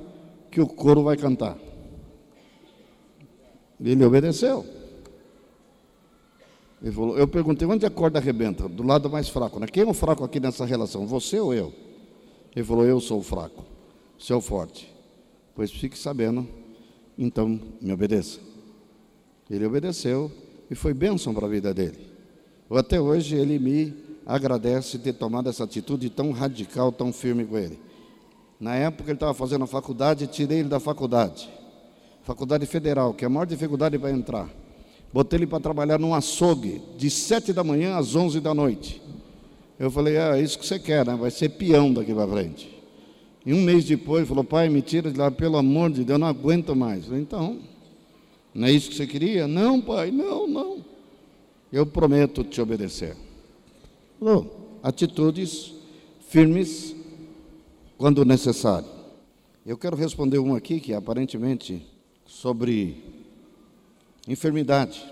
que 0.51 0.61
o 0.61 0.67
coro 0.67 1.03
vai 1.03 1.17
cantar. 1.17 1.57
Ele 3.81 4.05
obedeceu. 4.05 4.78
Eu 6.81 7.27
perguntei, 7.27 7.67
onde 7.67 7.85
a 7.85 7.91
corda 7.91 8.19
arrebenta? 8.19 8.69
Do 8.69 8.85
lado 8.85 9.11
mais 9.11 9.29
fraco. 9.29 9.59
Né? 9.59 9.67
Quem 9.67 9.83
é 9.83 9.87
o 9.87 9.93
fraco 9.93 10.23
aqui 10.23 10.39
nessa 10.39 10.65
relação? 10.65 11.07
Você 11.07 11.39
ou 11.41 11.53
eu? 11.53 11.73
Ele 12.55 12.65
falou, 12.65 12.85
eu 12.85 13.01
sou 13.01 13.19
o 13.19 13.23
fraco, 13.23 13.65
você 14.19 14.33
é 14.33 14.37
o 14.37 14.41
forte. 14.41 14.93
Pois 15.55 15.71
fique 15.71 15.99
sabendo, 15.99 16.47
então 17.17 17.61
me 17.81 17.93
obedeça. 17.93 18.39
Ele 19.51 19.67
obedeceu 19.67 20.31
e 20.71 20.75
foi 20.75 20.95
bênção 20.95 21.35
para 21.35 21.47
a 21.47 21.49
vida 21.49 21.75
dele. 21.75 21.99
Até 22.71 23.01
hoje 23.01 23.35
ele 23.35 23.59
me 23.59 23.95
agradece 24.27 24.99
ter 24.99 25.15
tomado 25.15 25.49
essa 25.49 25.65
atitude 25.65 26.11
tão 26.11 26.33
radical, 26.33 26.93
tão 26.93 27.13
firme 27.13 27.45
com 27.45 27.57
ele. 27.59 27.81
Na 28.61 28.75
época 28.75 29.11
ele 29.11 29.17
estava 29.17 29.35
fazendo 29.35 29.65
a 29.65 29.67
faculdade, 29.67 30.27
tirei 30.27 30.61
ele 30.61 30.69
da 30.69 30.79
faculdade. 30.79 31.49
Faculdade 32.23 32.67
Federal, 32.67 33.15
que 33.15 33.25
é 33.25 33.27
a 33.27 33.31
maior 33.31 33.47
dificuldade 33.47 33.99
para 33.99 34.11
entrar. 34.11 34.49
Botei 35.13 35.39
ele 35.39 35.47
para 35.47 35.61
trabalhar 35.61 35.99
num 35.99 36.15
açougue, 36.15 36.83
de 36.97 37.09
sete 37.11 37.53
da 37.53 37.65
manhã 37.65 37.97
às 37.97 38.15
onze 38.15 38.41
da 38.41 38.55
noite. 38.55 39.01
Eu 39.79 39.91
falei, 39.91 40.19
ah, 40.19 40.37
é 40.37 40.43
isso 40.43 40.59
que 40.59 40.67
você 40.67 40.79
quer, 40.79 41.07
né? 41.07 41.15
Vai 41.15 41.31
ser 41.31 41.51
peão 41.51 41.93
daqui 41.93 42.13
para 42.13 42.29
frente. 42.29 42.79
E 43.47 43.55
um 43.55 43.63
mês 43.63 43.85
depois, 43.85 44.29
falou, 44.29 44.45
pai, 44.45 44.69
me 44.69 44.83
tira 44.83 45.11
de 45.11 45.19
lá, 45.19 45.31
pelo 45.31 45.57
amor 45.57 45.91
de 45.91 46.05
Deus, 46.05 46.11
eu 46.11 46.19
não 46.19 46.27
aguento 46.27 46.75
mais. 46.77 47.07
Falei, 47.07 47.23
então, 47.23 47.59
não 48.53 48.67
é 48.67 48.73
isso 48.73 48.91
que 48.91 48.97
você 48.97 49.07
queria? 49.07 49.47
Não, 49.47 49.81
pai, 49.81 50.11
não, 50.11 50.47
não. 50.47 50.85
Eu 51.73 51.87
prometo 51.87 52.43
te 52.45 52.61
obedecer. 52.61 53.17
Falou, 54.19 54.79
atitudes 54.83 55.73
firmes 56.29 56.95
quando 57.97 58.25
necessário. 58.25 58.89
Eu 59.65 59.79
quero 59.79 59.97
responder 59.97 60.39
um 60.39 60.55
aqui 60.55 60.81
que 60.81 60.93
aparentemente 60.93 61.87
sobre 62.27 63.03
enfermidade. 64.29 65.03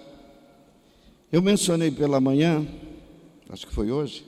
Eu 1.33 1.41
mencionei 1.43 1.91
pela 1.91 2.21
manhã, 2.21 2.67
acho 3.49 3.67
que 3.67 3.73
foi 3.73 3.91
hoje, 3.91 4.25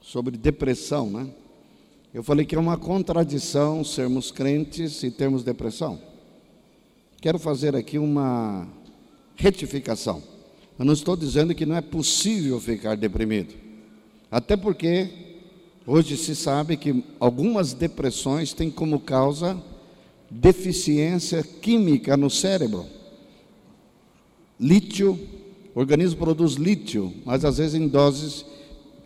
sobre 0.00 0.36
depressão, 0.36 1.08
né? 1.08 1.30
Eu 2.12 2.22
falei 2.22 2.44
que 2.44 2.54
é 2.54 2.58
uma 2.58 2.76
contradição 2.76 3.84
sermos 3.84 4.30
crentes 4.30 5.02
e 5.02 5.10
termos 5.10 5.44
depressão. 5.44 6.00
Quero 7.20 7.38
fazer 7.38 7.76
aqui 7.76 7.98
uma 7.98 8.66
retificação. 9.36 10.22
Eu 10.78 10.84
não 10.84 10.92
estou 10.92 11.16
dizendo 11.16 11.54
que 11.54 11.66
não 11.66 11.76
é 11.76 11.80
possível 11.80 12.60
ficar 12.60 12.96
deprimido. 12.96 13.54
Até 14.30 14.56
porque 14.56 15.08
hoje 15.86 16.16
se 16.16 16.34
sabe 16.34 16.76
que 16.76 17.04
algumas 17.20 17.72
depressões 17.72 18.52
têm 18.52 18.70
como 18.70 19.00
causa 19.00 19.60
deficiência 20.30 21.42
química 21.42 22.16
no 22.16 22.30
cérebro. 22.30 22.97
Lítio, 24.60 25.18
o 25.74 25.80
organismo 25.80 26.18
produz 26.18 26.54
lítio, 26.54 27.12
mas 27.24 27.44
às 27.44 27.58
vezes 27.58 27.74
em 27.74 27.86
doses 27.86 28.44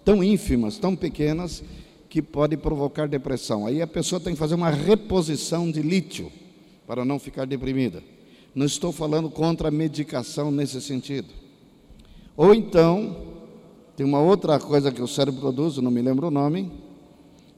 tão 0.05 0.23
ínfimas, 0.25 0.79
tão 0.79 0.97
pequenas, 0.97 1.63
que 2.09 2.21
pode 2.21 2.57
provocar 2.57 3.09
depressão. 3.09 3.67
Aí 3.67 3.81
a 3.81 3.87
pessoa 3.87 4.21
tem 4.21 4.35
que 4.35 4.39
fazer 4.39 4.55
uma 4.55 4.69
reposição 4.69 5.71
de 5.71 5.81
lítio 5.81 6.31
para 6.87 7.05
não 7.05 7.19
ficar 7.19 7.47
deprimida. 7.47 8.03
Não 8.55 8.67
estou 8.67 8.93
falando 8.93 9.31
contra 9.31 9.69
a 9.69 9.71
medicação 9.71 10.51
nesse 10.51 10.81
sentido. 10.83 11.29
Ou 12.37 12.55
então, 12.55 13.17
tem 13.97 14.05
uma 14.05 14.21
outra 14.21 14.59
coisa 14.59 14.93
que 14.93 15.01
o 15.01 15.09
cérebro 15.09 15.41
produz, 15.41 15.79
não 15.79 15.91
me 15.91 16.03
lembro 16.03 16.27
o 16.27 16.31
nome, 16.31 16.71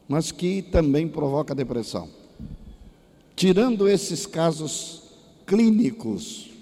mas 0.07 0.31
que 0.31 0.61
também 0.61 1.07
provoca 1.07 1.55
depressão. 1.55 2.07
Tirando 3.35 3.89
esses 3.89 4.25
casos 4.25 5.03
clínicos, 5.45 6.54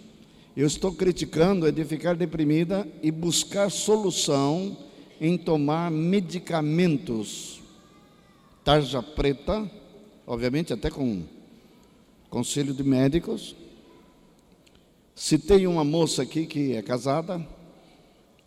eu 0.56 0.68
estou 0.68 0.94
criticando 0.94 1.68
é 1.68 1.72
de 1.72 1.84
ficar 1.84 2.16
deprimida 2.16 2.88
e 3.02 3.12
buscar 3.12 3.70
solução 3.70 4.78
em 5.20 5.38
tomar 5.38 5.90
medicamentos 5.90 7.64
tarja 8.64 9.04
preta, 9.04 9.70
obviamente 10.26 10.72
até 10.72 10.90
com 10.90 11.24
conselho 12.30 12.74
de 12.74 12.84
médicos. 12.84 13.56
Se 15.14 15.38
tem 15.38 15.68
uma 15.68 15.84
moça 15.84 16.24
aqui 16.24 16.46
que 16.46 16.74
é 16.74 16.82
casada 16.82 17.46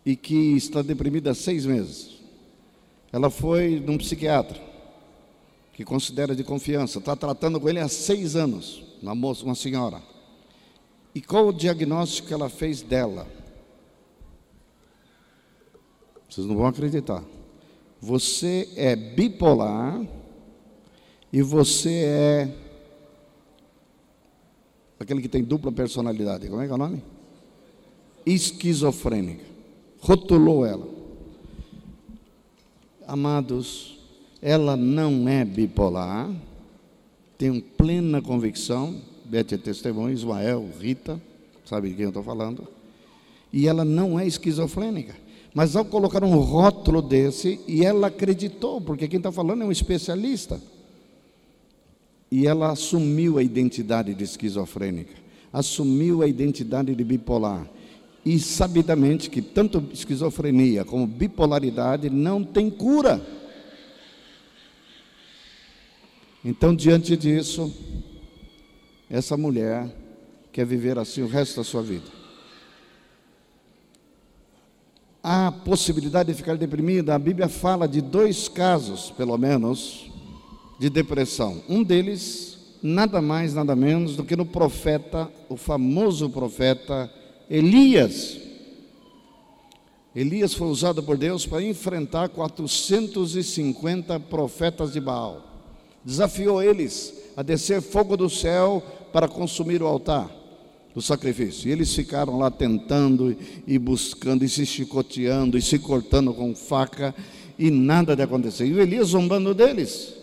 e 0.05 0.17
que 0.17 0.57
está 0.57 0.83
deprimida 0.83 1.31
há 1.31 1.35
seis 1.35 1.67
meses. 1.67 2.17
Ela 3.13 3.31
foi 3.31 3.79
num 3.79 3.99
psiquiatra 3.99 4.61
que 5.75 5.85
considera 5.85 6.35
de 6.35 6.43
confiança, 6.43 6.99
está 6.99 7.15
tratando 7.15 7.61
com 7.61 7.69
ele 7.69 7.79
há 7.79 7.89
seis 7.89 8.35
anos, 8.35 8.83
uma 9.03 9.15
moça, 9.15 9.45
uma 9.45 9.55
senhora. 9.55 10.01
E 11.17 11.21
qual 11.23 11.49
o 11.49 11.53
diagnóstico 11.53 12.29
que 12.29 12.35
ela 12.35 12.51
fez 12.51 12.83
dela? 12.83 13.27
Vocês 16.29 16.47
não 16.47 16.55
vão 16.55 16.67
acreditar. 16.67 17.25
Você 17.99 18.69
é 18.77 18.95
bipolar 18.95 20.07
e 21.33 21.41
você 21.41 21.91
é 22.05 22.55
aquele 25.01 25.23
que 25.23 25.29
tem 25.31 25.43
dupla 25.43 25.73
personalidade. 25.73 26.51
Como 26.51 26.61
é 26.61 26.67
que 26.67 26.73
é 26.73 26.75
o 26.75 26.79
nome? 26.79 27.03
Esquizofrênica. 28.27 29.47
Rotulou 29.99 30.67
ela. 30.67 30.87
Amados, 33.07 33.99
ela 34.43 34.77
não 34.77 35.27
é 35.27 35.47
bipolar, 35.47 36.31
tenho 37.39 37.63
plena 37.63 38.21
convicção, 38.21 39.01
Bete 39.29 39.57
é 39.57 39.59
testemunho, 39.59 40.15
Ismael, 40.15 40.69
Rita, 40.81 41.21
sabe 41.65 41.89
de 41.89 41.97
quem 41.97 42.05
eu 42.05 42.11
estou 42.11 42.23
falando, 42.23 42.67
e 43.53 43.67
ela 43.67 43.85
não 43.85 44.19
é 44.19 44.27
esquizofrênica. 44.27 45.17
Mas 45.53 45.75
ao 45.75 45.85
colocar 45.85 46.23
um 46.23 46.37
rótulo 46.37 47.03
desse, 47.03 47.59
e 47.67 47.85
ela 47.85 48.09
acreditou, 48.09 48.81
porque 48.81 49.09
quem 49.09 49.17
está 49.17 49.33
falando 49.33 49.63
é 49.63 49.65
um 49.65 49.73
especialista. 49.73 50.61
E 52.31 52.47
ela 52.47 52.71
assumiu 52.71 53.39
a 53.39 53.43
identidade 53.43 54.15
de 54.15 54.23
esquizofrênica, 54.23 55.15
assumiu 55.53 56.23
a 56.23 56.29
identidade 56.29 56.95
de 56.95 57.03
bipolar. 57.03 57.67
E 58.25 58.39
sabidamente 58.39 59.31
que 59.31 59.41
tanto 59.41 59.83
esquizofrenia 59.93 60.85
como 60.85 61.07
bipolaridade 61.07 62.11
não 62.11 62.45
tem 62.45 62.69
cura. 62.69 63.25
Então, 66.45 66.75
diante 66.75 67.17
disso, 67.17 67.73
essa 69.11 69.37
mulher 69.37 69.89
quer 70.53 70.67
viver 70.67 70.99
assim 70.99 71.23
o 71.23 71.29
resto 71.29 71.57
da 71.57 71.65
sua 71.65 71.83
vida. 71.83 72.17
a 75.29 75.51
possibilidade 75.51 76.31
de 76.31 76.39
ficar 76.39 76.57
deprimida, 76.57 77.13
a 77.13 77.19
Bíblia 77.19 77.49
fala 77.49 77.89
de 77.89 78.01
dois 78.01 78.47
casos, 78.47 79.11
pelo 79.11 79.37
menos, 79.37 80.09
de 80.79 80.89
depressão. 80.89 81.61
Um 81.69 81.83
deles, 81.83 82.59
nada 82.81 83.21
mais, 83.21 83.53
nada 83.53 83.75
menos 83.75 84.15
do 84.15 84.23
que 84.23 84.37
no 84.37 84.47
profeta, 84.47 85.29
o 85.49 85.57
famoso 85.57 86.31
profeta 86.31 87.13
Elias. 87.51 88.39
Elias 90.15 90.55
foi 90.55 90.69
usado 90.69 91.03
por 91.03 91.17
Deus 91.17 91.45
para 91.45 91.61
enfrentar 91.61 92.29
450 92.29 94.21
profetas 94.21 94.93
de 94.93 95.01
Baal. 95.01 95.43
Desafiou 96.05 96.63
eles 96.63 97.13
a 97.37 97.43
descer 97.43 97.83
fogo 97.83 98.17
do 98.17 98.31
céu 98.31 98.83
para 99.13 99.29
consumir 99.29 99.83
o 99.83 99.87
altar 99.87 100.31
do 100.95 101.03
sacrifício. 101.03 101.69
E 101.69 101.73
eles 101.73 101.95
ficaram 101.95 102.39
lá 102.39 102.51
tentando 102.51 103.37
e 103.67 103.79
buscando 103.79 104.43
e 104.43 104.49
se 104.49 104.65
chicoteando 104.65 105.59
e 105.59 105.63
se 105.63 105.79
cortando 105.79 106.33
com 106.33 106.55
faca 106.55 107.15
e 107.59 107.71
nada 107.71 108.17
de 108.17 108.23
acontecer. 108.23 108.67
E 108.67 108.73
o 108.73 108.81
Elias 108.81 109.09
zombando 109.09 109.55
deles. 109.55 110.15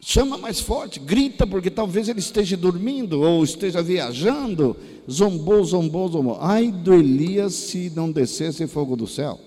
Chama 0.00 0.38
mais 0.38 0.58
forte, 0.58 0.98
grita, 0.98 1.46
porque 1.46 1.70
talvez 1.70 2.08
ele 2.08 2.20
esteja 2.20 2.56
dormindo 2.56 3.20
ou 3.20 3.44
esteja 3.44 3.82
viajando. 3.82 4.76
Zombou, 5.08 5.62
zombou, 5.62 6.08
zombou. 6.08 6.38
Ai 6.40 6.72
do 6.72 6.92
Elias 6.92 7.54
se 7.54 7.92
não 7.94 8.10
descesse 8.10 8.66
fogo 8.66 8.96
do 8.96 9.06
céu. 9.06 9.38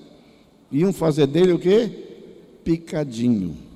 Iam 0.72 0.94
fazer 0.94 1.28
dele 1.28 1.52
o 1.52 1.60
quê? 1.60 1.90
Picadinho. 2.64 3.73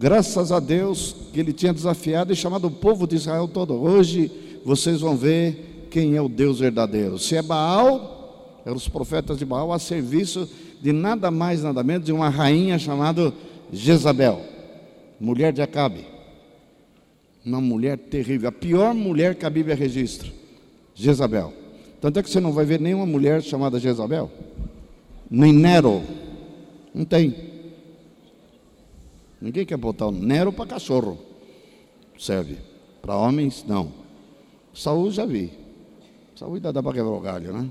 Graças 0.00 0.50
a 0.50 0.58
Deus 0.58 1.14
que 1.30 1.38
ele 1.38 1.52
tinha 1.52 1.74
desafiado 1.74 2.32
e 2.32 2.36
chamado 2.36 2.68
o 2.68 2.70
povo 2.70 3.06
de 3.06 3.16
Israel 3.16 3.46
todo. 3.46 3.74
Hoje 3.74 4.32
vocês 4.64 5.02
vão 5.02 5.14
ver 5.14 5.88
quem 5.90 6.16
é 6.16 6.22
o 6.22 6.28
Deus 6.28 6.60
verdadeiro. 6.60 7.18
Se 7.18 7.36
é 7.36 7.42
Baal, 7.42 8.62
eram 8.64 8.78
os 8.78 8.88
profetas 8.88 9.36
de 9.36 9.44
Baal 9.44 9.70
a 9.70 9.78
serviço 9.78 10.48
de 10.80 10.90
nada 10.90 11.30
mais, 11.30 11.62
nada 11.62 11.82
menos 11.82 12.06
de 12.06 12.12
uma 12.12 12.30
rainha 12.30 12.78
chamada 12.78 13.30
Jezabel, 13.70 14.40
mulher 15.20 15.52
de 15.52 15.60
Acabe. 15.60 16.06
Uma 17.44 17.60
mulher 17.60 17.98
terrível, 17.98 18.48
a 18.48 18.52
pior 18.52 18.94
mulher 18.94 19.34
que 19.34 19.44
a 19.44 19.50
Bíblia 19.50 19.76
registra, 19.76 20.30
Jezabel. 20.94 21.52
Tanto 22.00 22.18
é 22.18 22.22
que 22.22 22.30
você 22.30 22.40
não 22.40 22.52
vai 22.52 22.64
ver 22.64 22.80
nenhuma 22.80 23.04
mulher 23.04 23.42
chamada 23.42 23.78
Jezabel, 23.78 24.30
nem 25.30 25.52
Nero, 25.52 26.00
não 26.94 27.04
tem. 27.04 27.49
Ninguém 29.40 29.64
quer 29.64 29.76
botar 29.76 30.06
o 30.06 30.12
Nero 30.12 30.52
para 30.52 30.66
cachorro. 30.66 31.18
Serve. 32.18 32.58
Para 33.00 33.16
homens, 33.16 33.64
não. 33.66 33.92
Saúl 34.74 35.10
já 35.10 35.24
vi. 35.24 35.52
Saúl 36.36 36.60
dá 36.60 36.82
para 36.82 36.92
quebrar 36.92 37.10
o 37.10 37.20
galho, 37.20 37.52
né? 37.52 37.70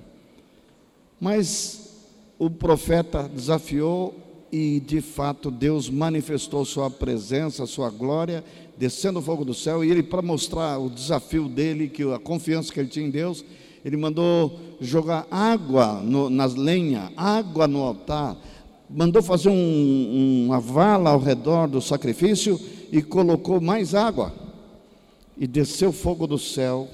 Mas 1.19 2.05
o 2.37 2.49
profeta 2.49 3.27
desafiou 3.27 4.15
e 4.51 4.79
de 4.79 5.01
fato 5.01 5.51
Deus 5.51 5.89
manifestou 5.89 6.65
sua 6.65 6.89
presença, 6.89 7.65
sua 7.65 7.89
glória, 7.89 8.43
descendo 8.77 9.19
o 9.19 9.21
fogo 9.21 9.45
do 9.45 9.53
céu, 9.53 9.83
e 9.83 9.91
ele, 9.91 10.01
para 10.01 10.21
mostrar 10.21 10.79
o 10.79 10.89
desafio 10.89 11.47
dele, 11.47 11.89
que 11.89 12.03
a 12.03 12.17
confiança 12.17 12.73
que 12.73 12.79
ele 12.79 12.89
tinha 12.89 13.05
em 13.05 13.11
Deus, 13.11 13.43
ele 13.83 13.97
mandou 13.97 14.57
jogar 14.79 15.27
água 15.29 16.01
no, 16.01 16.29
nas 16.29 16.55
lenha, 16.55 17.11
água 17.15 17.67
no 17.67 17.83
altar, 17.83 18.37
mandou 18.89 19.21
fazer 19.21 19.49
um, 19.49 20.45
uma 20.47 20.59
vala 20.59 21.11
ao 21.11 21.19
redor 21.19 21.67
do 21.67 21.81
sacrifício 21.81 22.59
e 22.91 23.01
colocou 23.01 23.61
mais 23.61 23.93
água. 23.93 24.33
E 25.37 25.47
desceu 25.47 25.91
fogo 25.91 26.25
do 26.27 26.37
céu, 26.37 26.87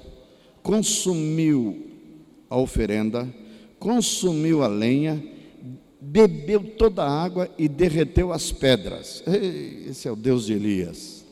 consumiu 0.62 1.88
a 2.50 2.58
oferenda, 2.58 3.28
consumiu 3.80 4.62
a 4.62 4.68
lenha, 4.68 5.24
bebeu 6.00 6.64
toda 6.78 7.04
a 7.04 7.24
água 7.24 7.50
e 7.58 7.68
derreteu 7.68 8.32
as 8.32 8.52
pedras. 8.52 9.24
Esse 9.88 10.08
é 10.08 10.12
o 10.12 10.16
Deus 10.16 10.46
de 10.46 10.54
Elias. 10.54 11.26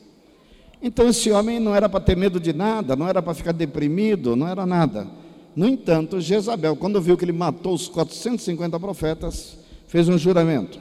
Então 0.82 1.08
esse 1.08 1.30
homem 1.30 1.60
não 1.60 1.74
era 1.74 1.88
para 1.88 2.00
ter 2.00 2.16
medo 2.16 2.40
de 2.40 2.52
nada, 2.52 2.96
não 2.96 3.08
era 3.08 3.22
para 3.22 3.32
ficar 3.32 3.52
deprimido, 3.52 4.34
não 4.34 4.48
era 4.48 4.66
nada. 4.66 5.06
No 5.54 5.68
entanto, 5.68 6.20
Jezabel, 6.20 6.74
quando 6.74 7.00
viu 7.00 7.16
que 7.16 7.24
ele 7.24 7.32
matou 7.32 7.74
os 7.74 7.88
450 7.88 8.78
profetas, 8.80 9.63
fez 9.86 10.08
um 10.08 10.18
juramento. 10.18 10.78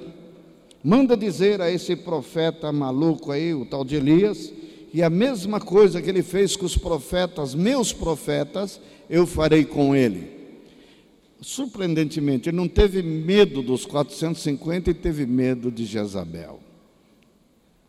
Manda 0.83 1.15
dizer 1.15 1.61
a 1.61 1.71
esse 1.71 1.95
profeta 1.95 2.71
maluco 2.71 3.31
aí, 3.31 3.53
o 3.53 3.65
tal 3.65 3.85
de 3.85 3.95
Elias, 3.95 4.51
e 4.93 5.01
a 5.01 5.09
mesma 5.09 5.59
coisa 5.59 6.01
que 6.01 6.09
ele 6.09 6.21
fez 6.21 6.55
com 6.55 6.65
os 6.65 6.77
profetas, 6.77 7.55
meus 7.55 7.93
profetas, 7.93 8.79
eu 9.09 9.25
farei 9.25 9.65
com 9.65 9.95
ele. 9.95 10.29
Surpreendentemente, 11.41 12.49
ele 12.49 12.57
não 12.57 12.67
teve 12.67 13.01
medo 13.01 13.61
dos 13.61 13.85
450 13.85 14.91
e 14.91 14.93
teve 14.93 15.25
medo 15.25 15.71
de 15.71 15.85
Jezabel. 15.85 16.59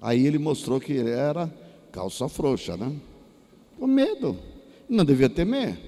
Aí 0.01 0.27
ele 0.27 0.39
mostrou 0.39 0.81
que 0.81 0.93
ele 0.93 1.11
era 1.11 1.53
calça 1.93 2.29
frouxa, 2.29 2.77
né? 2.77 2.93
Com 3.79 3.87
medo. 3.87 4.37
Não 4.89 5.05
devia 5.05 5.29
temer. 5.29 5.79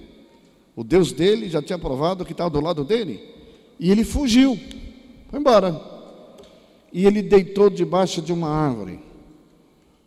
O 0.75 0.85
Deus 0.85 1.13
dele 1.13 1.49
já 1.49 1.63
tinha 1.63 1.79
provado 1.79 2.25
que 2.25 2.33
estava 2.33 2.51
do 2.51 2.61
lado 2.61 2.85
dele. 2.85 3.21
E 3.81 3.91
ele 3.91 4.05
fugiu. 4.05 4.59
Foi 5.29 5.39
embora. 5.39 5.81
E 6.93 7.05
ele 7.07 7.23
deitou 7.23 7.69
debaixo 7.69 8.23
de 8.23 8.33
uma 8.33 8.49
árvore. 8.49 9.01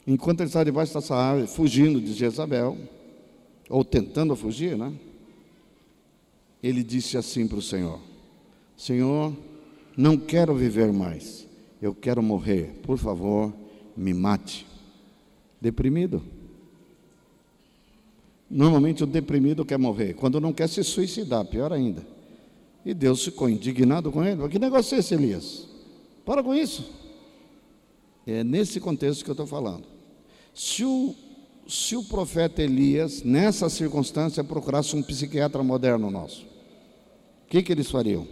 Enquanto 0.07 0.39
ele 0.39 0.47
estava 0.47 0.65
debaixo 0.65 0.93
dessa 0.93 1.15
árvore, 1.15 1.47
fugindo 1.47 2.01
de 2.01 2.13
Jezabel, 2.13 2.77
ou 3.69 3.85
tentando 3.85 4.35
fugir, 4.35 4.75
né? 4.75 4.91
Ele 6.61 6.83
disse 6.83 7.17
assim 7.17 7.47
para 7.47 7.59
o 7.59 7.61
Senhor: 7.61 7.99
Senhor, 8.75 9.33
não 9.95 10.17
quero 10.17 10.55
viver 10.55 10.91
mais, 10.91 11.47
eu 11.81 11.93
quero 11.93 12.23
morrer, 12.23 12.79
por 12.81 12.97
favor, 12.97 13.53
me 13.95 14.13
mate. 14.13 14.65
Deprimido. 15.61 16.23
Normalmente 18.49 19.03
o 19.03 19.07
deprimido 19.07 19.63
quer 19.63 19.77
morrer, 19.77 20.15
quando 20.15 20.41
não 20.41 20.51
quer 20.51 20.67
se 20.67 20.83
suicidar, 20.83 21.45
pior 21.45 21.71
ainda. 21.71 22.03
E 22.85 22.93
Deus 22.93 23.23
ficou 23.23 23.49
indignado 23.49 24.11
com 24.11 24.23
ele. 24.23 24.47
Que 24.47 24.59
negócio 24.59 24.95
é 24.95 24.99
esse, 24.99 25.13
Elias? 25.13 25.67
Para 26.25 26.43
com 26.43 26.53
isso. 26.55 26.89
É 28.25 28.43
nesse 28.43 28.79
contexto 28.79 29.23
que 29.23 29.29
eu 29.29 29.33
estou 29.33 29.47
falando. 29.47 29.85
Se 30.53 30.83
o, 30.83 31.15
se 31.67 31.95
o 31.95 32.03
profeta 32.03 32.61
Elias, 32.61 33.23
nessa 33.23 33.69
circunstância, 33.69 34.43
procurasse 34.43 34.95
um 34.95 35.01
psiquiatra 35.01 35.63
moderno 35.63 36.09
nosso, 36.11 36.43
o 36.43 37.47
que, 37.47 37.63
que 37.63 37.71
eles 37.71 37.89
fariam? 37.89 38.27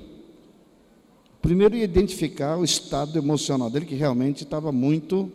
Primeiro, 1.42 1.76
identificar 1.76 2.58
o 2.58 2.64
estado 2.64 3.18
emocional 3.18 3.70
dele, 3.70 3.86
que 3.86 3.96
realmente 3.96 4.44
estava 4.44 4.72
muito 4.72 5.32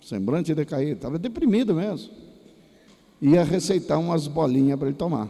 semblante 0.00 0.54
decaído, 0.54 0.92
estava 0.92 1.18
deprimido 1.18 1.74
mesmo. 1.74 2.10
Ia 3.20 3.42
receitar 3.42 3.98
umas 3.98 4.26
bolinhas 4.26 4.78
para 4.78 4.88
ele 4.88 4.96
tomar. 4.96 5.28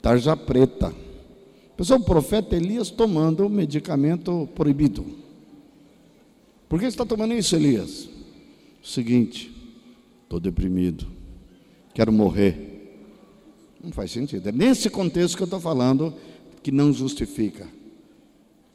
Tarja 0.00 0.36
preta. 0.36 0.94
Pessoal, 1.80 1.98
o 1.98 2.04
profeta 2.04 2.54
Elias 2.54 2.90
tomando 2.90 3.48
medicamento 3.48 4.46
proibido. 4.54 5.02
Por 6.68 6.78
que 6.78 6.84
você 6.84 6.88
está 6.88 7.06
tomando 7.06 7.32
isso, 7.32 7.56
Elias? 7.56 8.06
Seguinte, 8.84 9.50
estou 10.22 10.38
deprimido, 10.38 11.06
quero 11.94 12.12
morrer. 12.12 13.00
Não 13.82 13.90
faz 13.92 14.10
sentido. 14.10 14.46
É 14.46 14.52
nesse 14.52 14.90
contexto 14.90 15.38
que 15.38 15.42
eu 15.42 15.46
estou 15.46 15.58
falando 15.58 16.12
que 16.62 16.70
não 16.70 16.92
justifica. 16.92 17.66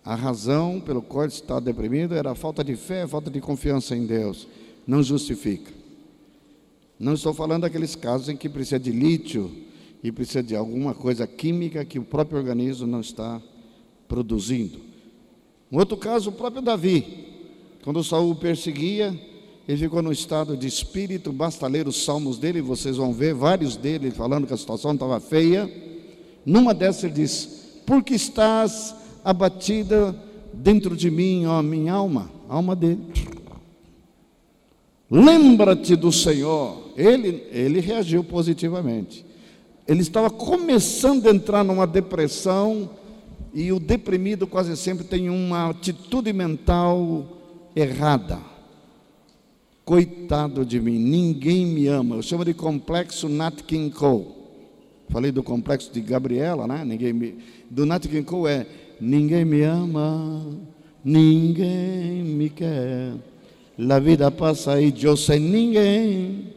A 0.03 0.15
razão 0.15 0.81
pelo 0.81 1.03
qual 1.03 1.25
ele 1.25 1.33
está 1.33 1.59
deprimido 1.59 2.15
era 2.15 2.31
a 2.31 2.35
falta 2.35 2.63
de 2.63 2.75
fé, 2.75 3.03
a 3.03 3.07
falta 3.07 3.29
de 3.29 3.39
confiança 3.39 3.95
em 3.95 4.07
Deus. 4.07 4.47
Não 4.87 5.03
justifica. 5.03 5.71
Não 6.97 7.13
estou 7.13 7.35
falando 7.35 7.61
daqueles 7.61 7.95
casos 7.95 8.29
em 8.29 8.35
que 8.35 8.49
precisa 8.49 8.79
de 8.79 8.89
lítio, 8.89 9.64
e 10.05 10.11
precisa 10.11 10.43
de 10.43 10.55
alguma 10.55 10.93
coisa 10.93 11.25
química 11.25 11.83
que 11.83 11.97
o 11.97 12.03
próprio 12.03 12.37
organismo 12.37 12.85
não 12.85 13.01
está 13.01 13.41
produzindo. 14.07 14.79
Um 15.71 15.79
outro 15.79 15.97
caso, 15.97 16.29
o 16.29 16.33
próprio 16.33 16.61
Davi, 16.61 17.25
quando 17.83 18.03
Saul 18.03 18.35
perseguia, 18.35 19.19
ele 19.67 19.79
ficou 19.79 20.03
no 20.03 20.11
estado 20.11 20.55
de 20.55 20.67
espírito, 20.67 21.33
basta 21.33 21.65
ler 21.65 21.87
os 21.87 22.05
salmos 22.05 22.37
dele, 22.37 22.61
vocês 22.61 22.97
vão 22.97 23.11
ver 23.11 23.33
vários 23.33 23.75
dele 23.75 24.11
falando 24.11 24.45
que 24.45 24.53
a 24.53 24.57
situação 24.57 24.93
estava 24.93 25.19
feia. 25.19 25.67
Numa 26.45 26.71
dessas 26.71 27.05
ele 27.05 27.13
diz: 27.13 27.81
Por 27.83 28.03
que 28.03 28.13
estás 28.13 28.93
abatida 29.23 30.15
dentro 30.53 30.95
de 30.95 31.09
mim, 31.09 31.47
ó 31.47 31.63
minha 31.63 31.93
alma? 31.93 32.29
Alma 32.47 32.75
dele. 32.75 33.01
Lembra-te 35.09 35.95
do 35.95 36.11
Senhor. 36.11 36.91
Ele, 36.95 37.43
ele 37.51 37.79
reagiu 37.79 38.23
positivamente. 38.23 39.25
Ele 39.87 40.01
estava 40.01 40.29
começando 40.29 41.27
a 41.27 41.31
entrar 41.31 41.63
numa 41.63 41.85
depressão, 41.85 42.89
e 43.53 43.71
o 43.71 43.79
deprimido 43.79 44.45
quase 44.45 44.75
sempre 44.75 45.05
tem 45.05 45.29
uma 45.29 45.69
atitude 45.69 46.33
mental 46.33 47.25
errada. 47.73 48.37
Coitado 49.85 50.65
de 50.65 50.81
mim, 50.81 50.97
ninguém 50.97 51.65
me 51.65 51.87
ama. 51.87 52.15
Eu 52.15 52.21
chamo 52.21 52.43
de 52.43 52.53
complexo 52.53 53.29
Nat 53.29 53.61
King 53.61 53.93
Cole. 53.95 54.25
Falei 55.09 55.31
do 55.31 55.43
complexo 55.43 55.93
de 55.93 56.01
Gabriela, 56.01 56.67
né? 56.67 56.83
Ninguém 56.83 57.13
me... 57.13 57.37
Do 57.69 57.85
Nat 57.85 58.05
King 58.07 58.23
Cole 58.23 58.51
é 58.51 58.67
ninguém 58.99 59.45
me 59.45 59.61
ama, 59.61 60.47
ninguém 61.03 62.23
me 62.23 62.49
quer. 62.49 63.13
La 63.77 63.99
vida 63.99 64.29
passa 64.31 64.81
e 64.81 64.93
eu 65.01 65.15
sem 65.15 65.39
ninguém. 65.39 66.53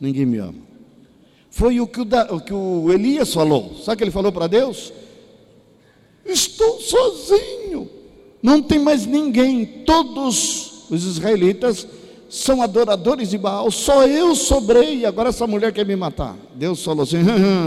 Ninguém 0.00 0.26
me 0.26 0.38
ama. 0.38 0.71
Foi 1.52 1.78
o 1.80 1.86
que 1.86 2.00
o, 2.00 2.06
o 2.30 2.40
que 2.40 2.54
o 2.54 2.90
Elias 2.90 3.32
falou. 3.32 3.76
Sabe 3.84 3.94
o 3.94 3.96
que 3.98 4.04
ele 4.04 4.10
falou 4.10 4.32
para 4.32 4.46
Deus? 4.46 4.90
Estou 6.24 6.80
sozinho, 6.80 7.90
não 8.42 8.62
tem 8.62 8.78
mais 8.78 9.04
ninguém. 9.04 9.66
Todos 9.84 10.86
os 10.90 11.04
israelitas 11.04 11.86
são 12.28 12.62
adoradores 12.62 13.28
de 13.28 13.36
Baal, 13.36 13.70
só 13.70 14.06
eu 14.06 14.34
sobrei. 14.34 15.04
Agora 15.04 15.28
essa 15.28 15.46
mulher 15.46 15.72
quer 15.72 15.84
me 15.84 15.94
matar. 15.94 16.34
Deus 16.54 16.82
falou 16.82 17.02
assim: 17.02 17.18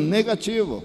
negativo. 0.01 0.83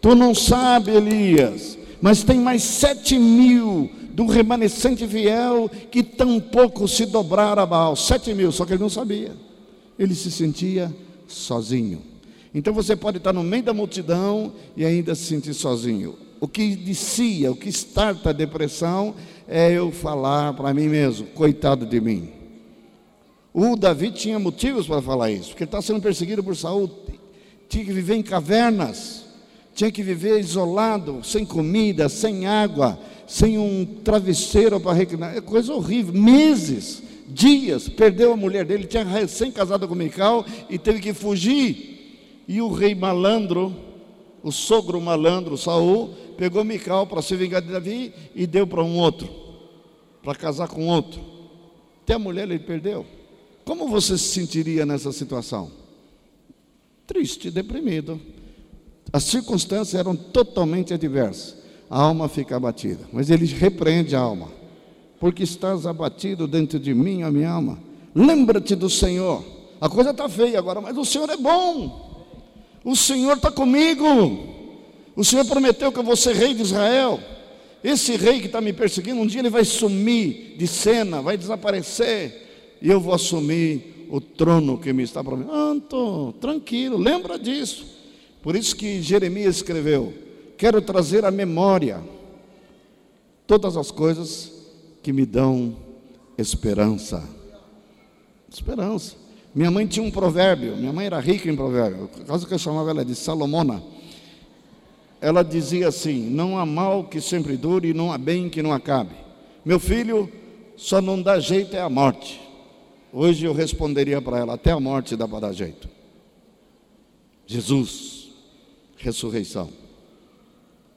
Tu 0.00 0.14
não 0.16 0.34
sabe, 0.34 0.90
Elias, 0.90 1.78
mas 2.02 2.24
tem 2.24 2.40
mais 2.40 2.64
sete 2.64 3.16
mil 3.16 3.88
do 4.10 4.26
remanescente 4.26 5.06
fiel 5.06 5.70
que 5.90 6.02
tampouco 6.02 6.88
se 6.88 7.06
dobraram 7.06 7.62
a 7.62 7.66
Baal. 7.66 7.94
Sete 7.94 8.34
mil, 8.34 8.50
só 8.50 8.64
que 8.64 8.72
ele 8.72 8.82
não 8.82 8.90
sabia. 8.90 9.32
Ele 9.96 10.16
se 10.16 10.32
sentia 10.32 10.92
sozinho. 11.28 12.13
Então 12.54 12.72
você 12.72 12.94
pode 12.94 13.18
estar 13.18 13.32
no 13.32 13.42
meio 13.42 13.64
da 13.64 13.74
multidão 13.74 14.52
e 14.76 14.84
ainda 14.84 15.14
se 15.16 15.24
sentir 15.24 15.52
sozinho. 15.52 16.16
O 16.40 16.46
que 16.46 16.62
inicia, 16.62 17.50
o 17.50 17.56
que 17.56 17.68
starta 17.68 18.30
a 18.30 18.32
depressão 18.32 19.14
é 19.48 19.72
eu 19.72 19.90
falar 19.90 20.52
para 20.54 20.72
mim 20.72 20.88
mesmo, 20.88 21.26
coitado 21.28 21.84
de 21.84 22.00
mim. 22.00 22.30
O 23.52 23.76
Davi 23.76 24.12
tinha 24.12 24.38
motivos 24.38 24.86
para 24.86 25.02
falar 25.02 25.30
isso, 25.30 25.48
porque 25.48 25.64
ele 25.64 25.68
está 25.68 25.82
sendo 25.82 26.00
perseguido 26.00 26.44
por 26.44 26.56
Saul, 26.56 26.90
tinha 27.68 27.84
que 27.84 27.92
viver 27.92 28.14
em 28.14 28.22
cavernas, 28.22 29.24
tinha 29.74 29.90
que 29.90 30.02
viver 30.02 30.38
isolado, 30.38 31.20
sem 31.24 31.44
comida, 31.44 32.08
sem 32.08 32.46
água, 32.46 32.98
sem 33.26 33.58
um 33.58 33.84
travesseiro 34.04 34.80
para 34.80 34.92
reclinar, 34.92 35.36
é 35.36 35.40
coisa 35.40 35.72
horrível, 35.72 36.12
meses, 36.12 37.02
dias, 37.28 37.88
perdeu 37.88 38.32
a 38.32 38.36
mulher 38.36 38.64
dele, 38.64 38.86
tinha 38.86 39.04
recém 39.04 39.50
casado 39.50 39.88
com 39.88 39.94
Mical 39.94 40.44
e 40.68 40.78
teve 40.78 41.00
que 41.00 41.12
fugir 41.12 41.93
e 42.46 42.60
o 42.60 42.72
rei 42.72 42.94
malandro, 42.94 43.74
o 44.42 44.52
sogro 44.52 45.00
malandro, 45.00 45.56
Saul, 45.56 46.10
pegou 46.36 46.64
Mical 46.64 47.06
para 47.06 47.22
se 47.22 47.34
vingar 47.36 47.62
de 47.62 47.72
Davi 47.72 48.12
e 48.34 48.46
deu 48.46 48.66
para 48.66 48.82
um 48.82 48.98
outro. 48.98 49.28
para 50.22 50.34
casar 50.34 50.68
com 50.68 50.86
outro. 50.86 51.20
Até 52.02 52.14
a 52.14 52.18
mulher 52.18 52.44
ele 52.44 52.58
perdeu. 52.58 53.04
Como 53.64 53.88
você 53.88 54.16
se 54.16 54.28
sentiria 54.28 54.86
nessa 54.86 55.12
situação? 55.12 55.70
Triste, 57.06 57.50
deprimido. 57.50 58.18
As 59.12 59.24
circunstâncias 59.24 59.94
eram 59.94 60.16
totalmente 60.16 60.94
adversas. 60.94 61.56
A 61.90 62.00
alma 62.00 62.28
fica 62.28 62.56
abatida. 62.56 63.06
Mas 63.12 63.28
ele 63.28 63.46
repreende 63.46 64.16
a 64.16 64.20
alma. 64.20 64.48
Porque 65.20 65.42
estás 65.42 65.86
abatido 65.86 66.46
dentro 66.46 66.78
de 66.78 66.94
mim, 66.94 67.22
a 67.22 67.30
minha 67.30 67.50
alma. 67.50 67.78
Lembra-te 68.14 68.74
do 68.74 68.88
Senhor. 68.88 69.44
A 69.80 69.88
coisa 69.88 70.10
está 70.10 70.28
feia 70.28 70.58
agora, 70.58 70.80
mas 70.80 70.96
o 70.96 71.04
Senhor 71.04 71.28
é 71.28 71.36
bom. 71.36 72.13
O 72.84 72.94
Senhor 72.94 73.36
está 73.36 73.50
comigo. 73.50 74.04
O 75.16 75.24
Senhor 75.24 75.44
prometeu 75.46 75.90
que 75.90 75.98
eu 75.98 76.04
vou 76.04 76.16
ser 76.16 76.34
rei 76.34 76.54
de 76.54 76.62
Israel. 76.62 77.18
Esse 77.82 78.16
rei 78.16 78.40
que 78.40 78.46
está 78.46 78.60
me 78.60 78.72
perseguindo, 78.72 79.20
um 79.20 79.26
dia 79.26 79.40
ele 79.40 79.50
vai 79.50 79.64
sumir 79.64 80.56
de 80.56 80.66
cena, 80.66 81.20
vai 81.20 81.36
desaparecer 81.36 82.76
e 82.80 82.90
eu 82.90 83.00
vou 83.00 83.14
assumir 83.14 84.06
o 84.10 84.20
trono 84.20 84.78
que 84.78 84.92
me 84.92 85.02
está 85.02 85.24
prometendo. 85.24 85.54
Anto, 85.54 86.34
tranquilo, 86.40 86.96
lembra 86.96 87.38
disso. 87.38 87.86
Por 88.42 88.54
isso 88.54 88.76
que 88.76 89.00
Jeremias 89.00 89.56
escreveu: 89.56 90.12
Quero 90.56 90.80
trazer 90.82 91.24
à 91.24 91.30
memória 91.30 92.02
todas 93.46 93.76
as 93.76 93.90
coisas 93.90 94.52
que 95.02 95.12
me 95.12 95.24
dão 95.24 95.76
esperança. 96.36 97.26
Esperança. 98.50 99.23
Minha 99.54 99.70
mãe 99.70 99.86
tinha 99.86 100.04
um 100.04 100.10
provérbio, 100.10 100.76
minha 100.76 100.92
mãe 100.92 101.06
era 101.06 101.20
rica 101.20 101.48
em 101.48 101.54
provérbio, 101.54 102.10
causa 102.26 102.46
que 102.46 102.52
eu 102.52 102.58
chamava 102.58 102.90
ela 102.90 103.04
de 103.04 103.14
Salomona. 103.14 103.82
Ela 105.20 105.44
dizia 105.44 105.88
assim: 105.88 106.28
Não 106.28 106.58
há 106.58 106.66
mal 106.66 107.04
que 107.04 107.20
sempre 107.20 107.56
dure, 107.56 107.90
e 107.90 107.94
não 107.94 108.12
há 108.12 108.18
bem 108.18 108.50
que 108.50 108.62
não 108.62 108.72
acabe. 108.72 109.14
Meu 109.64 109.78
filho, 109.78 110.30
só 110.76 111.00
não 111.00 111.22
dá 111.22 111.38
jeito 111.38 111.76
é 111.76 111.80
a 111.80 111.88
morte. 111.88 112.40
Hoje 113.12 113.46
eu 113.46 113.52
responderia 113.52 114.20
para 114.20 114.38
ela: 114.38 114.54
até 114.54 114.72
a 114.72 114.80
morte 114.80 115.14
dá 115.14 115.28
para 115.28 115.40
dar 115.40 115.52
jeito. 115.52 115.88
Jesus, 117.46 118.30
ressurreição. 118.96 119.70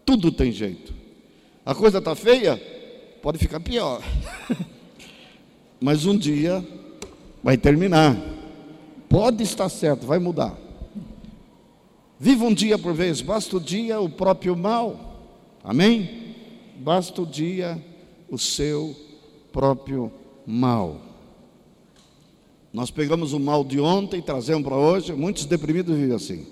Tudo 0.04 0.32
tem 0.32 0.52
jeito. 0.52 0.94
A 1.64 1.76
coisa 1.76 2.00
está 2.00 2.16
feia, 2.16 2.58
pode 3.22 3.38
ficar 3.38 3.60
pior. 3.60 4.02
Mas 5.80 6.06
um 6.06 6.18
dia 6.18 6.66
vai 7.44 7.56
terminar. 7.56 8.37
Pode 9.10 9.44
estar 9.44 9.70
certo, 9.70 10.06
vai 10.06 10.20
mudar. 10.20 10.58
Viva 12.20 12.46
um 12.46 12.54
dia 12.54 12.78
por 12.78 12.94
vez, 12.94 13.22
basta 13.22 13.58
o 13.58 13.60
dia 13.60 14.00
o 14.00 14.10
próprio 14.10 14.56
mal. 14.56 15.16
Amém? 15.64 16.36
Basta 16.80 17.22
o 17.22 17.26
dia 17.26 17.84
o 18.30 18.38
seu 18.38 18.96
próprio 19.52 20.12
mal. 20.46 21.02
Nós 22.74 22.92
pegamos 22.92 23.34
o 23.34 23.40
mal 23.40 23.64
de 23.64 23.80
ontem 23.80 24.20
e 24.20 24.22
trazemos 24.22 24.64
para 24.64 24.76
hoje. 24.76 25.14
Muitos 25.14 25.46
deprimidos 25.46 25.96
vivem 25.96 26.16
assim. 26.16 26.46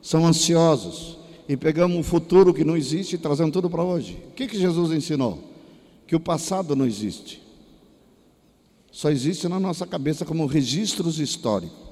São 0.00 0.26
ansiosos. 0.26 1.18
E 1.48 1.56
pegamos 1.56 1.96
um 1.96 2.02
futuro 2.02 2.54
que 2.54 2.64
não 2.64 2.76
existe 2.76 3.14
e 3.16 3.18
trazemos 3.18 3.52
tudo 3.52 3.68
para 3.68 3.82
hoje. 3.82 4.16
O 4.28 4.32
que, 4.32 4.46
que 4.46 4.58
Jesus 4.58 4.92
ensinou? 4.92 5.38
Que 6.06 6.16
o 6.16 6.20
passado 6.20 6.74
não 6.74 6.86
existe. 6.86 7.42
Só 8.90 9.10
existe 9.10 9.48
na 9.48 9.58
nossa 9.58 9.86
cabeça 9.86 10.24
como 10.24 10.46
registros 10.46 11.18
históricos. 11.18 11.83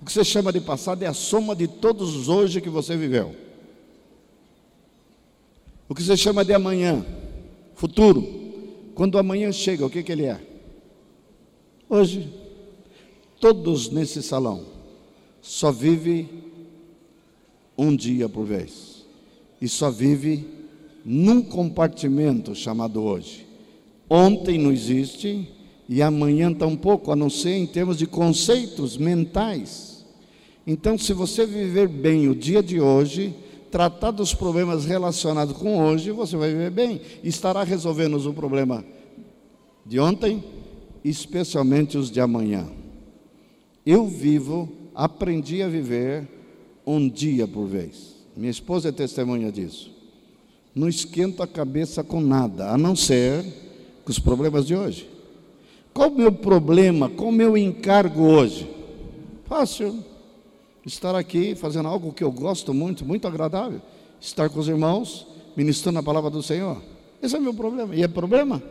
O 0.00 0.04
que 0.04 0.12
você 0.12 0.24
chama 0.24 0.52
de 0.52 0.60
passado 0.60 1.02
é 1.02 1.06
a 1.06 1.14
soma 1.14 1.54
de 1.56 1.66
todos 1.66 2.14
os 2.14 2.28
hoje 2.28 2.60
que 2.60 2.68
você 2.68 2.96
viveu. 2.96 3.34
O 5.88 5.94
que 5.94 6.02
você 6.02 6.16
chama 6.16 6.44
de 6.44 6.52
amanhã, 6.52 7.04
futuro. 7.74 8.26
Quando 8.94 9.14
o 9.14 9.18
amanhã 9.18 9.50
chega, 9.50 9.86
o 9.86 9.90
que, 9.90 10.02
que 10.02 10.12
ele 10.12 10.26
é? 10.26 10.40
Hoje 11.88 12.30
todos 13.40 13.90
nesse 13.90 14.22
salão, 14.22 14.64
só 15.40 15.70
vive 15.70 16.28
um 17.76 17.94
dia 17.94 18.28
por 18.28 18.44
vez. 18.44 19.06
E 19.60 19.68
só 19.68 19.90
vive 19.90 20.46
num 21.04 21.42
compartimento 21.42 22.54
chamado 22.54 23.02
hoje. 23.02 23.46
Ontem 24.08 24.58
não 24.58 24.72
existe 24.72 25.48
e 25.88 26.02
amanhã 26.02 26.52
tampouco, 26.52 27.10
a 27.10 27.16
não 27.16 27.30
ser 27.30 27.54
em 27.54 27.66
termos 27.66 27.96
de 27.96 28.06
conceitos 28.06 28.96
mentais. 28.98 30.04
Então, 30.66 30.98
se 30.98 31.14
você 31.14 31.46
viver 31.46 31.88
bem 31.88 32.28
o 32.28 32.34
dia 32.34 32.62
de 32.62 32.78
hoje, 32.78 33.34
tratar 33.70 34.10
dos 34.10 34.34
problemas 34.34 34.84
relacionados 34.84 35.56
com 35.56 35.82
hoje, 35.82 36.10
você 36.10 36.36
vai 36.36 36.50
viver 36.50 36.70
bem. 36.70 37.00
Estará 37.24 37.62
resolvendo 37.62 38.16
o 38.16 38.34
problema 38.34 38.84
de 39.86 39.98
ontem, 39.98 40.44
especialmente 41.02 41.96
os 41.96 42.10
de 42.10 42.20
amanhã. 42.20 42.68
Eu 43.86 44.06
vivo, 44.06 44.68
aprendi 44.94 45.62
a 45.62 45.68
viver 45.68 46.28
um 46.86 47.08
dia 47.08 47.48
por 47.48 47.66
vez. 47.66 48.16
Minha 48.36 48.50
esposa 48.50 48.90
é 48.90 48.92
testemunha 48.92 49.50
disso. 49.50 49.90
Não 50.74 50.86
esquento 50.86 51.42
a 51.42 51.46
cabeça 51.46 52.04
com 52.04 52.20
nada, 52.20 52.70
a 52.70 52.76
não 52.76 52.94
ser 52.94 53.42
com 54.04 54.10
os 54.10 54.18
problemas 54.18 54.66
de 54.66 54.76
hoje. 54.76 55.17
Qual 55.92 56.08
o 56.08 56.16
meu 56.16 56.32
problema? 56.32 57.08
Qual 57.08 57.28
o 57.28 57.32
meu 57.32 57.56
encargo 57.56 58.22
hoje? 58.22 58.70
Fácil. 59.44 60.02
Estar 60.84 61.14
aqui 61.14 61.54
fazendo 61.54 61.88
algo 61.88 62.12
que 62.12 62.24
eu 62.24 62.30
gosto 62.30 62.72
muito, 62.72 63.04
muito 63.04 63.26
agradável. 63.26 63.80
Estar 64.20 64.48
com 64.48 64.58
os 64.58 64.68
irmãos, 64.68 65.26
ministrando 65.56 65.98
a 65.98 66.02
palavra 66.02 66.30
do 66.30 66.42
Senhor. 66.42 66.80
Esse 67.22 67.36
é 67.36 67.38
o 67.38 67.42
meu 67.42 67.54
problema. 67.54 67.94
E 67.94 68.02
é 68.02 68.08
problema? 68.08 68.62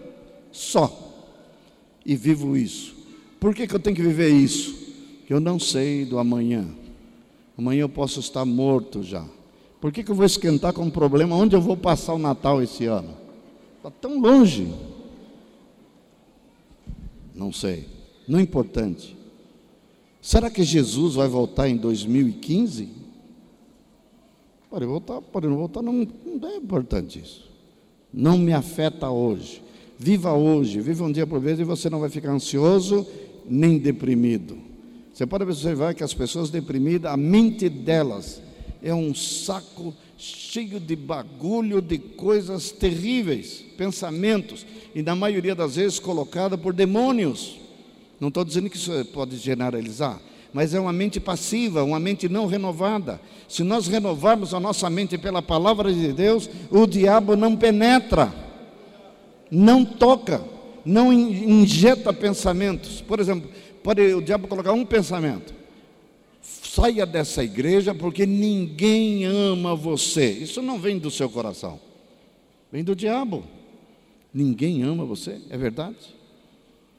Só. 0.52 0.92
E 2.06 2.16
vivo 2.16 2.56
isso. 2.56 2.96
Por 3.40 3.54
que, 3.54 3.68
que 3.68 3.76
eu 3.76 3.80
tenho 3.80 3.96
que 3.96 4.02
viver 4.02 4.30
isso? 4.30 4.88
eu 5.30 5.40
não 5.40 5.60
sei 5.60 6.06
do 6.06 6.18
amanhã. 6.20 6.66
Amanhã 7.58 7.82
eu 7.82 7.90
posso 7.90 8.20
estar 8.20 8.46
morto 8.46 9.04
já. 9.04 9.26
Por 9.82 9.92
que, 9.92 10.04
que 10.04 10.12
eu 10.12 10.16
vou 10.16 10.26
esquentar 10.26 10.74
com 10.74 10.84
um 10.84 10.90
problema? 10.90 11.36
Onde 11.36 11.56
eu 11.56 11.62
vou 11.62 11.76
passar 11.76 12.14
o 12.14 12.20
Natal 12.20 12.62
esse 12.62 12.86
ano? 12.86 13.10
Está 13.78 13.92
tão 13.92 14.20
longe. 14.20 14.74
Não 17.38 17.54
sei. 17.54 17.86
Não 18.28 18.40
é 18.40 18.42
importante. 18.42 19.16
Será 20.22 20.50
que 20.50 20.64
Jesus 20.64 21.16
vai 21.16 21.28
voltar 21.28 21.70
em 21.70 21.78
2015? 21.78 22.90
Pode 24.70 24.86
voltar, 24.86 25.22
pode 25.22 25.48
não 25.48 25.56
voltar, 25.56 25.82
não, 25.82 25.94
não 26.26 26.50
é 26.50 26.58
importante 26.58 27.20
isso. 27.20 27.50
Não 28.12 28.38
me 28.38 28.52
afeta 28.52 29.10
hoje. 29.10 29.64
Viva 29.98 30.34
hoje, 30.34 30.82
viva 30.82 31.06
um 31.06 31.12
dia 31.12 31.26
por 31.26 31.40
vez 31.40 31.60
e 31.60 31.64
você 31.64 31.90
não 31.90 32.00
vai 32.00 32.10
ficar 32.10 32.32
ansioso 32.32 33.08
nem 33.46 33.78
deprimido. 33.78 34.58
Você 35.14 35.26
pode 35.26 35.44
observar 35.44 35.96
que 35.96 36.04
as 36.04 36.14
pessoas 36.14 36.50
deprimidas, 36.50 37.12
a 37.12 37.18
mente 37.18 37.70
delas 37.70 38.42
é 38.84 38.94
um 38.94 39.16
saco 39.16 39.94
cheio 40.18 40.80
de 40.80 40.96
bagulho, 40.96 41.82
de 41.82 41.98
coisas 41.98 42.72
terríveis, 42.72 43.64
pensamentos, 43.78 44.66
e 44.96 45.02
na 45.02 45.16
maioria 45.16 45.54
das 45.54 45.76
vezes 45.76 46.00
colocada 46.00 46.58
por 46.58 46.74
demônios. 46.74 47.60
Não 48.20 48.30
estou 48.30 48.44
dizendo 48.44 48.70
que 48.70 48.78
isso 48.78 48.92
pode 49.14 49.38
generalizar, 49.38 50.20
mas 50.52 50.74
é 50.74 50.80
uma 50.80 50.94
mente 50.94 51.20
passiva, 51.20 51.84
uma 51.84 52.00
mente 52.00 52.28
não 52.28 52.48
renovada. 52.48 53.22
Se 53.48 53.64
nós 53.64 53.88
renovarmos 53.88 54.54
a 54.54 54.60
nossa 54.60 54.90
mente 54.90 55.18
pela 55.18 55.42
palavra 55.42 55.94
de 55.94 56.12
Deus, 56.12 56.50
o 56.72 56.88
diabo 56.88 57.36
não 57.36 57.56
penetra, 57.56 58.34
não 59.52 59.86
toca, 59.86 60.44
não 60.84 61.14
injeta 61.14 62.12
pensamentos. 62.12 63.02
Por 63.02 63.20
exemplo, 63.20 63.50
Pode 63.88 64.02
o 64.14 64.22
diabo 64.22 64.50
colocar 64.50 64.74
um 64.74 64.86
pensamento. 64.86 65.56
Saia 66.48 67.06
dessa 67.06 67.44
igreja 67.44 67.94
porque 67.94 68.26
ninguém 68.26 69.26
ama 69.26 69.76
você. 69.76 70.32
Isso 70.32 70.62
não 70.62 70.80
vem 70.80 70.98
do 70.98 71.12
seu 71.12 71.30
coração. 71.30 71.78
Vem 72.72 72.86
do 72.86 72.96
diabo. 72.96 73.44
Ninguém 74.34 74.82
ama 74.82 75.04
você, 75.04 75.42
é 75.50 75.58
verdade? 75.58 76.16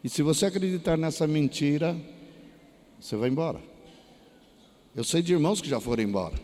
E 0.05 0.09
se 0.09 0.23
você 0.23 0.47
acreditar 0.47 0.99
nessa 0.99 1.27
mentira, 1.27 1.97
você 3.01 3.17
vai 3.17 3.31
embora. 3.31 3.61
Eu 4.95 5.03
sei 5.03 5.23
de 5.23 5.33
irmãos 5.33 5.63
que 5.63 5.69
já 5.69 5.81
foram 5.81 6.03
embora, 6.03 6.35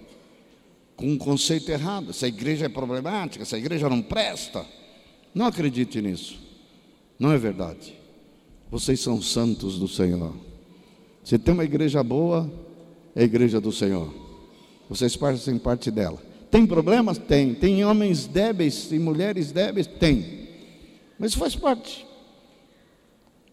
com 0.96 1.06
um 1.06 1.18
conceito 1.18 1.70
errado. 1.70 2.10
Essa 2.10 2.26
igreja 2.26 2.66
é 2.66 2.68
problemática, 2.70 3.42
essa 3.42 3.58
igreja 3.58 3.88
não 3.88 4.00
presta. 4.00 4.64
Não 5.34 5.46
acredite 5.46 6.00
nisso. 6.00 6.40
Não 7.18 7.32
é 7.32 7.38
verdade. 7.38 7.94
Vocês 8.70 9.00
são 9.00 9.20
santos 9.20 9.78
do 9.78 9.88
Senhor. 9.88 10.34
Se 11.22 11.38
tem 11.38 11.52
uma 11.52 11.64
igreja 11.64 12.02
boa, 12.02 12.50
é 13.14 13.22
a 13.22 13.24
igreja 13.24 13.60
do 13.60 13.72
Senhor. 13.72 14.12
Vocês 14.88 15.14
fazem 15.14 15.58
parte 15.58 15.90
dela. 15.90 16.22
Tem 16.50 16.66
problemas? 16.66 17.18
Tem. 17.18 17.54
Tem 17.54 17.84
homens 17.84 18.26
débeis 18.26 18.90
e 18.92 18.98
mulheres 18.98 19.50
débeis? 19.50 19.86
Tem. 19.86 20.48
Mas 21.18 21.34
faz 21.34 21.56
parte. 21.56 22.06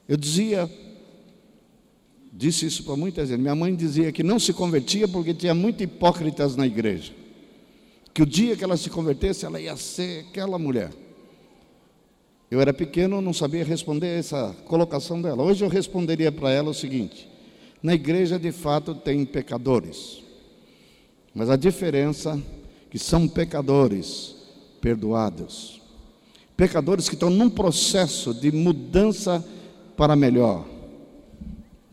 Eu 0.08 0.18
dizia, 0.18 0.70
disse 2.34 2.66
isso 2.66 2.84
para 2.84 2.96
muita 2.96 3.26
gente. 3.26 3.40
Minha 3.40 3.56
mãe 3.56 3.76
dizia 3.76 4.12
que 4.12 4.24
não 4.24 4.40
se 4.40 4.52
convertia 4.54 5.08
porque 5.08 5.34
tinha 5.34 5.54
muitos 5.54 5.82
hipócritas 5.82 6.56
na 6.56 6.68
igreja. 6.68 7.14
Que 8.14 8.22
o 8.22 8.26
dia 8.26 8.58
que 8.58 8.64
ela 8.64 8.76
se 8.76 8.90
convertesse, 8.90 9.46
ela 9.46 9.60
ia 9.60 9.76
ser 9.78 10.26
aquela 10.30 10.60
mulher. 10.60 10.92
Eu 12.50 12.60
era 12.60 12.74
pequeno, 12.74 13.22
não 13.22 13.32
sabia 13.32 13.64
responder 13.64 14.20
essa 14.20 14.54
colocação 14.66 15.22
dela. 15.22 15.42
Hoje 15.42 15.64
eu 15.64 15.70
responderia 15.70 16.30
para 16.32 16.52
ela 16.52 16.72
o 16.72 16.74
seguinte: 16.74 17.31
na 17.82 17.94
igreja 17.94 18.38
de 18.40 18.52
fato 18.52 18.94
tem 18.96 19.26
pecadores, 19.26 20.22
mas 21.34 21.50
a 21.50 21.56
diferença 21.56 22.38
é 22.38 22.62
que 22.90 23.00
são 23.00 23.28
pecadores 23.28 24.36
perdoados, 24.82 25.82
pecadores 26.58 27.08
que 27.08 27.16
estão 27.16 27.30
num 27.30 27.50
processo 27.50 28.34
de 28.34 28.52
mudança 28.52 29.44
para 29.96 30.16
melhor. 30.16 30.68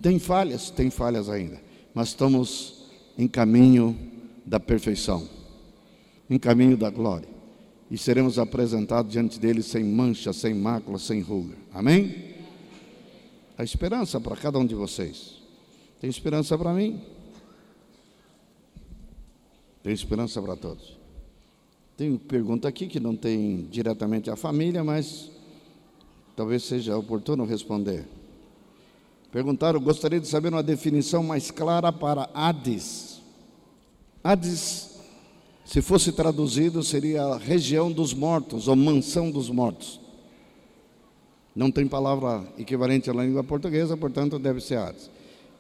Tem 0.02 0.18
falhas, 0.18 0.70
tem 0.70 0.90
falhas 0.90 1.28
ainda, 1.28 1.60
mas 1.94 2.08
estamos 2.08 2.84
em 3.16 3.28
caminho 3.28 3.96
da 4.44 4.58
perfeição, 4.58 5.28
em 6.28 6.38
caminho 6.38 6.76
da 6.76 6.90
glória 6.90 7.38
e 7.90 7.96
seremos 7.96 8.38
apresentados 8.38 9.12
diante 9.12 9.38
dele 9.38 9.62
sem 9.62 9.82
mancha, 9.82 10.32
sem 10.32 10.54
mácula, 10.54 10.98
sem 10.98 11.20
ruga. 11.20 11.54
Amém? 11.72 12.34
A 13.56 13.64
esperança 13.64 14.20
para 14.20 14.36
cada 14.36 14.58
um 14.58 14.66
de 14.66 14.74
vocês. 14.74 15.37
Tem 16.00 16.08
esperança 16.08 16.56
para 16.56 16.72
mim? 16.72 17.00
Tem 19.82 19.92
esperança 19.92 20.40
para 20.40 20.56
todos. 20.56 20.96
Tem 21.96 22.16
pergunta 22.16 22.68
aqui 22.68 22.86
que 22.86 23.00
não 23.00 23.16
tem 23.16 23.66
diretamente 23.70 24.30
a 24.30 24.36
família, 24.36 24.84
mas 24.84 25.30
talvez 26.36 26.62
seja 26.62 26.96
oportuno 26.96 27.44
responder. 27.44 28.06
Perguntaram, 29.32 29.80
gostaria 29.80 30.20
de 30.20 30.28
saber 30.28 30.52
uma 30.52 30.62
definição 30.62 31.22
mais 31.22 31.50
clara 31.50 31.92
para 31.92 32.30
Hades. 32.32 33.20
Hades 34.22 34.88
se 35.68 35.82
fosse 35.82 36.12
traduzido, 36.12 36.82
seria 36.82 37.24
a 37.24 37.36
região 37.36 37.92
dos 37.92 38.14
mortos, 38.14 38.68
ou 38.68 38.74
mansão 38.74 39.30
dos 39.30 39.50
mortos. 39.50 40.00
Não 41.54 41.70
tem 41.70 41.86
palavra 41.86 42.42
equivalente 42.56 43.10
à 43.10 43.12
língua 43.12 43.44
portuguesa, 43.44 43.94
portanto, 43.94 44.38
deve 44.38 44.62
ser 44.62 44.78
Hades. 44.78 45.10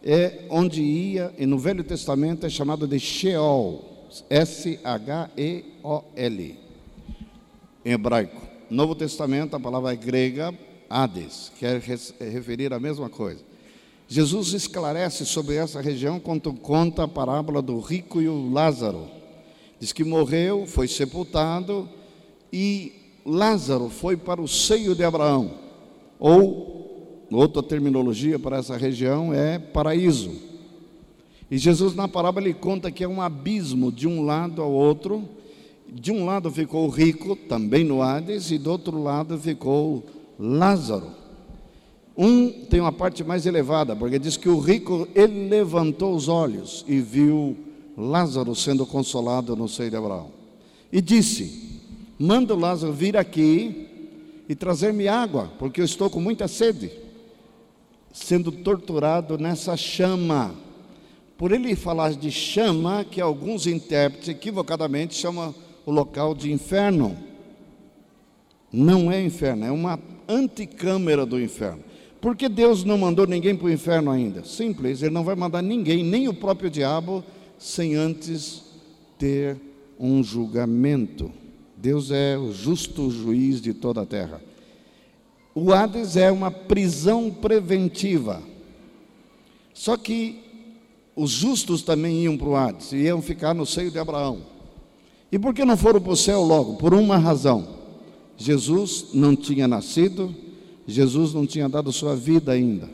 É 0.02 0.46
onde 0.50 0.82
ia, 0.82 1.34
e 1.38 1.44
no 1.46 1.58
Velho 1.58 1.82
Testamento 1.84 2.46
é 2.46 2.48
chamado 2.48 2.86
de 2.86 3.00
Sheol, 3.00 3.84
S-H-E-O-L, 4.30 5.36
em 7.84 7.92
hebraico. 7.92 8.48
Novo 8.70 8.94
Testamento, 8.94 9.56
a 9.56 9.60
palavra 9.60 9.92
é 9.92 9.96
grega, 9.96 10.54
Hades, 10.88 11.52
quer 11.58 11.80
referir 11.80 12.72
a 12.72 12.80
mesma 12.80 13.08
coisa. 13.08 13.42
Jesus 14.06 14.52
esclarece 14.54 15.26
sobre 15.26 15.56
essa 15.56 15.80
região 15.80 16.18
quando 16.18 16.52
conta 16.54 17.04
a 17.04 17.08
parábola 17.08 17.60
do 17.60 17.78
rico 17.80 18.22
e 18.22 18.28
o 18.28 18.50
Lázaro 18.50 19.18
Diz 19.80 19.92
que 19.92 20.02
morreu, 20.02 20.66
foi 20.66 20.88
sepultado 20.88 21.88
e 22.52 22.92
Lázaro 23.24 23.88
foi 23.88 24.16
para 24.16 24.40
o 24.40 24.48
seio 24.48 24.94
de 24.94 25.04
Abraão. 25.04 25.52
Ou, 26.18 26.77
outra 27.30 27.62
terminologia 27.62 28.38
para 28.38 28.58
essa 28.58 28.76
região 28.76 29.32
é 29.32 29.58
paraíso. 29.58 30.32
E 31.50 31.56
Jesus, 31.56 31.94
na 31.94 32.06
parábola, 32.06 32.46
ele 32.46 32.54
conta 32.54 32.90
que 32.90 33.02
é 33.02 33.08
um 33.08 33.22
abismo 33.22 33.90
de 33.90 34.06
um 34.06 34.24
lado 34.24 34.60
ao 34.60 34.70
outro. 34.70 35.28
De 35.90 36.12
um 36.12 36.26
lado 36.26 36.50
ficou 36.50 36.86
o 36.86 36.90
rico, 36.90 37.34
também 37.34 37.84
no 37.84 38.02
Hades, 38.02 38.50
e 38.50 38.58
do 38.58 38.70
outro 38.70 39.02
lado 39.02 39.38
ficou 39.38 40.04
Lázaro. 40.38 41.10
Um 42.16 42.50
tem 42.50 42.80
uma 42.80 42.92
parte 42.92 43.24
mais 43.24 43.46
elevada, 43.46 43.96
porque 43.96 44.18
diz 44.18 44.36
que 44.36 44.48
o 44.48 44.58
rico, 44.58 45.08
ele 45.14 45.48
levantou 45.48 46.14
os 46.14 46.28
olhos 46.28 46.84
e 46.86 47.00
viu 47.00 47.56
Lázaro 47.96 48.54
sendo 48.54 48.84
consolado 48.84 49.56
no 49.56 49.68
seio 49.68 49.90
de 49.90 49.96
Abraão. 49.96 50.30
E 50.92 51.00
disse: 51.00 51.80
Manda 52.18 52.54
Lázaro 52.54 52.92
vir 52.92 53.16
aqui 53.16 53.86
e 54.48 54.54
trazer-me 54.54 55.06
água, 55.06 55.50
porque 55.58 55.80
eu 55.80 55.84
estou 55.84 56.10
com 56.10 56.20
muita 56.20 56.48
sede, 56.48 56.90
sendo 58.12 58.50
torturado 58.50 59.38
nessa 59.38 59.76
chama. 59.76 60.54
Por 61.36 61.52
ele 61.52 61.76
falar 61.76 62.12
de 62.12 62.30
chama, 62.30 63.04
que 63.04 63.20
alguns 63.20 63.66
intérpretes 63.66 64.28
equivocadamente 64.28 65.14
chamam 65.14 65.54
o 65.86 65.90
local 65.90 66.34
de 66.34 66.52
inferno. 66.52 67.16
Não 68.72 69.10
é 69.10 69.22
inferno, 69.22 69.64
é 69.64 69.70
uma 69.70 69.98
anticâmara 70.28 71.24
do 71.24 71.40
inferno. 71.40 71.82
Por 72.20 72.36
que 72.36 72.48
Deus 72.48 72.82
não 72.82 72.98
mandou 72.98 73.26
ninguém 73.26 73.54
para 73.56 73.66
o 73.66 73.70
inferno 73.70 74.10
ainda? 74.10 74.44
Simples, 74.44 75.02
Ele 75.02 75.14
não 75.14 75.22
vai 75.22 75.36
mandar 75.36 75.62
ninguém, 75.62 76.02
nem 76.02 76.28
o 76.28 76.34
próprio 76.34 76.68
diabo, 76.68 77.24
sem 77.56 77.94
antes 77.94 78.64
ter 79.16 79.56
um 79.98 80.22
julgamento. 80.22 81.30
Deus 81.76 82.10
é 82.10 82.36
o 82.36 82.52
justo 82.52 83.10
juiz 83.10 83.60
de 83.60 83.72
toda 83.72 84.02
a 84.02 84.06
terra. 84.06 84.42
O 85.60 85.72
Hades 85.72 86.16
é 86.16 86.30
uma 86.30 86.52
prisão 86.52 87.32
preventiva. 87.32 88.40
Só 89.74 89.96
que 89.96 90.38
os 91.16 91.32
justos 91.32 91.82
também 91.82 92.22
iam 92.22 92.38
para 92.38 92.48
o 92.48 92.54
Hades, 92.54 92.92
iam 92.92 93.20
ficar 93.20 93.54
no 93.54 93.66
seio 93.66 93.90
de 93.90 93.98
Abraão. 93.98 94.42
E 95.32 95.38
por 95.38 95.52
que 95.52 95.64
não 95.64 95.76
foram 95.76 96.00
para 96.00 96.12
o 96.12 96.16
céu 96.16 96.42
logo? 96.42 96.76
Por 96.76 96.94
uma 96.94 97.16
razão. 97.16 97.66
Jesus 98.36 99.06
não 99.12 99.34
tinha 99.34 99.66
nascido, 99.66 100.32
Jesus 100.86 101.34
não 101.34 101.44
tinha 101.44 101.68
dado 101.68 101.90
sua 101.90 102.14
vida 102.14 102.52
ainda. 102.52 102.88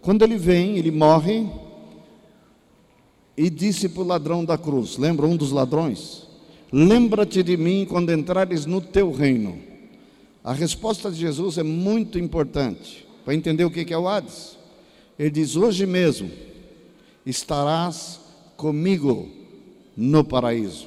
Quando 0.00 0.22
ele 0.22 0.38
vem, 0.38 0.78
ele 0.78 0.90
morre, 0.90 1.46
e 3.36 3.50
disse 3.50 3.90
para 3.90 4.02
o 4.02 4.06
ladrão 4.06 4.42
da 4.42 4.56
cruz: 4.56 4.96
Lembra 4.96 5.26
um 5.26 5.36
dos 5.36 5.52
ladrões? 5.52 6.26
Lembra-te 6.72 7.42
de 7.42 7.58
mim 7.58 7.86
quando 7.86 8.10
entrares 8.10 8.64
no 8.64 8.80
teu 8.80 9.12
reino. 9.12 9.75
A 10.46 10.52
resposta 10.52 11.10
de 11.10 11.18
Jesus 11.18 11.58
é 11.58 11.64
muito 11.64 12.20
importante 12.20 13.04
para 13.24 13.34
entender 13.34 13.64
o 13.64 13.70
que 13.70 13.92
é 13.92 13.98
o 13.98 14.06
Hades. 14.06 14.56
Ele 15.18 15.28
diz: 15.28 15.56
Hoje 15.56 15.84
mesmo 15.84 16.30
estarás 17.26 18.20
comigo 18.56 19.28
no 19.96 20.22
paraíso. 20.22 20.86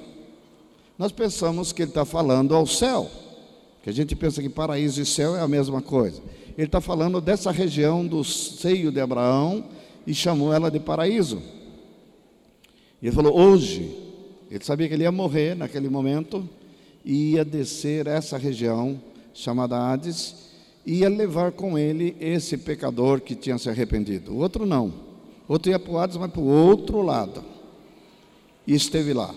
Nós 0.97 1.11
pensamos 1.11 1.73
que 1.73 1.81
ele 1.81 1.91
está 1.91 2.05
falando 2.05 2.55
ao 2.55 2.65
céu, 2.65 3.11
que 3.83 3.89
a 3.89 3.93
gente 3.93 4.15
pensa 4.15 4.41
que 4.41 4.47
paraíso 4.47 5.01
e 5.01 5.05
céu 5.05 5.35
é 5.35 5.41
a 5.41 5.47
mesma 5.47 5.81
coisa. 5.81 6.21
Ele 6.57 6.67
está 6.67 6.79
falando 6.79 7.19
dessa 7.19 7.51
região 7.51 8.07
do 8.07 8.23
seio 8.23 8.93
de 8.93 9.01
Abraão 9.01 9.65
e 10.07 10.13
chamou 10.13 10.53
ela 10.53 10.71
de 10.71 10.79
paraíso. 10.79 11.43
E 13.01 13.07
ele 13.07 13.15
falou: 13.15 13.37
hoje, 13.37 13.93
ele 14.49 14.63
sabia 14.63 14.87
que 14.87 14.93
ele 14.93 15.03
ia 15.03 15.11
morrer 15.11 15.53
naquele 15.53 15.89
momento, 15.89 16.47
e 17.03 17.31
ia 17.31 17.43
descer 17.43 18.07
essa 18.07 18.37
região 18.37 19.08
chamada 19.33 19.77
Hades, 19.77 20.35
ia 20.85 21.09
levar 21.09 21.51
com 21.51 21.77
ele 21.77 22.15
esse 22.19 22.57
pecador 22.57 23.21
que 23.21 23.35
tinha 23.35 23.57
se 23.57 23.69
arrependido. 23.69 24.31
O 24.33 24.37
outro 24.37 24.65
não. 24.65 24.93
O 25.47 25.53
outro 25.53 25.71
ia 25.71 25.79
para 25.79 25.91
o 25.91 25.97
Hades, 25.97 26.17
mas 26.17 26.31
para 26.31 26.41
o 26.41 26.47
outro 26.47 27.01
lado. 27.01 27.43
E 28.65 28.73
esteve 28.73 29.13
lá. 29.13 29.33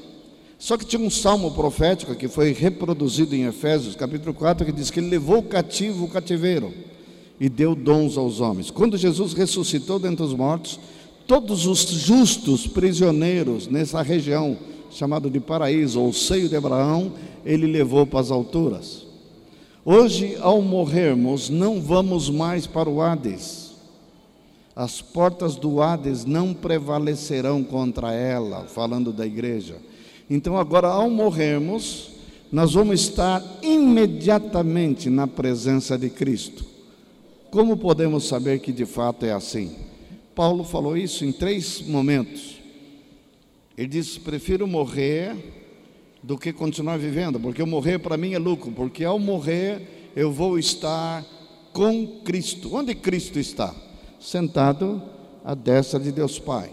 Só 0.59 0.77
que 0.77 0.87
tinha 0.87 1.03
um 1.03 1.11
salmo 1.11 1.51
profético 1.51 2.15
que 2.15 2.29
foi 2.29 2.53
reproduzido 2.53 3.35
em 3.35 3.47
Efésios, 3.47 3.97
capítulo 3.97 4.33
4, 4.33 4.65
que 4.65 4.73
diz 4.73 4.91
que 4.91 5.01
ele 5.01 5.09
levou 5.09 5.43
cativo 5.43 6.05
o 6.05 6.09
cativeiro 6.09 6.73
e 7.41 7.49
deu 7.49 7.75
dons 7.75 8.17
aos 8.17 8.41
homens. 8.41 8.71
Quando 8.71 8.97
Jesus 8.97 9.33
ressuscitou 9.33 9.99
dentre 9.99 10.25
os 10.25 10.33
mortos, 10.33 10.79
todos 11.27 11.67
os 11.67 11.81
justos 11.81 12.67
prisioneiros 12.69 13.67
nessa 13.67 14.01
região, 14.03 14.57
chamado 14.91 15.29
de 15.29 15.41
paraíso, 15.41 16.01
ou 16.01 16.13
seio 16.13 16.49
de 16.49 16.55
Abraão, 16.55 17.13
ele 17.45 17.67
levou 17.67 18.07
para 18.07 18.21
as 18.21 18.31
alturas. 18.31 19.05
Hoje, 19.85 20.37
ao 20.41 20.63
morrermos, 20.63 21.51
não 21.51 21.81
vamos 21.81 22.31
mais 22.31 22.69
para 22.69 22.89
o 22.89 23.03
Hades. 23.03 23.73
As 24.77 25.03
portas 25.03 25.57
do 25.57 25.83
Hades 25.83 26.25
não 26.25 26.55
prevalecerão 26.55 27.65
contra 27.65 28.13
ela, 28.13 28.65
falando 28.67 29.13
da 29.13 29.27
igreja. 29.27 29.77
Então, 30.31 30.57
agora, 30.57 30.87
ao 30.87 31.11
morrermos, 31.11 32.13
nós 32.53 32.75
vamos 32.75 33.01
estar 33.01 33.43
imediatamente 33.61 35.11
na 35.11 35.27
presença 35.27 35.99
de 35.99 36.09
Cristo. 36.09 36.65
Como 37.51 37.77
podemos 37.77 38.29
saber 38.29 38.61
que 38.61 38.71
de 38.71 38.87
fato 38.87 39.27
é 39.27 39.33
assim? 39.33 39.75
Paulo 40.33 40.63
falou 40.63 40.97
isso 40.97 41.25
em 41.25 41.33
três 41.33 41.83
momentos. 41.83 42.61
Ele 43.77 43.89
disse: 43.89 44.21
prefiro 44.21 44.65
morrer 44.65 45.62
do 46.23 46.39
que 46.39 46.53
continuar 46.53 46.99
vivendo, 46.99 47.41
porque 47.41 47.63
o 47.63 47.67
morrer 47.67 47.99
para 47.99 48.17
mim 48.17 48.35
é 48.35 48.39
lucro, 48.39 48.71
porque 48.71 49.05
ao 49.05 49.19
morrer 49.19 50.13
eu 50.15 50.31
vou 50.31 50.59
estar 50.59 51.25
com 51.73 52.21
Cristo. 52.25 52.75
Onde 52.75 52.95
Cristo 52.95 53.39
está? 53.39 53.75
Sentado 54.21 55.03
à 55.45 55.55
destra 55.55 55.99
de 55.99 56.13
Deus 56.13 56.39
Pai. 56.39 56.71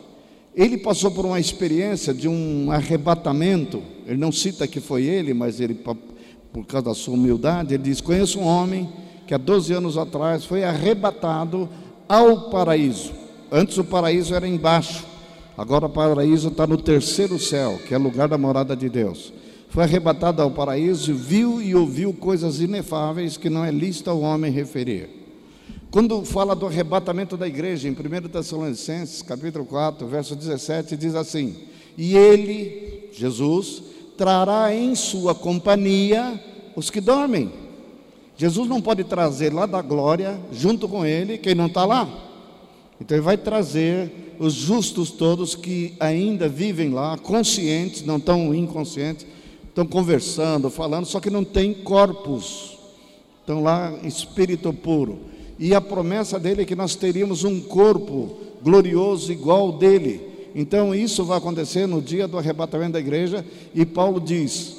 Ele 0.56 0.78
passou 0.78 1.10
por 1.12 1.26
uma 1.26 1.40
experiência 1.40 2.14
de 2.14 2.28
um 2.28 2.72
arrebatamento. 2.72 3.82
Ele 4.06 4.18
não 4.18 4.32
cita 4.32 4.68
que 4.68 4.80
foi 4.80 5.04
ele, 5.06 5.34
mas 5.34 5.60
ele, 5.60 5.74
por 5.74 6.66
causa 6.66 6.88
da 6.88 6.94
sua 6.94 7.14
humildade, 7.14 7.74
ele 7.74 7.84
diz: 7.84 8.02
Conheço 8.02 8.40
um 8.40 8.46
homem 8.46 8.90
que 9.26 9.34
há 9.34 9.38
12 9.38 9.74
anos 9.74 9.98
atrás 9.98 10.44
foi 10.44 10.64
arrebatado 10.64 11.70
ao 12.08 12.50
paraíso. 12.50 13.14
Antes 13.52 13.78
o 13.78 13.84
paraíso 13.84 14.36
era 14.36 14.48
embaixo, 14.48 15.06
agora 15.60 15.88
o 15.88 15.90
paraíso 15.90 16.48
está 16.48 16.66
no 16.66 16.78
terceiro 16.78 17.38
céu, 17.38 17.82
que 17.86 17.94
é 17.94 17.98
lugar 17.98 18.30
da 18.30 18.38
morada 18.38 18.78
de 18.78 18.88
Deus. 18.88 19.34
foi 19.68 19.84
arrebatado 19.84 20.42
ao 20.42 20.50
paraíso, 20.50 21.14
viu 21.14 21.62
e 21.62 21.76
ouviu 21.76 22.14
coisas 22.14 22.62
inefáveis 22.62 23.36
que 23.36 23.50
não 23.50 23.66
é 23.66 23.70
lícito 23.70 24.10
ao 24.10 24.22
homem 24.22 24.50
referir. 24.50 25.10
Quando 25.92 26.24
fala 26.24 26.56
do 26.56 26.66
arrebatamento 26.66 27.36
da 27.36 27.46
igreja, 27.46 27.90
em 27.90 27.92
1 27.92 28.30
Tessalonicenses, 28.30 29.22
capítulo 29.22 29.66
4, 29.66 30.08
verso 30.08 30.34
17, 30.34 30.96
diz 30.96 31.14
assim: 31.14 31.56
E 31.98 32.16
ele, 32.16 33.10
Jesus, 33.12 33.84
trará 34.18 34.74
em 34.74 34.96
sua 34.96 35.36
companhia 35.36 36.42
os 36.74 36.90
que 36.90 37.02
dormem. 37.02 37.52
Jesus 38.38 38.70
não 38.70 38.82
pode 38.82 39.04
trazer 39.04 39.54
lá 39.54 39.66
da 39.66 39.82
glória, 39.82 40.40
junto 40.54 40.88
com 40.88 41.06
ele, 41.06 41.38
quem 41.38 41.54
não 41.54 41.66
está 41.68 41.84
lá. 41.84 42.29
Então 43.00 43.18
ele 43.18 43.24
vai 43.24 43.38
trazer 43.38 44.12
os 44.40 44.54
justos 44.54 45.12
todos 45.12 45.56
que 45.56 45.94
ainda 46.00 46.48
vivem 46.48 46.90
lá, 46.90 47.18
conscientes, 47.18 48.06
não 48.06 48.18
estão 48.18 48.54
inconscientes, 48.54 49.26
estão 49.68 49.86
conversando, 49.86 50.70
falando, 50.70 51.06
só 51.06 51.20
que 51.20 51.30
não 51.30 51.44
têm 51.44 51.74
corpos, 51.74 52.78
estão 53.42 53.62
lá 53.62 53.94
espírito 54.04 54.74
puro. 54.74 55.20
E 55.58 55.74
a 55.74 55.82
promessa 55.82 56.40
dele 56.40 56.62
é 56.62 56.66
que 56.66 56.76
nós 56.76 56.96
teríamos 56.96 57.44
um 57.44 57.60
corpo 57.60 58.38
glorioso 58.62 59.32
igual 59.32 59.74
dele. 59.74 60.22
Então 60.56 60.96
isso 60.96 61.24
vai 61.26 61.38
acontecer 61.38 61.86
no 61.86 62.02
dia 62.02 62.28
do 62.28 62.38
arrebatamento 62.38 62.94
da 62.94 63.00
igreja, 63.00 63.46
e 63.76 63.86
Paulo 63.86 64.20
diz: 64.20 64.78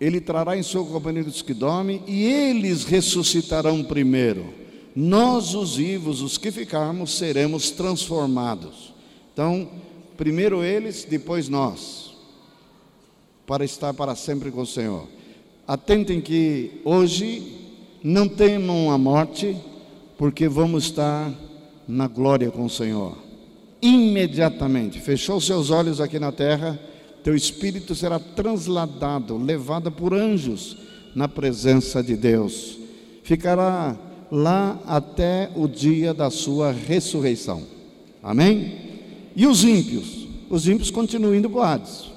Ele 0.00 0.20
trará 0.20 0.56
em 0.56 0.62
sua 0.62 0.84
companhia 0.84 1.22
os 1.22 1.42
que 1.42 1.54
dormem, 1.54 2.02
e 2.06 2.24
eles 2.24 2.84
ressuscitarão 2.84 3.84
primeiro. 3.84 4.59
Nós, 4.94 5.54
os 5.54 5.76
vivos, 5.76 6.20
os 6.20 6.36
que 6.36 6.50
ficarmos, 6.50 7.16
seremos 7.16 7.70
transformados. 7.70 8.92
Então, 9.32 9.68
primeiro 10.16 10.62
eles, 10.62 11.04
depois 11.08 11.48
nós, 11.48 12.14
para 13.46 13.64
estar 13.64 13.94
para 13.94 14.14
sempre 14.14 14.50
com 14.50 14.62
o 14.62 14.66
Senhor. 14.66 15.06
Atentem 15.66 16.20
que 16.20 16.80
hoje 16.84 17.58
não 18.02 18.28
temam 18.28 18.90
a 18.90 18.98
morte, 18.98 19.56
porque 20.18 20.48
vamos 20.48 20.84
estar 20.84 21.32
na 21.86 22.08
glória 22.08 22.50
com 22.50 22.64
o 22.64 22.70
Senhor. 22.70 23.16
Imediatamente, 23.80 25.00
fechou 25.00 25.40
seus 25.40 25.70
olhos 25.70 26.00
aqui 26.00 26.18
na 26.18 26.32
terra, 26.32 26.78
teu 27.22 27.34
espírito 27.34 27.94
será 27.94 28.18
transladado, 28.18 29.36
levado 29.36 29.90
por 29.92 30.12
anjos 30.12 30.76
na 31.14 31.28
presença 31.28 32.02
de 32.02 32.16
Deus. 32.16 32.78
Ficará 33.22 33.96
lá 34.30 34.78
até 34.86 35.50
o 35.56 35.66
dia 35.66 36.14
da 36.14 36.30
sua 36.30 36.72
ressurreição. 36.72 37.62
Amém? 38.22 38.78
E 39.34 39.46
os 39.46 39.64
ímpios? 39.64 40.28
Os 40.48 40.68
ímpios 40.68 40.90
continuam 40.90 41.34
indo 41.34 41.48
para 41.48 41.58
o 41.58 41.62
Hades. 41.62 42.10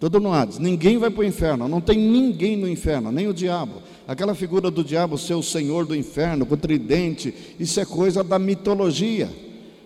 Todo 0.00 0.20
no 0.20 0.32
Hades. 0.32 0.58
Ninguém 0.58 0.96
vai 0.96 1.10
para 1.10 1.20
o 1.20 1.24
inferno. 1.24 1.68
Não 1.68 1.80
tem 1.80 1.98
ninguém 1.98 2.56
no 2.56 2.68
inferno, 2.68 3.10
nem 3.10 3.26
o 3.26 3.34
diabo. 3.34 3.82
Aquela 4.06 4.34
figura 4.34 4.70
do 4.70 4.82
diabo 4.82 5.18
ser 5.18 5.34
o 5.34 5.42
senhor 5.42 5.84
do 5.84 5.94
inferno, 5.94 6.46
com 6.46 6.56
tridente, 6.56 7.34
isso 7.60 7.78
é 7.78 7.84
coisa 7.84 8.24
da 8.24 8.38
mitologia. 8.38 9.28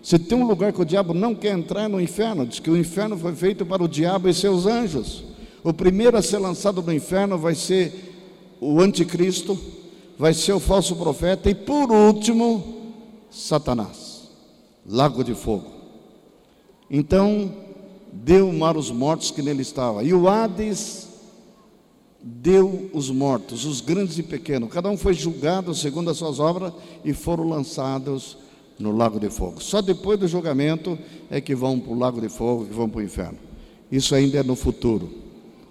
Se 0.01 0.17
tem 0.19 0.37
um 0.37 0.47
lugar 0.47 0.71
que 0.71 0.81
o 0.81 0.85
diabo 0.85 1.13
não 1.13 1.33
quer 1.35 1.57
entrar 1.57 1.83
é 1.83 1.87
no 1.87 1.99
inferno, 1.99 2.45
diz 2.45 2.59
que 2.59 2.69
o 2.69 2.77
inferno 2.77 3.17
foi 3.17 3.33
feito 3.33 3.65
para 3.65 3.83
o 3.83 3.87
diabo 3.87 4.29
e 4.29 4.33
seus 4.33 4.65
anjos. 4.65 5.23
O 5.63 5.73
primeiro 5.73 6.17
a 6.17 6.21
ser 6.21 6.39
lançado 6.39 6.81
no 6.81 6.93
inferno 6.93 7.37
vai 7.37 7.55
ser 7.55 8.13
o 8.59 8.79
anticristo, 8.79 9.57
vai 10.17 10.33
ser 10.33 10.53
o 10.53 10.59
falso 10.59 10.95
profeta 10.95 11.49
e 11.49 11.55
por 11.55 11.91
último, 11.91 12.93
Satanás. 13.31 14.29
Lago 14.85 15.23
de 15.23 15.33
fogo. 15.33 15.71
Então, 16.89 17.51
deu 18.11 18.49
o 18.49 18.53
mar 18.53 18.77
os 18.77 18.91
mortos 18.91 19.31
que 19.31 19.41
nele 19.41 19.61
estava. 19.61 20.03
E 20.03 20.13
o 20.13 20.27
Hades 20.27 21.09
deu 22.21 22.89
os 22.93 23.09
mortos, 23.09 23.65
os 23.65 23.81
grandes 23.81 24.17
e 24.17 24.23
pequenos. 24.23 24.71
Cada 24.71 24.89
um 24.89 24.97
foi 24.97 25.13
julgado 25.13 25.73
segundo 25.73 26.09
as 26.09 26.17
suas 26.17 26.39
obras 26.39 26.73
e 27.03 27.13
foram 27.13 27.47
lançados 27.47 28.37
no 28.79 28.95
lago 28.95 29.19
de 29.19 29.29
fogo. 29.29 29.61
Só 29.61 29.81
depois 29.81 30.19
do 30.19 30.27
julgamento 30.27 30.97
é 31.29 31.41
que 31.41 31.55
vão 31.55 31.79
para 31.79 31.91
o 31.91 31.97
lago 31.97 32.21
de 32.21 32.29
fogo, 32.29 32.65
que 32.65 32.73
vão 32.73 32.89
para 32.89 32.99
o 32.99 33.03
inferno. 33.03 33.37
Isso 33.91 34.15
ainda 34.15 34.39
é 34.39 34.43
no 34.43 34.55
futuro. 34.55 35.09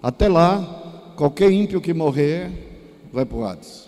Até 0.01 0.27
lá, 0.27 1.13
qualquer 1.15 1.51
ímpio 1.51 1.81
que 1.81 1.93
morrer 1.93 2.51
vai 3.11 3.25
para 3.25 3.37
o 3.37 3.45
Hades. 3.45 3.82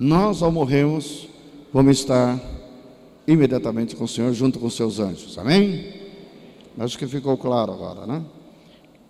Nós, 0.00 0.42
ao 0.42 0.50
morrermos, 0.50 1.28
vamos 1.72 1.98
estar 1.98 2.40
imediatamente 3.26 3.94
com 3.94 4.04
o 4.04 4.08
Senhor, 4.08 4.32
junto 4.32 4.58
com 4.58 4.66
os 4.66 4.74
seus 4.74 4.98
anjos. 4.98 5.36
Amém? 5.36 5.92
Acho 6.78 6.98
que 6.98 7.06
ficou 7.06 7.36
claro 7.36 7.72
agora, 7.72 8.06
né? 8.06 8.24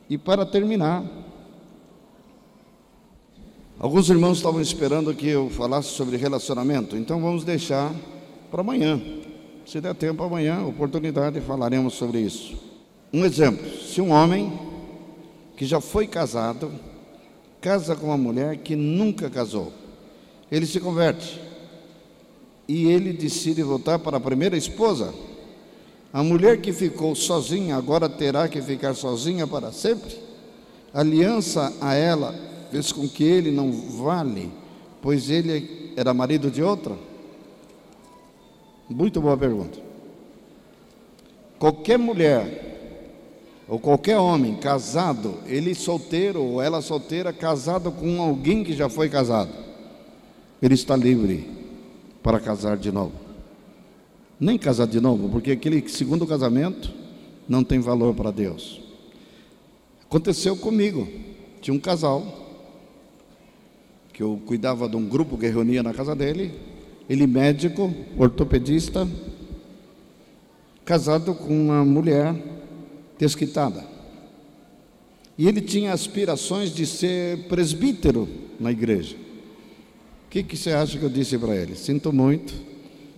E 0.09 0.19
para 0.19 0.45
terminar, 0.45 1.05
Alguns 3.81 4.11
irmãos 4.11 4.37
estavam 4.37 4.61
esperando 4.61 5.15
que 5.15 5.27
eu 5.27 5.49
falasse 5.49 5.89
sobre 5.89 6.19
relacionamento, 6.19 6.99
então 6.99 7.19
vamos 7.19 7.45
deixar 7.45 7.91
para 8.51 8.61
amanhã. 8.61 9.01
Se 9.65 9.81
der 9.81 9.95
tempo 9.95 10.23
amanhã, 10.23 10.67
oportunidade, 10.67 11.41
falaremos 11.41 11.95
sobre 11.95 12.21
isso. 12.21 12.59
Um 13.11 13.25
exemplo: 13.25 13.67
se 13.81 14.03
um 14.03 14.11
homem 14.11 14.53
que 15.57 15.65
já 15.65 15.81
foi 15.81 16.07
casado 16.07 16.71
casa 17.59 17.97
com 17.97 18.09
uma 18.09 18.19
mulher 18.19 18.59
que 18.59 18.77
nunca 18.77 19.31
casou, 19.31 19.73
ele 20.51 20.67
se 20.67 20.81
converte 20.81 21.41
e 22.67 22.87
ele 22.87 23.13
decide 23.13 23.63
voltar 23.63 23.99
para 23.99 24.17
a 24.17 24.21
primeira 24.21 24.57
esposa. 24.57 25.15
A 26.13 26.23
mulher 26.23 26.61
que 26.61 26.73
ficou 26.73 27.15
sozinha 27.15 27.77
agora 27.77 28.09
terá 28.09 28.49
que 28.49 28.61
ficar 28.61 28.95
sozinha 28.95 29.47
para 29.47 29.73
sempre? 29.73 30.31
aliança 30.93 31.73
a 31.81 31.95
ela 31.95 32.35
fez 32.71 32.93
com 32.93 33.09
que 33.09 33.25
ele 33.25 33.51
não 33.51 33.73
vale, 33.73 34.51
pois 35.01 35.31
ele 35.31 35.93
era 35.97 36.13
marido 36.13 36.51
de 36.51 36.63
outra? 36.63 36.97
Muito 38.89 39.21
boa 39.21 39.37
pergunta. 39.37 39.79
Qualquer 41.59 41.99
mulher 41.99 42.69
ou 43.69 43.79
qualquer 43.79 44.19
homem 44.19 44.57
casado, 44.57 45.39
ele 45.47 45.75
solteiro 45.75 46.43
ou 46.43 46.63
ela 46.63 46.83
solteira, 46.83 47.33
casado 47.33 47.93
com 47.93 48.21
alguém 48.21 48.65
que 48.65 48.73
já 48.73 48.89
foi 48.89 49.09
casado, 49.09 49.53
ele 50.63 50.75
está 50.75 50.97
livre 50.97 51.49
para 52.23 52.39
casar 52.39 52.77
de 52.77 52.93
novo. 52.93 53.13
Nem 54.39 54.59
casar 54.59 54.87
de 54.87 55.01
novo, 55.01 55.29
porque 55.29 55.53
aquele 55.53 55.87
segundo 55.89 56.27
casamento 56.27 56.93
não 57.49 57.65
tem 57.65 57.81
valor 57.81 58.15
para 58.15 58.31
Deus. 58.31 58.81
Aconteceu 60.03 60.57
comigo. 60.57 61.09
Tinha 61.61 61.75
um 61.75 61.81
casal 61.81 62.41
que 64.13 64.23
eu 64.23 64.41
cuidava 64.45 64.89
de 64.89 64.97
um 64.97 65.07
grupo 65.07 65.39
que 65.39 65.47
reunia 65.47 65.83
na 65.83 65.95
casa 65.95 66.15
dele, 66.15 66.53
ele 67.09 67.27
médico, 67.27 67.95
ortopedista, 68.19 69.09
casado 70.85 71.35
com 71.35 71.49
uma 71.49 71.85
mulher 71.85 72.35
desquitada. 73.19 73.85
E 75.39 75.47
ele 75.49 75.61
tinha 75.61 75.93
aspirações 75.93 76.75
de 76.75 76.85
ser 76.87 77.49
presbítero 77.49 78.29
na 78.59 78.71
igreja. 78.71 79.17
O 80.31 80.33
que, 80.33 80.45
que 80.45 80.57
você 80.57 80.71
acha 80.71 80.97
que 80.97 81.05
eu 81.05 81.11
disse 81.11 81.37
para 81.37 81.57
ele? 81.57 81.75
Sinto 81.75 82.13
muito, 82.13 82.55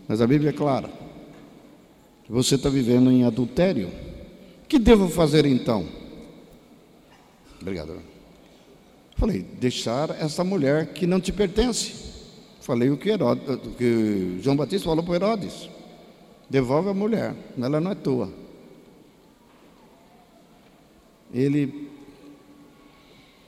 mas 0.09 0.23
a 0.23 0.27
Bíblia 0.27 0.49
é 0.49 0.53
clara. 0.55 0.89
Você 2.27 2.55
está 2.55 2.71
vivendo 2.71 3.11
em 3.11 3.25
adultério. 3.25 3.89
O 4.65 4.67
que 4.67 4.79
devo 4.79 5.11
fazer 5.11 5.45
então? 5.45 5.87
Obrigado. 7.61 7.99
Falei, 9.19 9.43
deixar 9.43 10.09
essa 10.19 10.43
mulher 10.43 10.95
que 10.95 11.07
não 11.07 11.21
te 11.21 11.31
pertence. 11.35 11.93
Falei 12.63 12.89
o 12.89 12.97
que, 12.97 13.11
Herodes, 13.11 13.47
o 13.47 13.73
que 13.73 14.39
João 14.41 14.57
Batista 14.57 14.89
falou 14.89 15.05
para 15.05 15.17
Herodes. 15.17 15.69
Devolve 16.49 16.89
a 16.89 16.95
mulher, 16.95 17.35
ela 17.61 17.79
não 17.79 17.91
é 17.91 17.95
tua. 17.95 18.33
Ele 21.31 21.91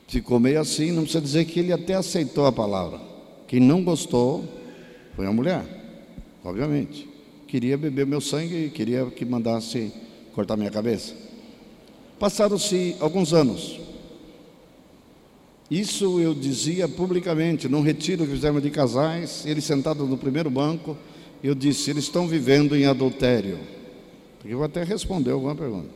ficou 0.07 0.39
meio 0.39 0.61
assim, 0.61 0.93
não 0.93 1.05
precisa 1.05 1.23
dizer 1.23 1.47
que 1.47 1.61
ele 1.61 1.73
até 1.73 1.95
aceitou 1.95 2.45
a 2.45 2.53
palavra. 2.53 3.14
Quem 3.55 3.61
não 3.61 3.85
gostou 3.85 4.45
foi 5.15 5.29
a 5.29 5.33
mulher, 5.33 5.65
obviamente. 6.43 7.09
Queria 7.47 7.79
beber 7.79 8.05
meu 8.05 8.21
sangue 8.21 8.65
e 8.65 8.69
queria 8.69 9.07
que 9.07 9.25
mandasse 9.25 9.93
cortar 10.35 10.57
minha 10.57 10.73
cabeça. 10.73 11.15
Passaram-se 12.19 12.97
alguns 12.99 13.33
anos. 13.33 13.79
Isso 15.71 16.19
eu 16.19 16.35
dizia 16.35 16.89
publicamente, 16.89 17.69
num 17.69 17.81
retiro 17.81 18.25
que 18.25 18.33
fizemos 18.33 18.61
de 18.61 18.71
casais, 18.71 19.47
ele 19.47 19.61
sentado 19.61 20.05
no 20.05 20.19
primeiro 20.19 20.51
banco, 20.51 20.97
eu 21.41 21.55
disse: 21.55 21.91
eles 21.91 22.03
estão 22.03 22.27
vivendo 22.27 22.75
em 22.75 22.87
adultério. 22.87 23.61
Porque 24.41 24.53
eu 24.53 24.65
até 24.65 24.83
responder 24.83 25.31
alguma 25.31 25.55
pergunta. 25.55 25.91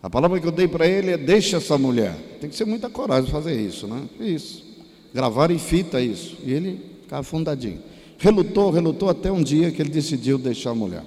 A 0.00 0.08
palavra 0.08 0.38
que 0.38 0.46
eu 0.46 0.52
dei 0.52 0.68
para 0.68 0.86
ele 0.86 1.10
é: 1.10 1.16
deixa 1.16 1.56
essa 1.56 1.76
mulher. 1.76 2.14
Tem 2.40 2.48
que 2.48 2.54
ser 2.54 2.66
muita 2.66 2.88
coragem 2.88 3.28
fazer 3.32 3.60
isso, 3.60 3.88
né? 3.88 4.08
Isso. 4.20 4.65
Gravar 5.16 5.50
em 5.50 5.58
fita 5.58 5.98
isso. 5.98 6.36
E 6.44 6.52
ele 6.52 6.78
ficava 7.00 7.22
fundadinho. 7.22 7.80
Relutou, 8.18 8.70
relutou 8.70 9.08
até 9.08 9.32
um 9.32 9.42
dia 9.42 9.70
que 9.70 9.80
ele 9.80 9.88
decidiu 9.88 10.36
deixar 10.36 10.72
a 10.72 10.74
mulher. 10.74 11.02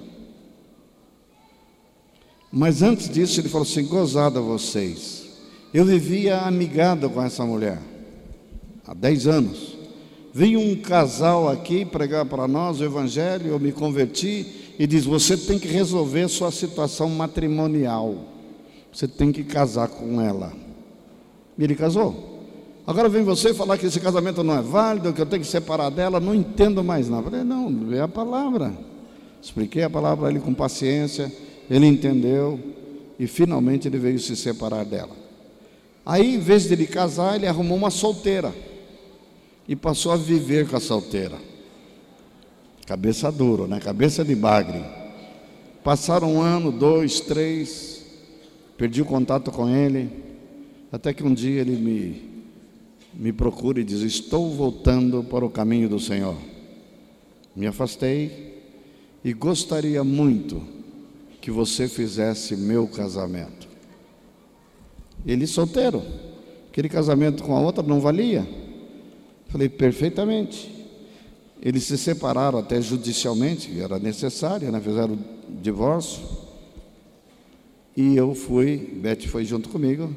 Mas 2.50 2.82
antes 2.82 3.08
disso, 3.08 3.40
ele 3.40 3.48
falou 3.48 3.64
assim: 3.64 3.86
gozada 3.86 4.40
vocês 4.40 5.28
Eu 5.72 5.84
vivia 5.84 6.38
amigado 6.40 7.08
com 7.08 7.22
essa 7.22 7.46
mulher 7.46 7.78
há 8.84 8.92
10 8.94 9.28
anos. 9.28 9.78
Veio 10.34 10.58
um 10.58 10.74
casal 10.74 11.48
aqui 11.48 11.84
pregar 11.84 12.26
para 12.26 12.48
nós 12.48 12.80
o 12.80 12.84
Evangelho, 12.84 13.46
eu 13.46 13.60
me 13.60 13.70
converti 13.70 14.74
e 14.76 14.88
diz: 14.88 15.04
Você 15.04 15.36
tem 15.36 15.56
que 15.56 15.68
resolver 15.68 16.26
sua 16.26 16.50
situação 16.50 17.08
matrimonial, 17.10 18.24
você 18.92 19.06
tem 19.06 19.30
que 19.30 19.44
casar 19.44 19.86
com 19.86 20.20
ela. 20.20 20.52
E 21.56 21.62
ele 21.62 21.76
casou. 21.76 22.29
Agora 22.90 23.08
vem 23.08 23.22
você 23.22 23.54
falar 23.54 23.78
que 23.78 23.86
esse 23.86 24.00
casamento 24.00 24.42
não 24.42 24.58
é 24.58 24.60
válido, 24.60 25.12
que 25.12 25.20
eu 25.20 25.26
tenho 25.26 25.42
que 25.42 25.48
separar 25.48 25.90
dela, 25.90 26.18
não 26.18 26.34
entendo 26.34 26.82
mais 26.82 27.08
nada. 27.08 27.28
Eu 27.28 27.30
falei: 27.30 27.44
Não, 27.44 27.92
é 27.94 28.00
a 28.00 28.08
palavra. 28.08 28.76
Expliquei 29.40 29.84
a 29.84 29.88
palavra 29.88 30.22
para 30.22 30.30
ele 30.30 30.40
com 30.40 30.52
paciência, 30.52 31.32
ele 31.70 31.86
entendeu 31.86 32.58
e 33.16 33.28
finalmente 33.28 33.86
ele 33.86 33.96
veio 33.96 34.18
se 34.18 34.34
separar 34.34 34.84
dela. 34.84 35.12
Aí, 36.04 36.34
em 36.34 36.40
vez 36.40 36.64
de 36.64 36.72
ele 36.72 36.84
casar, 36.84 37.36
ele 37.36 37.46
arrumou 37.46 37.78
uma 37.78 37.90
solteira 37.90 38.52
e 39.68 39.76
passou 39.76 40.10
a 40.10 40.16
viver 40.16 40.66
com 40.68 40.76
a 40.76 40.80
solteira. 40.80 41.36
Cabeça 42.86 43.30
dura, 43.30 43.68
né? 43.68 43.78
Cabeça 43.78 44.24
de 44.24 44.34
bagre. 44.34 44.84
Passaram 45.84 46.34
um 46.34 46.40
ano, 46.40 46.72
dois, 46.72 47.20
três, 47.20 48.04
perdi 48.76 49.00
o 49.00 49.04
contato 49.04 49.52
com 49.52 49.68
ele, 49.68 50.10
até 50.90 51.14
que 51.14 51.22
um 51.22 51.32
dia 51.32 51.60
ele 51.60 51.76
me, 51.76 52.29
me 53.14 53.32
procura 53.32 53.80
e 53.80 53.84
diz: 53.84 54.00
Estou 54.00 54.50
voltando 54.50 55.22
para 55.24 55.44
o 55.44 55.50
caminho 55.50 55.88
do 55.88 55.98
Senhor. 55.98 56.36
Me 57.54 57.66
afastei 57.66 58.62
e 59.24 59.32
gostaria 59.32 60.02
muito 60.04 60.62
que 61.40 61.50
você 61.50 61.88
fizesse 61.88 62.56
meu 62.56 62.86
casamento. 62.86 63.68
Ele 65.26 65.46
solteiro, 65.46 66.02
aquele 66.70 66.88
casamento 66.88 67.42
com 67.42 67.56
a 67.56 67.60
outra 67.60 67.82
não 67.82 68.00
valia. 68.00 68.46
Falei, 69.48 69.68
perfeitamente. 69.68 70.78
Eles 71.62 71.84
se 71.84 71.98
separaram 71.98 72.58
até 72.58 72.80
judicialmente, 72.80 73.78
era 73.78 73.98
necessário, 73.98 74.70
né? 74.70 74.80
fizeram 74.80 75.18
divórcio. 75.60 76.22
E 77.94 78.16
eu 78.16 78.34
fui, 78.34 78.78
Beth 78.78 79.26
foi 79.26 79.44
junto 79.44 79.68
comigo, 79.68 80.14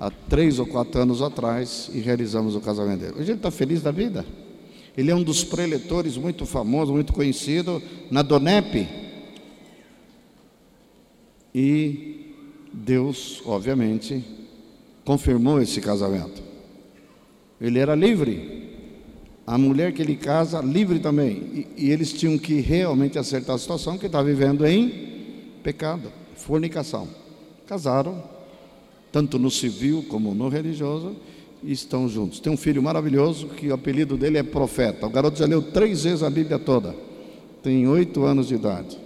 há 0.00 0.10
três 0.10 0.58
ou 0.58 0.64
quatro 0.64 1.02
anos 1.02 1.20
atrás, 1.20 1.90
e 1.92 2.00
realizamos 2.00 2.56
o 2.56 2.60
casamento 2.60 3.00
dele. 3.00 3.12
Hoje 3.18 3.30
ele 3.30 3.38
está 3.38 3.50
feliz 3.50 3.82
da 3.82 3.90
vida. 3.90 4.24
Ele 4.96 5.10
é 5.10 5.14
um 5.14 5.22
dos 5.22 5.44
preletores 5.44 6.16
muito 6.16 6.46
famoso, 6.46 6.92
muito 6.92 7.12
conhecido 7.12 7.82
na 8.10 8.22
Donep. 8.22 8.88
E 11.54 12.34
Deus, 12.72 13.42
obviamente, 13.44 14.24
confirmou 15.04 15.60
esse 15.60 15.80
casamento. 15.82 16.42
Ele 17.60 17.78
era 17.78 17.94
livre 17.94 18.60
a 19.46 19.58
mulher 19.58 19.92
que 19.92 20.00
ele 20.00 20.16
casa 20.16 20.60
livre 20.60 20.98
também. 20.98 21.66
E, 21.76 21.86
e 21.86 21.90
eles 21.90 22.12
tinham 22.12 22.38
que 22.38 22.60
realmente 22.60 23.18
acertar 23.18 23.56
a 23.56 23.58
situação 23.58 23.98
que 23.98 24.06
está 24.06 24.22
vivendo 24.22 24.64
em 24.66 25.10
pecado, 25.62 26.10
fornicação. 26.36 27.08
Casaram, 27.66 28.22
tanto 29.12 29.38
no 29.38 29.50
civil 29.50 30.04
como 30.08 30.34
no 30.34 30.48
religioso, 30.48 31.16
e 31.62 31.72
estão 31.72 32.08
juntos. 32.08 32.40
Tem 32.40 32.52
um 32.52 32.56
filho 32.56 32.82
maravilhoso 32.82 33.48
que 33.48 33.68
o 33.68 33.74
apelido 33.74 34.16
dele 34.16 34.38
é 34.38 34.42
profeta. 34.42 35.06
O 35.06 35.10
garoto 35.10 35.38
já 35.38 35.46
leu 35.46 35.60
três 35.60 36.04
vezes 36.04 36.22
a 36.22 36.30
Bíblia 36.30 36.58
toda. 36.58 36.94
Tem 37.62 37.86
oito 37.86 38.24
anos 38.24 38.48
de 38.48 38.54
idade. 38.54 38.98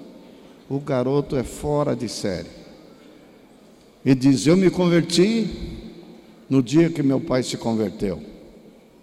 O 0.69 0.79
garoto 0.79 1.37
é 1.37 1.43
fora 1.43 1.97
de 1.97 2.09
série. 2.09 2.49
E 4.05 4.15
diz: 4.15 4.47
Eu 4.47 4.57
me 4.57 4.71
converti 4.71 5.49
no 6.49 6.63
dia 6.63 6.91
que 6.91 7.03
meu 7.03 7.21
pai 7.21 7.43
se 7.43 7.57
converteu. 7.57 8.23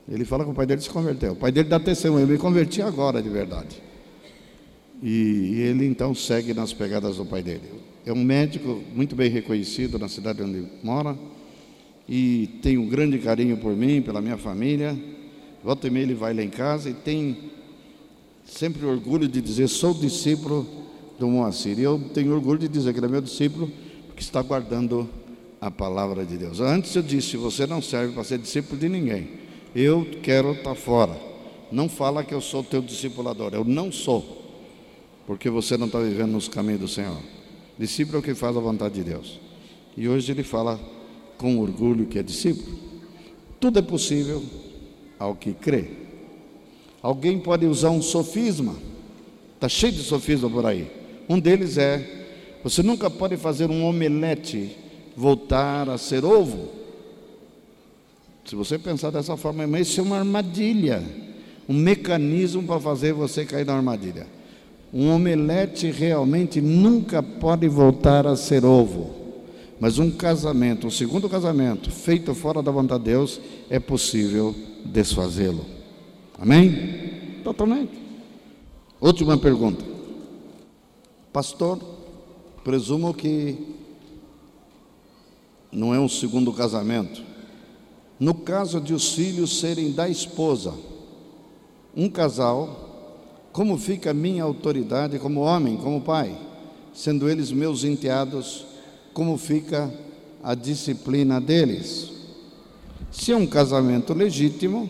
Ele 0.09 0.25
fala 0.25 0.43
que 0.43 0.51
o 0.51 0.53
pai 0.53 0.65
dele 0.65 0.81
se 0.81 0.89
converteu. 0.89 1.33
O 1.33 1.35
pai 1.35 1.51
dele 1.51 1.69
dá 1.69 1.79
testemunho, 1.79 2.23
eu 2.23 2.27
me 2.27 2.37
converti 2.37 2.81
agora 2.81 3.21
de 3.21 3.29
verdade. 3.29 3.81
E, 5.01 5.09
e 5.53 5.61
ele 5.61 5.85
então 5.85 6.13
segue 6.13 6.53
nas 6.53 6.73
pegadas 6.73 7.17
do 7.17 7.25
pai 7.25 7.41
dele. 7.41 7.61
É 8.05 8.11
um 8.11 8.23
médico 8.23 8.81
muito 8.95 9.15
bem 9.15 9.29
reconhecido 9.29 9.99
na 9.99 10.07
cidade 10.07 10.41
onde 10.41 10.65
mora 10.83 11.15
e 12.09 12.59
tem 12.61 12.77
um 12.77 12.87
grande 12.87 13.19
carinho 13.19 13.57
por 13.57 13.75
mim, 13.75 14.01
pela 14.01 14.21
minha 14.21 14.37
família. 14.37 14.97
Volta 15.63 15.87
e 15.87 15.89
meia 15.89 16.03
ele 16.03 16.15
vai 16.15 16.33
lá 16.33 16.41
em 16.41 16.49
casa 16.49 16.89
e 16.89 16.93
tem 16.93 17.51
sempre 18.43 18.85
orgulho 18.85 19.27
de 19.27 19.39
dizer: 19.39 19.67
sou 19.67 19.93
discípulo 19.93 20.67
do 21.19 21.27
Moacir. 21.27 21.77
E 21.79 21.83
eu 21.83 21.99
tenho 22.13 22.33
orgulho 22.33 22.59
de 22.59 22.67
dizer 22.67 22.91
que 22.91 22.99
ele 22.99 23.05
é 23.05 23.09
meu 23.09 23.21
discípulo 23.21 23.71
porque 24.07 24.21
está 24.21 24.41
guardando 24.41 25.07
a 25.61 25.69
palavra 25.69 26.25
de 26.25 26.37
Deus. 26.37 26.59
Antes 26.59 26.95
eu 26.95 27.03
disse: 27.03 27.37
você 27.37 27.67
não 27.67 27.81
serve 27.81 28.13
para 28.13 28.23
ser 28.23 28.39
discípulo 28.39 28.79
de 28.79 28.89
ninguém. 28.89 29.29
Eu 29.75 30.05
quero 30.21 30.53
estar 30.53 30.75
fora. 30.75 31.15
Não 31.71 31.87
fala 31.87 32.23
que 32.23 32.33
eu 32.33 32.41
sou 32.41 32.63
teu 32.63 32.81
discipulador. 32.81 33.53
Eu 33.53 33.63
não 33.63 33.91
sou. 33.91 34.41
Porque 35.25 35.49
você 35.49 35.77
não 35.77 35.85
está 35.85 35.99
vivendo 35.99 36.31
nos 36.31 36.49
caminhos 36.49 36.81
do 36.81 36.87
Senhor. 36.87 37.21
Discípulo 37.81 38.17
é 38.17 38.19
o 38.19 38.21
que 38.21 38.35
faz 38.35 38.55
a 38.55 38.59
vontade 38.59 38.93
de 38.93 39.03
Deus. 39.03 39.39
E 39.97 40.07
hoje 40.07 40.31
ele 40.31 40.43
fala 40.43 40.79
com 41.35 41.57
orgulho 41.57 42.05
que 42.05 42.19
é 42.19 42.21
discípulo. 42.21 42.77
Tudo 43.59 43.79
é 43.79 43.81
possível 43.81 44.43
ao 45.17 45.33
que 45.33 45.51
crê. 45.51 45.85
Alguém 47.01 47.39
pode 47.39 47.65
usar 47.65 47.89
um 47.89 47.99
sofisma. 47.99 48.75
Está 49.55 49.67
cheio 49.67 49.93
de 49.93 50.03
sofisma 50.03 50.47
por 50.47 50.63
aí. 50.63 50.91
Um 51.27 51.39
deles 51.39 51.79
é: 51.79 52.59
você 52.63 52.83
nunca 52.83 53.09
pode 53.09 53.35
fazer 53.35 53.71
um 53.71 53.83
omelete 53.83 54.77
voltar 55.17 55.89
a 55.89 55.97
ser 55.97 56.23
ovo. 56.23 56.69
Se 58.45 58.53
você 58.53 58.77
pensar 58.77 59.09
dessa 59.09 59.35
forma, 59.35 59.79
isso 59.79 59.99
é 59.99 60.03
uma 60.03 60.19
armadilha, 60.19 61.03
um 61.67 61.73
mecanismo 61.73 62.61
para 62.61 62.79
fazer 62.79 63.11
você 63.11 63.43
cair 63.43 63.65
na 63.65 63.73
armadilha. 63.73 64.27
Um 64.93 65.09
omelete 65.09 65.89
realmente 65.89 66.59
nunca 66.59 67.23
pode 67.23 67.67
voltar 67.67 68.27
a 68.27 68.35
ser 68.35 68.65
ovo. 68.65 69.15
Mas 69.79 69.97
um 69.97 70.11
casamento, 70.11 70.85
um 70.85 70.91
segundo 70.91 71.29
casamento, 71.29 71.89
feito 71.89 72.35
fora 72.35 72.61
da 72.61 72.71
vontade 72.71 73.03
de 73.03 73.09
Deus, 73.11 73.41
é 73.69 73.79
possível 73.79 74.53
desfazê-lo. 74.85 75.65
Amém? 76.37 77.41
Totalmente. 77.43 77.93
Última 78.99 79.37
pergunta. 79.37 79.83
Pastor, 81.33 81.79
presumo 82.63 83.13
que 83.13 83.57
não 85.71 85.95
é 85.95 85.99
um 85.99 86.09
segundo 86.09 86.51
casamento. 86.51 87.23
No 88.19 88.35
caso 88.35 88.79
de 88.79 88.93
os 88.93 89.13
filhos 89.13 89.59
serem 89.59 89.91
da 89.91 90.07
esposa, 90.07 90.75
um 91.95 92.09
casal, 92.09 92.90
como 93.51 93.77
fica 93.77 94.11
a 94.11 94.13
minha 94.13 94.43
autoridade 94.43 95.19
como 95.19 95.41
homem, 95.41 95.77
como 95.77 96.01
pai, 96.01 96.37
sendo 96.93 97.29
eles 97.29 97.51
meus 97.51 97.83
enteados, 97.83 98.65
como 99.13 99.37
fica 99.37 99.91
a 100.43 100.55
disciplina 100.55 101.39
deles? 101.39 102.11
Se 103.11 103.31
é 103.31 103.35
um 103.35 103.45
casamento 103.45 104.13
legítimo, 104.13 104.89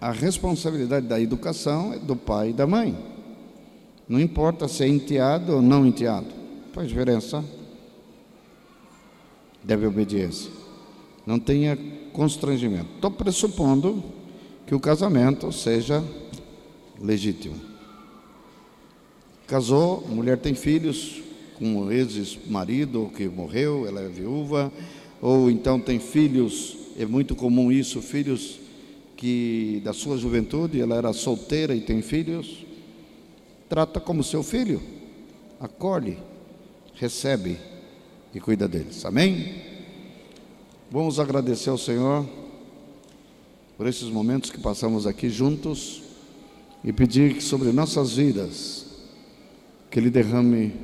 a 0.00 0.12
responsabilidade 0.12 1.06
da 1.06 1.20
educação 1.20 1.92
é 1.92 1.98
do 1.98 2.14
pai 2.14 2.50
e 2.50 2.52
da 2.52 2.66
mãe. 2.66 2.96
Não 4.08 4.20
importa 4.20 4.68
se 4.68 4.84
é 4.84 4.88
enteado 4.88 5.54
ou 5.54 5.62
não 5.62 5.84
enteado, 5.86 6.28
faz 6.72 6.88
diferença 6.88 7.44
deve 9.62 9.86
obediência. 9.86 10.50
Não 11.26 11.38
tenha 11.38 11.78
constrangimento. 12.12 12.88
Estou 12.96 13.10
pressupondo 13.10 14.02
que 14.66 14.74
o 14.74 14.80
casamento 14.80 15.50
seja 15.52 16.04
legítimo. 17.00 17.56
Casou, 19.46 20.06
mulher 20.08 20.38
tem 20.38 20.54
filhos 20.54 21.22
com 21.58 21.76
o 21.76 21.92
ex-marido 21.92 23.10
que 23.16 23.28
morreu, 23.28 23.86
ela 23.86 24.00
é 24.00 24.08
viúva, 24.08 24.72
ou 25.20 25.50
então 25.50 25.80
tem 25.80 25.98
filhos, 25.98 26.76
é 26.96 27.04
muito 27.04 27.34
comum 27.34 27.70
isso, 27.70 28.00
filhos 28.00 28.60
que 29.16 29.82
da 29.84 29.92
sua 29.92 30.16
juventude, 30.16 30.80
ela 30.80 30.96
era 30.96 31.12
solteira 31.12 31.74
e 31.74 31.80
tem 31.80 32.00
filhos, 32.00 32.64
trata 33.68 34.00
como 34.00 34.24
seu 34.24 34.42
filho, 34.42 34.80
acolhe, 35.58 36.16
recebe 36.94 37.58
e 38.34 38.40
cuida 38.40 38.66
deles. 38.66 39.04
Amém? 39.04 39.69
Vamos 40.92 41.20
agradecer 41.20 41.70
ao 41.70 41.78
Senhor 41.78 42.26
por 43.78 43.86
esses 43.86 44.08
momentos 44.08 44.50
que 44.50 44.58
passamos 44.58 45.06
aqui 45.06 45.30
juntos 45.30 46.02
e 46.82 46.92
pedir 46.92 47.34
que 47.34 47.40
sobre 47.40 47.70
nossas 47.70 48.16
vidas 48.16 48.86
que 49.88 50.00
Ele 50.00 50.10
derrame 50.10 50.74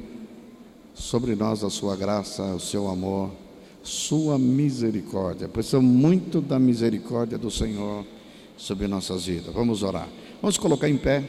sobre 0.95 1.35
nós 1.35 1.65
a 1.65 1.71
sua 1.71 1.97
graça, 1.97 2.55
o 2.55 2.61
seu 2.61 2.89
amor, 2.89 3.33
sua 3.83 4.39
misericórdia. 4.39 5.49
Precisamos 5.49 5.91
muito 5.91 6.41
da 6.41 6.57
misericórdia 6.57 7.37
do 7.37 7.51
Senhor 7.51 8.07
sobre 8.57 8.87
nossas 8.87 9.27
vidas. 9.27 9.53
Vamos 9.53 9.83
orar. 9.83 10.09
Vamos 10.41 10.57
colocar 10.57 10.89
em 10.89 10.97
pé. 10.97 11.25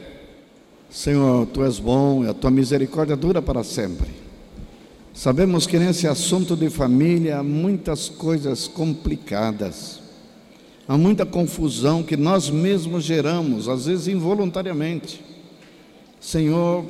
Senhor, 0.88 1.46
tu 1.46 1.64
és 1.64 1.80
bom 1.80 2.24
e 2.24 2.28
a 2.28 2.32
tua 2.32 2.52
misericórdia 2.52 3.16
dura 3.16 3.42
para 3.42 3.64
sempre. 3.64 4.27
Sabemos 5.18 5.66
que 5.66 5.80
nesse 5.80 6.06
assunto 6.06 6.54
de 6.54 6.70
família 6.70 7.38
há 7.38 7.42
muitas 7.42 8.08
coisas 8.08 8.68
complicadas, 8.68 9.98
há 10.86 10.96
muita 10.96 11.26
confusão 11.26 12.04
que 12.04 12.16
nós 12.16 12.48
mesmos 12.48 13.02
geramos, 13.02 13.68
às 13.68 13.86
vezes 13.86 14.06
involuntariamente. 14.06 15.20
Senhor, 16.20 16.84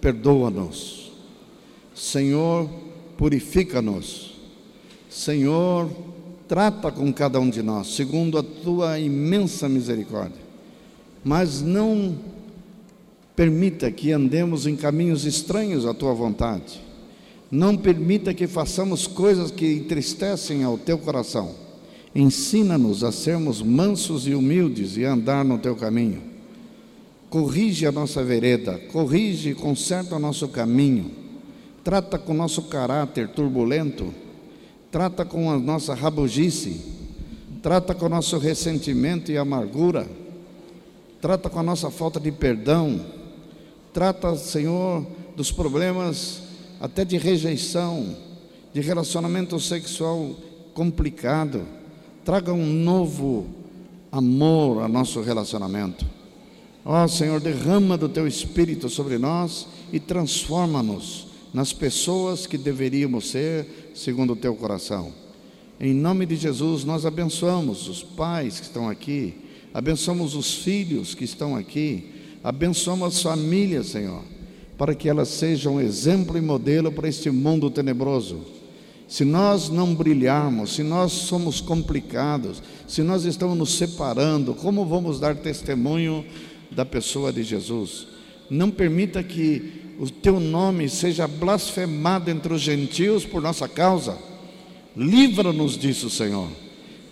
perdoa-nos. 0.00 1.12
Senhor, 1.94 2.68
purifica-nos. 3.16 4.34
Senhor, 5.08 5.88
trata 6.48 6.90
com 6.90 7.12
cada 7.12 7.38
um 7.38 7.48
de 7.48 7.62
nós, 7.62 7.94
segundo 7.94 8.38
a 8.38 8.42
tua 8.42 8.98
imensa 8.98 9.68
misericórdia. 9.68 10.42
Mas 11.22 11.62
não 11.62 12.18
permita 13.36 13.88
que 13.88 14.10
andemos 14.10 14.66
em 14.66 14.74
caminhos 14.74 15.24
estranhos 15.24 15.86
à 15.86 15.94
tua 15.94 16.12
vontade 16.12 16.90
não 17.52 17.76
permita 17.76 18.32
que 18.32 18.46
façamos 18.46 19.06
coisas 19.06 19.50
que 19.50 19.74
entristecem 19.74 20.64
ao 20.64 20.78
teu 20.78 20.96
coração. 20.96 21.54
Ensina-nos 22.14 23.04
a 23.04 23.12
sermos 23.12 23.60
mansos 23.60 24.26
e 24.26 24.34
humildes 24.34 24.96
e 24.96 25.04
andar 25.04 25.44
no 25.44 25.58
teu 25.58 25.76
caminho. 25.76 26.22
Corrige 27.28 27.86
a 27.86 27.92
nossa 27.92 28.24
vereda, 28.24 28.78
corrige 28.90 29.50
e 29.50 29.54
conserta 29.54 30.16
o 30.16 30.18
nosso 30.18 30.48
caminho. 30.48 31.10
Trata 31.84 32.18
com 32.18 32.32
o 32.32 32.36
nosso 32.36 32.62
caráter 32.62 33.28
turbulento, 33.28 34.14
trata 34.90 35.22
com 35.22 35.50
a 35.50 35.58
nossa 35.58 35.94
rabugice, 35.94 36.80
trata 37.62 37.94
com 37.94 38.06
o 38.06 38.10
nosso 38.10 38.38
ressentimento 38.38 39.30
e 39.30 39.36
amargura, 39.36 40.08
trata 41.20 41.50
com 41.50 41.58
a 41.58 41.62
nossa 41.62 41.90
falta 41.90 42.18
de 42.18 42.32
perdão, 42.32 43.04
trata, 43.92 44.36
Senhor, 44.36 45.06
dos 45.36 45.52
problemas 45.52 46.41
até 46.82 47.04
de 47.04 47.16
rejeição, 47.16 48.16
de 48.74 48.80
relacionamento 48.80 49.58
sexual 49.60 50.34
complicado. 50.74 51.64
Traga 52.24 52.52
um 52.52 52.66
novo 52.66 53.46
amor 54.10 54.82
ao 54.82 54.88
nosso 54.88 55.20
relacionamento. 55.20 56.04
Ó 56.84 57.04
oh, 57.04 57.06
Senhor, 57.06 57.38
derrama 57.38 57.96
do 57.96 58.08
teu 58.08 58.26
espírito 58.26 58.88
sobre 58.88 59.16
nós 59.16 59.68
e 59.92 60.00
transforma-nos 60.00 61.28
nas 61.54 61.72
pessoas 61.72 62.48
que 62.48 62.58
deveríamos 62.58 63.30
ser, 63.30 63.92
segundo 63.94 64.32
o 64.32 64.36
teu 64.36 64.56
coração. 64.56 65.12
Em 65.78 65.94
nome 65.94 66.26
de 66.26 66.34
Jesus, 66.34 66.82
nós 66.82 67.06
abençoamos 67.06 67.86
os 67.86 68.02
pais 68.02 68.58
que 68.58 68.66
estão 68.66 68.88
aqui, 68.88 69.34
abençoamos 69.72 70.34
os 70.34 70.52
filhos 70.52 71.14
que 71.14 71.22
estão 71.22 71.54
aqui, 71.54 72.10
abençoamos 72.42 73.14
as 73.14 73.22
famílias, 73.22 73.86
Senhor 73.86 74.31
para 74.82 74.96
que 74.96 75.08
elas 75.08 75.28
sejam 75.28 75.80
exemplo 75.80 76.36
e 76.36 76.40
modelo 76.40 76.90
para 76.90 77.08
este 77.08 77.30
mundo 77.30 77.70
tenebroso. 77.70 78.40
Se 79.06 79.24
nós 79.24 79.68
não 79.68 79.94
brilharmos, 79.94 80.74
se 80.74 80.82
nós 80.82 81.12
somos 81.12 81.60
complicados, 81.60 82.60
se 82.88 83.00
nós 83.00 83.24
estamos 83.24 83.56
nos 83.56 83.74
separando, 83.74 84.54
como 84.54 84.84
vamos 84.84 85.20
dar 85.20 85.36
testemunho 85.36 86.26
da 86.68 86.84
pessoa 86.84 87.32
de 87.32 87.44
Jesus? 87.44 88.08
Não 88.50 88.72
permita 88.72 89.22
que 89.22 89.94
o 90.00 90.10
teu 90.10 90.40
nome 90.40 90.88
seja 90.88 91.28
blasfemado 91.28 92.28
entre 92.28 92.52
os 92.52 92.60
gentios 92.60 93.24
por 93.24 93.40
nossa 93.40 93.68
causa. 93.68 94.18
Livra-nos 94.96 95.78
disso, 95.78 96.10
Senhor, 96.10 96.48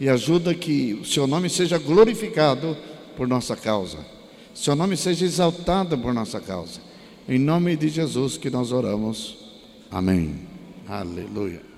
e 0.01 0.09
ajuda 0.09 0.52
que 0.56 0.94
o 0.94 1.05
seu 1.05 1.24
nome 1.24 1.48
seja 1.48 1.78
glorificado 1.78 2.76
por 3.16 3.28
nossa 3.28 3.55
causa. 3.55 3.98
Seu 4.52 4.74
nome 4.74 4.97
seja 4.97 5.24
exaltado 5.24 5.97
por 5.97 6.12
nossa 6.12 6.40
causa. 6.40 6.90
Em 7.31 7.39
nome 7.39 7.77
de 7.77 7.89
Jesus 7.89 8.36
que 8.36 8.51
nós 8.51 8.73
oramos. 8.73 9.39
Amém. 9.89 10.35
Aleluia. 10.89 11.69